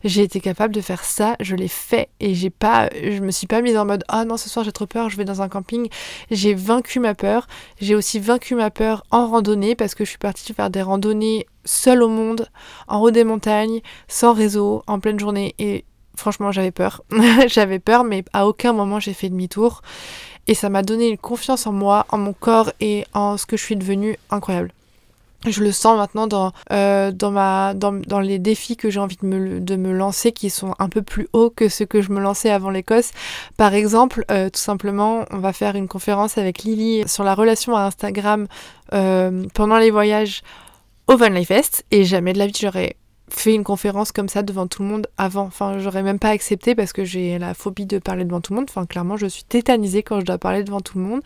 J'ai 0.05 0.23
été 0.23 0.41
capable 0.41 0.75
de 0.75 0.81
faire 0.81 1.05
ça, 1.05 1.37
je 1.41 1.57
l'ai 1.57 1.69
fait 1.69 2.09
et 2.21 2.35
j'ai 2.35 2.51
pas, 2.51 2.89
je 2.93 3.21
me 3.21 3.31
suis 3.31 3.47
pas 3.47 3.61
mise 3.61 3.77
en 3.77 3.85
mode 3.85 4.05
ah 4.09 4.25
non 4.25 4.37
ce 4.37 4.49
soir 4.49 4.65
j'ai 4.65 4.73
trop 4.73 4.87
peur, 4.87 5.11
je 5.11 5.17
vais 5.17 5.25
dans 5.25 5.43
un 5.43 5.49
camping. 5.49 5.89
J'ai 6.31 6.55
vaincu 6.55 7.01
ma 7.01 7.15
peur. 7.15 7.47
J'ai 7.81 7.95
aussi 7.95 8.19
vaincu 8.21 8.55
ma 8.55 8.71
peur 8.71 9.05
en 9.11 9.27
randonnée 9.29 9.75
parce 9.75 9.95
que 9.95 10.05
je 10.05 10.11
suis 10.11 10.19
partie 10.19 10.45
faire 10.55 10.71
des 10.71 10.83
randonnées 10.83 11.47
seule 11.65 12.03
au 12.03 12.09
monde, 12.09 12.49
en 12.89 13.01
haut 13.01 13.11
des 13.11 13.25
montagnes, 13.25 13.81
sans 14.09 14.33
réseau, 14.33 14.83
en 14.87 15.01
pleine 15.01 15.19
journée. 15.19 15.55
Et 15.59 15.85
franchement, 16.17 16.53
j'avais 16.53 16.71
peur. 16.71 17.03
j'avais 17.47 17.79
peur, 17.79 18.05
mais 18.05 18.25
à 18.33 18.47
aucun 18.47 18.73
moment 18.73 19.01
j'ai 19.01 19.15
fait 19.15 19.29
demi-tour. 19.29 19.83
Et 20.47 20.55
ça 20.55 20.69
m'a 20.69 20.83
donné 20.83 21.09
une 21.09 21.19
confiance 21.19 21.67
en 21.67 21.73
moi, 21.73 22.07
en 22.11 22.19
mon 22.19 22.35
corps 22.35 22.71
et 22.81 23.05
en 23.15 23.37
ce 23.37 23.47
que 23.47 23.57
je 23.57 23.63
suis 23.63 23.77
devenue 23.77 24.19
incroyable. 24.31 24.73
Je 25.47 25.63
le 25.63 25.73
sens 25.73 25.99
maintenant 25.99 26.27
dans, 26.27 26.53
euh, 26.73 27.13
dans, 27.13 27.31
ma, 27.31 27.75
dans, 27.75 27.93
dans, 27.93 28.21
les 28.21 28.39
défis 28.39 28.77
que 28.79 28.89
j'ai 28.89 28.99
envie 28.99 29.19
de 29.21 29.27
me, 29.27 29.61
de 29.61 29.77
me 29.77 29.93
lancer 29.93 30.33
qui 30.33 30.49
sont 30.49 30.75
un 30.79 30.89
peu 30.89 31.03
plus 31.03 31.29
hauts 31.35 31.51
que 31.51 31.69
ceux 31.69 31.85
que 31.85 32.01
je 32.01 32.11
me 32.13 32.21
lançais 32.21 32.51
avant 32.51 32.71
l'Écosse. 32.71 33.11
Par 33.59 33.75
exemple, 33.75 34.25
euh, 34.31 34.49
tout 34.49 34.61
simplement, 34.61 35.27
on 35.31 35.39
va 35.39 35.53
faire 35.53 35.77
une 35.77 35.87
conférence 35.87 36.39
avec 36.39 36.63
Lily 36.63 37.07
sur 37.07 37.25
la 37.25 37.35
relation 37.35 37.77
à 37.77 37.83
Instagram 37.83 38.47
euh, 38.95 39.45
pendant 39.53 39.77
les 39.77 39.91
voyages 39.91 40.43
au 41.07 41.17
Van 41.17 41.29
Life 41.29 41.49
Fest 41.49 41.85
et 41.91 42.05
jamais 42.05 42.33
de 42.33 42.39
la 42.39 42.47
vie 42.47 42.55
j'aurais 42.61 42.97
fait 43.29 43.55
une 43.55 43.65
conférence 43.65 44.13
comme 44.13 44.29
ça 44.29 44.43
devant 44.43 44.67
tout 44.67 44.83
le 44.83 44.89
monde 44.89 45.07
avant. 45.17 45.45
Enfin, 45.45 45.79
j'aurais 45.79 46.03
même 46.03 46.19
pas 46.19 46.29
accepté 46.29 46.75
parce 46.75 46.93
que 46.93 47.05
j'ai 47.05 47.39
la 47.39 47.55
phobie 47.55 47.87
de 47.87 47.99
parler 47.99 48.25
devant 48.25 48.41
tout 48.41 48.53
le 48.53 48.61
monde. 48.61 48.67
Enfin, 48.69 48.87
clairement, 48.87 49.17
je 49.17 49.27
suis 49.27 49.45
tétanisée 49.45 50.03
quand 50.03 50.21
je 50.21 50.25
dois 50.25 50.39
parler 50.39 50.63
devant 50.63 50.81
tout 50.81 50.99
le 50.99 51.05
monde. 51.05 51.21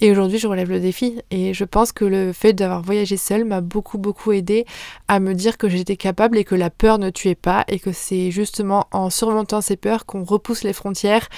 Et 0.00 0.10
aujourd'hui, 0.10 0.38
je 0.38 0.46
relève 0.46 0.70
le 0.70 0.80
défi. 0.80 1.20
Et 1.30 1.54
je 1.54 1.64
pense 1.64 1.92
que 1.92 2.04
le 2.04 2.32
fait 2.32 2.54
d'avoir 2.54 2.82
voyagé 2.82 3.16
seule 3.16 3.44
m'a 3.44 3.60
beaucoup, 3.60 3.98
beaucoup 3.98 4.32
aidé 4.32 4.64
à 5.06 5.20
me 5.20 5.34
dire 5.34 5.58
que 5.58 5.68
j'étais 5.68 5.96
capable 5.96 6.38
et 6.38 6.44
que 6.44 6.54
la 6.54 6.70
peur 6.70 6.98
ne 6.98 7.10
tuait 7.10 7.34
pas 7.34 7.64
et 7.68 7.78
que 7.78 7.92
c'est 7.92 8.30
justement 8.30 8.86
en 8.90 9.10
surmontant 9.10 9.60
ces 9.60 9.76
peurs 9.76 10.06
qu'on 10.06 10.24
repousse 10.24 10.64
les 10.64 10.72
frontières, 10.72 11.28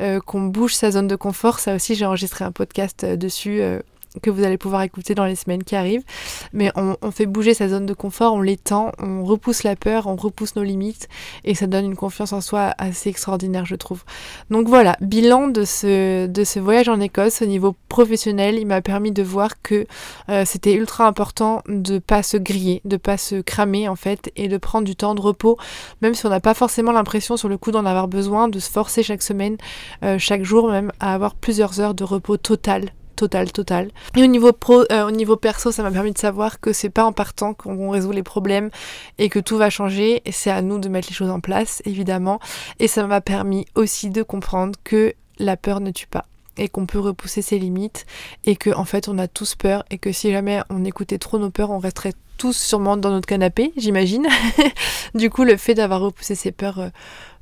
euh, 0.00 0.20
qu'on 0.20 0.42
bouge 0.42 0.74
sa 0.74 0.92
zone 0.92 1.08
de 1.08 1.16
confort. 1.16 1.58
Ça 1.58 1.74
aussi, 1.74 1.96
j'ai 1.96 2.06
enregistré 2.06 2.44
un 2.44 2.52
podcast 2.52 3.04
euh, 3.04 3.16
dessus. 3.16 3.60
Euh, 3.60 3.80
que 4.22 4.30
vous 4.30 4.44
allez 4.44 4.58
pouvoir 4.58 4.82
écouter 4.82 5.14
dans 5.14 5.24
les 5.24 5.36
semaines 5.36 5.64
qui 5.64 5.76
arrivent. 5.76 6.04
Mais 6.52 6.70
on, 6.76 6.96
fait 7.10 7.26
bouger 7.26 7.54
sa 7.54 7.68
zone 7.68 7.86
de 7.86 7.94
confort, 7.94 8.34
on 8.34 8.40
l'étend, 8.40 8.92
on 8.98 9.24
repousse 9.24 9.62
la 9.62 9.76
peur, 9.76 10.06
on 10.06 10.16
repousse 10.16 10.56
nos 10.56 10.62
limites 10.62 11.08
et 11.44 11.54
ça 11.54 11.66
donne 11.66 11.84
une 11.84 11.96
confiance 11.96 12.32
en 12.32 12.40
soi 12.40 12.74
assez 12.78 13.08
extraordinaire, 13.08 13.64
je 13.64 13.76
trouve. 13.76 14.04
Donc 14.50 14.68
voilà, 14.68 14.96
bilan 15.00 15.48
de 15.48 15.64
ce, 15.64 16.26
de 16.26 16.44
ce 16.44 16.60
voyage 16.60 16.88
en 16.88 17.00
Écosse 17.00 17.42
au 17.42 17.46
niveau 17.46 17.74
professionnel, 17.88 18.56
il 18.58 18.66
m'a 18.66 18.82
permis 18.82 19.12
de 19.12 19.22
voir 19.22 19.62
que 19.62 19.86
euh, 20.28 20.44
c'était 20.44 20.74
ultra 20.74 21.06
important 21.06 21.62
de 21.68 21.98
pas 21.98 22.22
se 22.22 22.36
griller, 22.36 22.80
de 22.84 22.96
pas 22.96 23.16
se 23.16 23.40
cramer 23.40 23.88
en 23.88 23.96
fait 23.96 24.30
et 24.36 24.48
de 24.48 24.56
prendre 24.56 24.84
du 24.84 24.96
temps 24.96 25.14
de 25.14 25.20
repos, 25.20 25.56
même 26.02 26.14
si 26.14 26.26
on 26.26 26.30
n'a 26.30 26.40
pas 26.40 26.54
forcément 26.54 26.92
l'impression 26.92 27.36
sur 27.36 27.48
le 27.48 27.58
coup 27.58 27.70
d'en 27.70 27.86
avoir 27.86 28.08
besoin, 28.08 28.48
de 28.48 28.58
se 28.58 28.70
forcer 28.70 29.02
chaque 29.02 29.22
semaine, 29.22 29.56
euh, 30.02 30.18
chaque 30.18 30.42
jour 30.42 30.70
même 30.70 30.92
à 31.00 31.14
avoir 31.14 31.34
plusieurs 31.34 31.80
heures 31.80 31.94
de 31.94 32.04
repos 32.04 32.36
total 32.36 32.92
total, 33.16 33.50
total. 33.50 33.90
Et 34.16 34.22
au 34.22 34.26
niveau 34.26 34.52
pro, 34.52 34.84
euh, 34.92 35.06
au 35.06 35.10
niveau 35.10 35.36
perso, 35.36 35.72
ça 35.72 35.82
m'a 35.82 35.90
permis 35.90 36.12
de 36.12 36.18
savoir 36.18 36.60
que 36.60 36.72
c'est 36.72 36.90
pas 36.90 37.04
en 37.04 37.12
partant 37.12 37.54
qu'on 37.54 37.90
résout 37.90 38.12
les 38.12 38.22
problèmes 38.22 38.70
et 39.18 39.28
que 39.28 39.38
tout 39.38 39.56
va 39.56 39.70
changer. 39.70 40.22
C'est 40.30 40.50
à 40.50 40.62
nous 40.62 40.78
de 40.78 40.88
mettre 40.88 41.08
les 41.08 41.14
choses 41.14 41.30
en 41.30 41.40
place, 41.40 41.82
évidemment. 41.84 42.38
Et 42.78 42.88
ça 42.88 43.06
m'a 43.06 43.20
permis 43.20 43.66
aussi 43.74 44.10
de 44.10 44.22
comprendre 44.22 44.78
que 44.84 45.14
la 45.38 45.56
peur 45.56 45.80
ne 45.80 45.90
tue 45.90 46.06
pas 46.06 46.26
et 46.56 46.68
qu'on 46.68 46.86
peut 46.86 46.98
repousser 46.98 47.42
ses 47.42 47.58
limites 47.58 48.06
et 48.44 48.56
que 48.56 48.70
en 48.70 48.84
fait 48.84 49.08
on 49.08 49.18
a 49.18 49.28
tous 49.28 49.54
peur 49.54 49.84
et 49.90 49.98
que 49.98 50.12
si 50.12 50.32
jamais 50.32 50.60
on 50.70 50.84
écoutait 50.84 51.18
trop 51.18 51.38
nos 51.38 51.50
peurs 51.50 51.70
on 51.70 51.78
resterait 51.78 52.14
tous 52.38 52.56
sûrement 52.56 52.96
dans 52.96 53.10
notre 53.10 53.26
canapé 53.26 53.72
j'imagine 53.76 54.26
du 55.14 55.30
coup 55.30 55.44
le 55.44 55.56
fait 55.56 55.74
d'avoir 55.74 56.00
repoussé 56.00 56.34
ses 56.34 56.52
peurs 56.52 56.78
euh, 56.80 56.88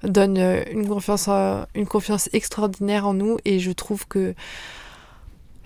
donne 0.02 0.38
euh, 0.38 0.62
une 0.72 0.88
confiance 0.88 1.28
une 1.28 1.86
confiance 1.86 2.28
extraordinaire 2.32 3.06
en 3.06 3.14
nous 3.14 3.38
et 3.44 3.58
je 3.58 3.72
trouve 3.72 4.06
que 4.06 4.34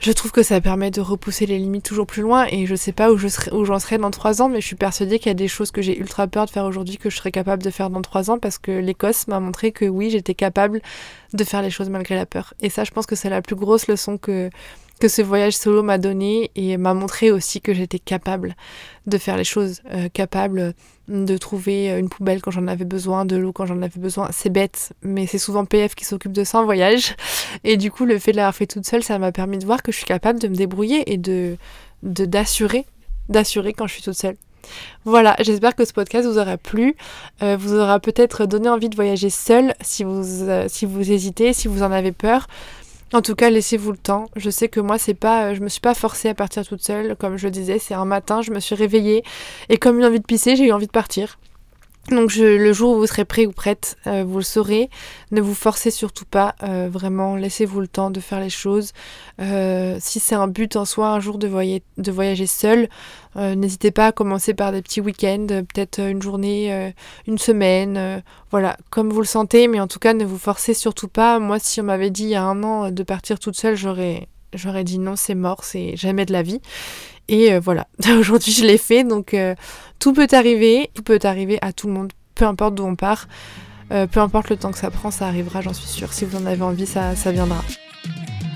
je 0.00 0.12
trouve 0.12 0.30
que 0.30 0.42
ça 0.42 0.60
permet 0.60 0.90
de 0.90 1.00
repousser 1.00 1.44
les 1.46 1.58
limites 1.58 1.84
toujours 1.84 2.06
plus 2.06 2.22
loin 2.22 2.46
et 2.50 2.66
je 2.66 2.74
sais 2.76 2.92
pas 2.92 3.10
où 3.10 3.16
je 3.16 3.26
serai, 3.26 3.50
où 3.52 3.64
j'en 3.64 3.78
serai 3.80 3.98
dans 3.98 4.10
trois 4.10 4.40
ans, 4.40 4.48
mais 4.48 4.60
je 4.60 4.66
suis 4.66 4.76
persuadée 4.76 5.18
qu'il 5.18 5.28
y 5.28 5.30
a 5.30 5.34
des 5.34 5.48
choses 5.48 5.72
que 5.72 5.82
j'ai 5.82 5.98
ultra 5.98 6.28
peur 6.28 6.46
de 6.46 6.50
faire 6.50 6.64
aujourd'hui 6.64 6.98
que 6.98 7.10
je 7.10 7.16
serais 7.16 7.32
capable 7.32 7.62
de 7.62 7.70
faire 7.70 7.90
dans 7.90 8.02
trois 8.02 8.30
ans 8.30 8.38
parce 8.38 8.58
que 8.58 8.70
l'Écosse 8.70 9.26
m'a 9.26 9.40
montré 9.40 9.72
que 9.72 9.86
oui, 9.86 10.10
j'étais 10.10 10.34
capable 10.34 10.80
de 11.32 11.44
faire 11.44 11.62
les 11.62 11.70
choses 11.70 11.90
malgré 11.90 12.14
la 12.14 12.26
peur. 12.26 12.54
Et 12.60 12.70
ça, 12.70 12.84
je 12.84 12.92
pense 12.92 13.06
que 13.06 13.16
c'est 13.16 13.30
la 13.30 13.42
plus 13.42 13.56
grosse 13.56 13.88
leçon 13.88 14.18
que, 14.18 14.50
que 14.98 15.08
ce 15.08 15.22
voyage 15.22 15.56
solo 15.56 15.82
m'a 15.82 15.98
donné 15.98 16.50
et 16.54 16.76
m'a 16.76 16.94
montré 16.94 17.30
aussi 17.30 17.60
que 17.60 17.74
j'étais 17.74 17.98
capable 17.98 18.56
de 19.06 19.18
faire 19.18 19.36
les 19.36 19.44
choses, 19.44 19.80
euh, 19.92 20.08
capable 20.12 20.74
de 21.08 21.36
trouver 21.38 21.88
une 21.98 22.08
poubelle 22.08 22.42
quand 22.42 22.50
j'en 22.50 22.66
avais 22.66 22.84
besoin, 22.84 23.24
de 23.24 23.36
l'eau 23.36 23.52
quand 23.52 23.66
j'en 23.66 23.80
avais 23.80 24.00
besoin. 24.00 24.28
C'est 24.32 24.50
bête, 24.50 24.92
mais 25.02 25.26
c'est 25.26 25.38
souvent 25.38 25.64
PF 25.64 25.94
qui 25.94 26.04
s'occupe 26.04 26.32
de 26.32 26.44
ça 26.44 26.60
en 26.60 26.64
voyage. 26.64 27.16
Et 27.64 27.76
du 27.76 27.90
coup, 27.90 28.04
le 28.04 28.18
fait 28.18 28.32
de 28.32 28.36
l'avoir 28.36 28.54
fait 28.54 28.66
toute 28.66 28.86
seule, 28.86 29.02
ça 29.02 29.18
m'a 29.18 29.32
permis 29.32 29.58
de 29.58 29.64
voir 29.64 29.82
que 29.82 29.90
je 29.90 29.96
suis 29.96 30.06
capable 30.06 30.38
de 30.38 30.48
me 30.48 30.54
débrouiller 30.54 31.10
et 31.12 31.16
de 31.16 31.56
d'assurer, 32.02 32.86
d'assurer 33.28 33.72
quand 33.72 33.86
je 33.86 33.94
suis 33.94 34.02
toute 34.02 34.14
seule. 34.14 34.36
Voilà, 35.04 35.36
j'espère 35.40 35.74
que 35.74 35.84
ce 35.84 35.92
podcast 35.92 36.26
vous 36.26 36.38
aura 36.38 36.58
plu, 36.58 36.94
euh, 37.42 37.56
vous 37.58 37.74
aura 37.74 38.00
peut-être 38.00 38.46
donné 38.46 38.68
envie 38.68 38.88
de 38.88 38.96
voyager 38.96 39.30
seul 39.30 39.74
si 39.80 40.04
vous, 40.04 40.42
euh, 40.48 40.66
si 40.68 40.84
vous 40.86 41.10
hésitez, 41.10 41.52
si 41.52 41.68
vous 41.68 41.82
en 41.82 41.90
avez 41.90 42.12
peur. 42.12 42.46
En 43.14 43.22
tout 43.22 43.34
cas, 43.34 43.48
laissez-vous 43.48 43.92
le 43.92 43.98
temps. 43.98 44.26
Je 44.36 44.50
sais 44.50 44.68
que 44.68 44.80
moi, 44.80 44.98
c'est 44.98 45.14
pas, 45.14 45.54
je 45.54 45.60
me 45.60 45.68
suis 45.68 45.80
pas 45.80 45.94
forcée 45.94 46.28
à 46.28 46.34
partir 46.34 46.66
toute 46.66 46.82
seule. 46.82 47.16
Comme 47.16 47.38
je 47.38 47.46
le 47.46 47.50
disais, 47.50 47.78
c'est 47.78 47.94
un 47.94 48.04
matin, 48.04 48.42
je 48.42 48.50
me 48.50 48.60
suis 48.60 48.74
réveillée 48.74 49.22
et 49.70 49.78
comme 49.78 49.98
une 49.98 50.04
envie 50.04 50.20
de 50.20 50.26
pisser, 50.26 50.56
j'ai 50.56 50.66
eu 50.66 50.72
envie 50.72 50.86
de 50.86 50.92
partir. 50.92 51.38
Donc 52.10 52.34
le 52.36 52.72
jour 52.72 52.96
où 52.96 53.00
vous 53.00 53.06
serez 53.06 53.26
prêt 53.26 53.44
ou 53.44 53.52
prête, 53.52 53.96
euh, 54.06 54.24
vous 54.26 54.38
le 54.38 54.42
saurez. 54.44 54.88
Ne 55.30 55.42
vous 55.42 55.54
forcez 55.54 55.90
surtout 55.90 56.24
pas, 56.24 56.54
euh, 56.62 56.88
vraiment, 56.90 57.36
laissez-vous 57.36 57.80
le 57.80 57.88
temps 57.88 58.10
de 58.10 58.20
faire 58.20 58.40
les 58.40 58.48
choses. 58.48 58.92
Euh, 59.40 59.98
si 60.00 60.18
c'est 60.18 60.34
un 60.34 60.48
but 60.48 60.76
en 60.76 60.86
soi, 60.86 61.10
un 61.10 61.20
jour 61.20 61.36
de, 61.36 61.48
de 61.48 62.12
voyager 62.12 62.46
seul, 62.46 62.88
n'hésitez 63.36 63.92
pas 63.92 64.08
à 64.08 64.12
commencer 64.12 64.52
par 64.52 64.72
des 64.72 64.82
petits 64.82 65.00
week-ends, 65.00 65.46
peut-être 65.46 66.00
une 66.00 66.20
journée, 66.20 66.92
une 67.28 67.38
semaine, 67.38 68.20
voilà, 68.50 68.76
comme 68.90 69.10
vous 69.10 69.20
le 69.20 69.26
sentez, 69.26 69.68
mais 69.68 69.78
en 69.78 69.86
tout 69.86 70.00
cas 70.00 70.12
ne 70.12 70.24
vous 70.24 70.38
forcez 70.38 70.74
surtout 70.74 71.06
pas. 71.06 71.38
Moi, 71.38 71.60
si 71.60 71.80
on 71.80 71.84
m'avait 71.84 72.10
dit 72.10 72.24
il 72.24 72.30
y 72.30 72.34
a 72.34 72.42
un 72.42 72.64
an 72.64 72.90
de 72.90 73.02
partir 73.04 73.38
toute 73.38 73.56
seule, 73.56 73.76
j'aurais 73.76 74.26
j'aurais 74.54 74.84
dit 74.84 74.98
non, 74.98 75.16
c'est 75.16 75.34
mort, 75.34 75.64
c'est 75.64 75.96
jamais 75.96 76.26
de 76.26 76.32
la 76.32 76.42
vie. 76.42 76.60
Et 77.28 77.52
euh, 77.52 77.60
voilà, 77.60 77.86
aujourd'hui 78.18 78.52
je 78.52 78.64
l'ai 78.64 78.78
fait, 78.78 79.04
donc 79.04 79.34
euh, 79.34 79.54
tout 79.98 80.12
peut 80.12 80.28
arriver, 80.32 80.90
tout 80.94 81.02
peut 81.02 81.18
arriver 81.22 81.58
à 81.62 81.72
tout 81.72 81.86
le 81.86 81.92
monde, 81.92 82.12
peu 82.34 82.44
importe 82.46 82.74
d'où 82.74 82.84
on 82.84 82.96
part, 82.96 83.28
euh, 83.92 84.06
peu 84.06 84.20
importe 84.20 84.50
le 84.50 84.56
temps 84.56 84.72
que 84.72 84.78
ça 84.78 84.90
prend, 84.90 85.10
ça 85.10 85.26
arrivera, 85.26 85.60
j'en 85.60 85.72
suis 85.72 85.88
sûre. 85.88 86.12
Si 86.12 86.24
vous 86.24 86.38
en 86.38 86.46
avez 86.46 86.62
envie, 86.62 86.86
ça, 86.86 87.14
ça 87.16 87.32
viendra. 87.32 87.62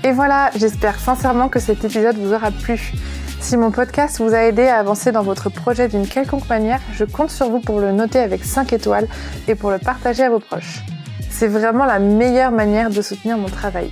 Et 0.03 0.11
voilà, 0.11 0.51
j'espère 0.55 0.99
sincèrement 0.99 1.49
que 1.49 1.59
cet 1.59 1.85
épisode 1.85 2.17
vous 2.17 2.33
aura 2.33 2.51
plu. 2.51 2.93
Si 3.39 3.57
mon 3.57 3.71
podcast 3.71 4.19
vous 4.19 4.33
a 4.33 4.43
aidé 4.43 4.63
à 4.63 4.79
avancer 4.79 5.11
dans 5.11 5.23
votre 5.23 5.49
projet 5.49 5.87
d'une 5.87 6.07
quelconque 6.07 6.47
manière, 6.49 6.79
je 6.93 7.03
compte 7.03 7.29
sur 7.29 7.49
vous 7.49 7.59
pour 7.59 7.79
le 7.79 7.91
noter 7.91 8.19
avec 8.19 8.43
5 8.43 8.71
étoiles 8.73 9.07
et 9.47 9.55
pour 9.55 9.69
le 9.69 9.79
partager 9.79 10.23
à 10.23 10.29
vos 10.29 10.39
proches. 10.39 10.81
C'est 11.29 11.47
vraiment 11.47 11.85
la 11.85 11.99
meilleure 11.99 12.51
manière 12.51 12.89
de 12.89 13.01
soutenir 13.01 13.37
mon 13.37 13.49
travail. 13.49 13.91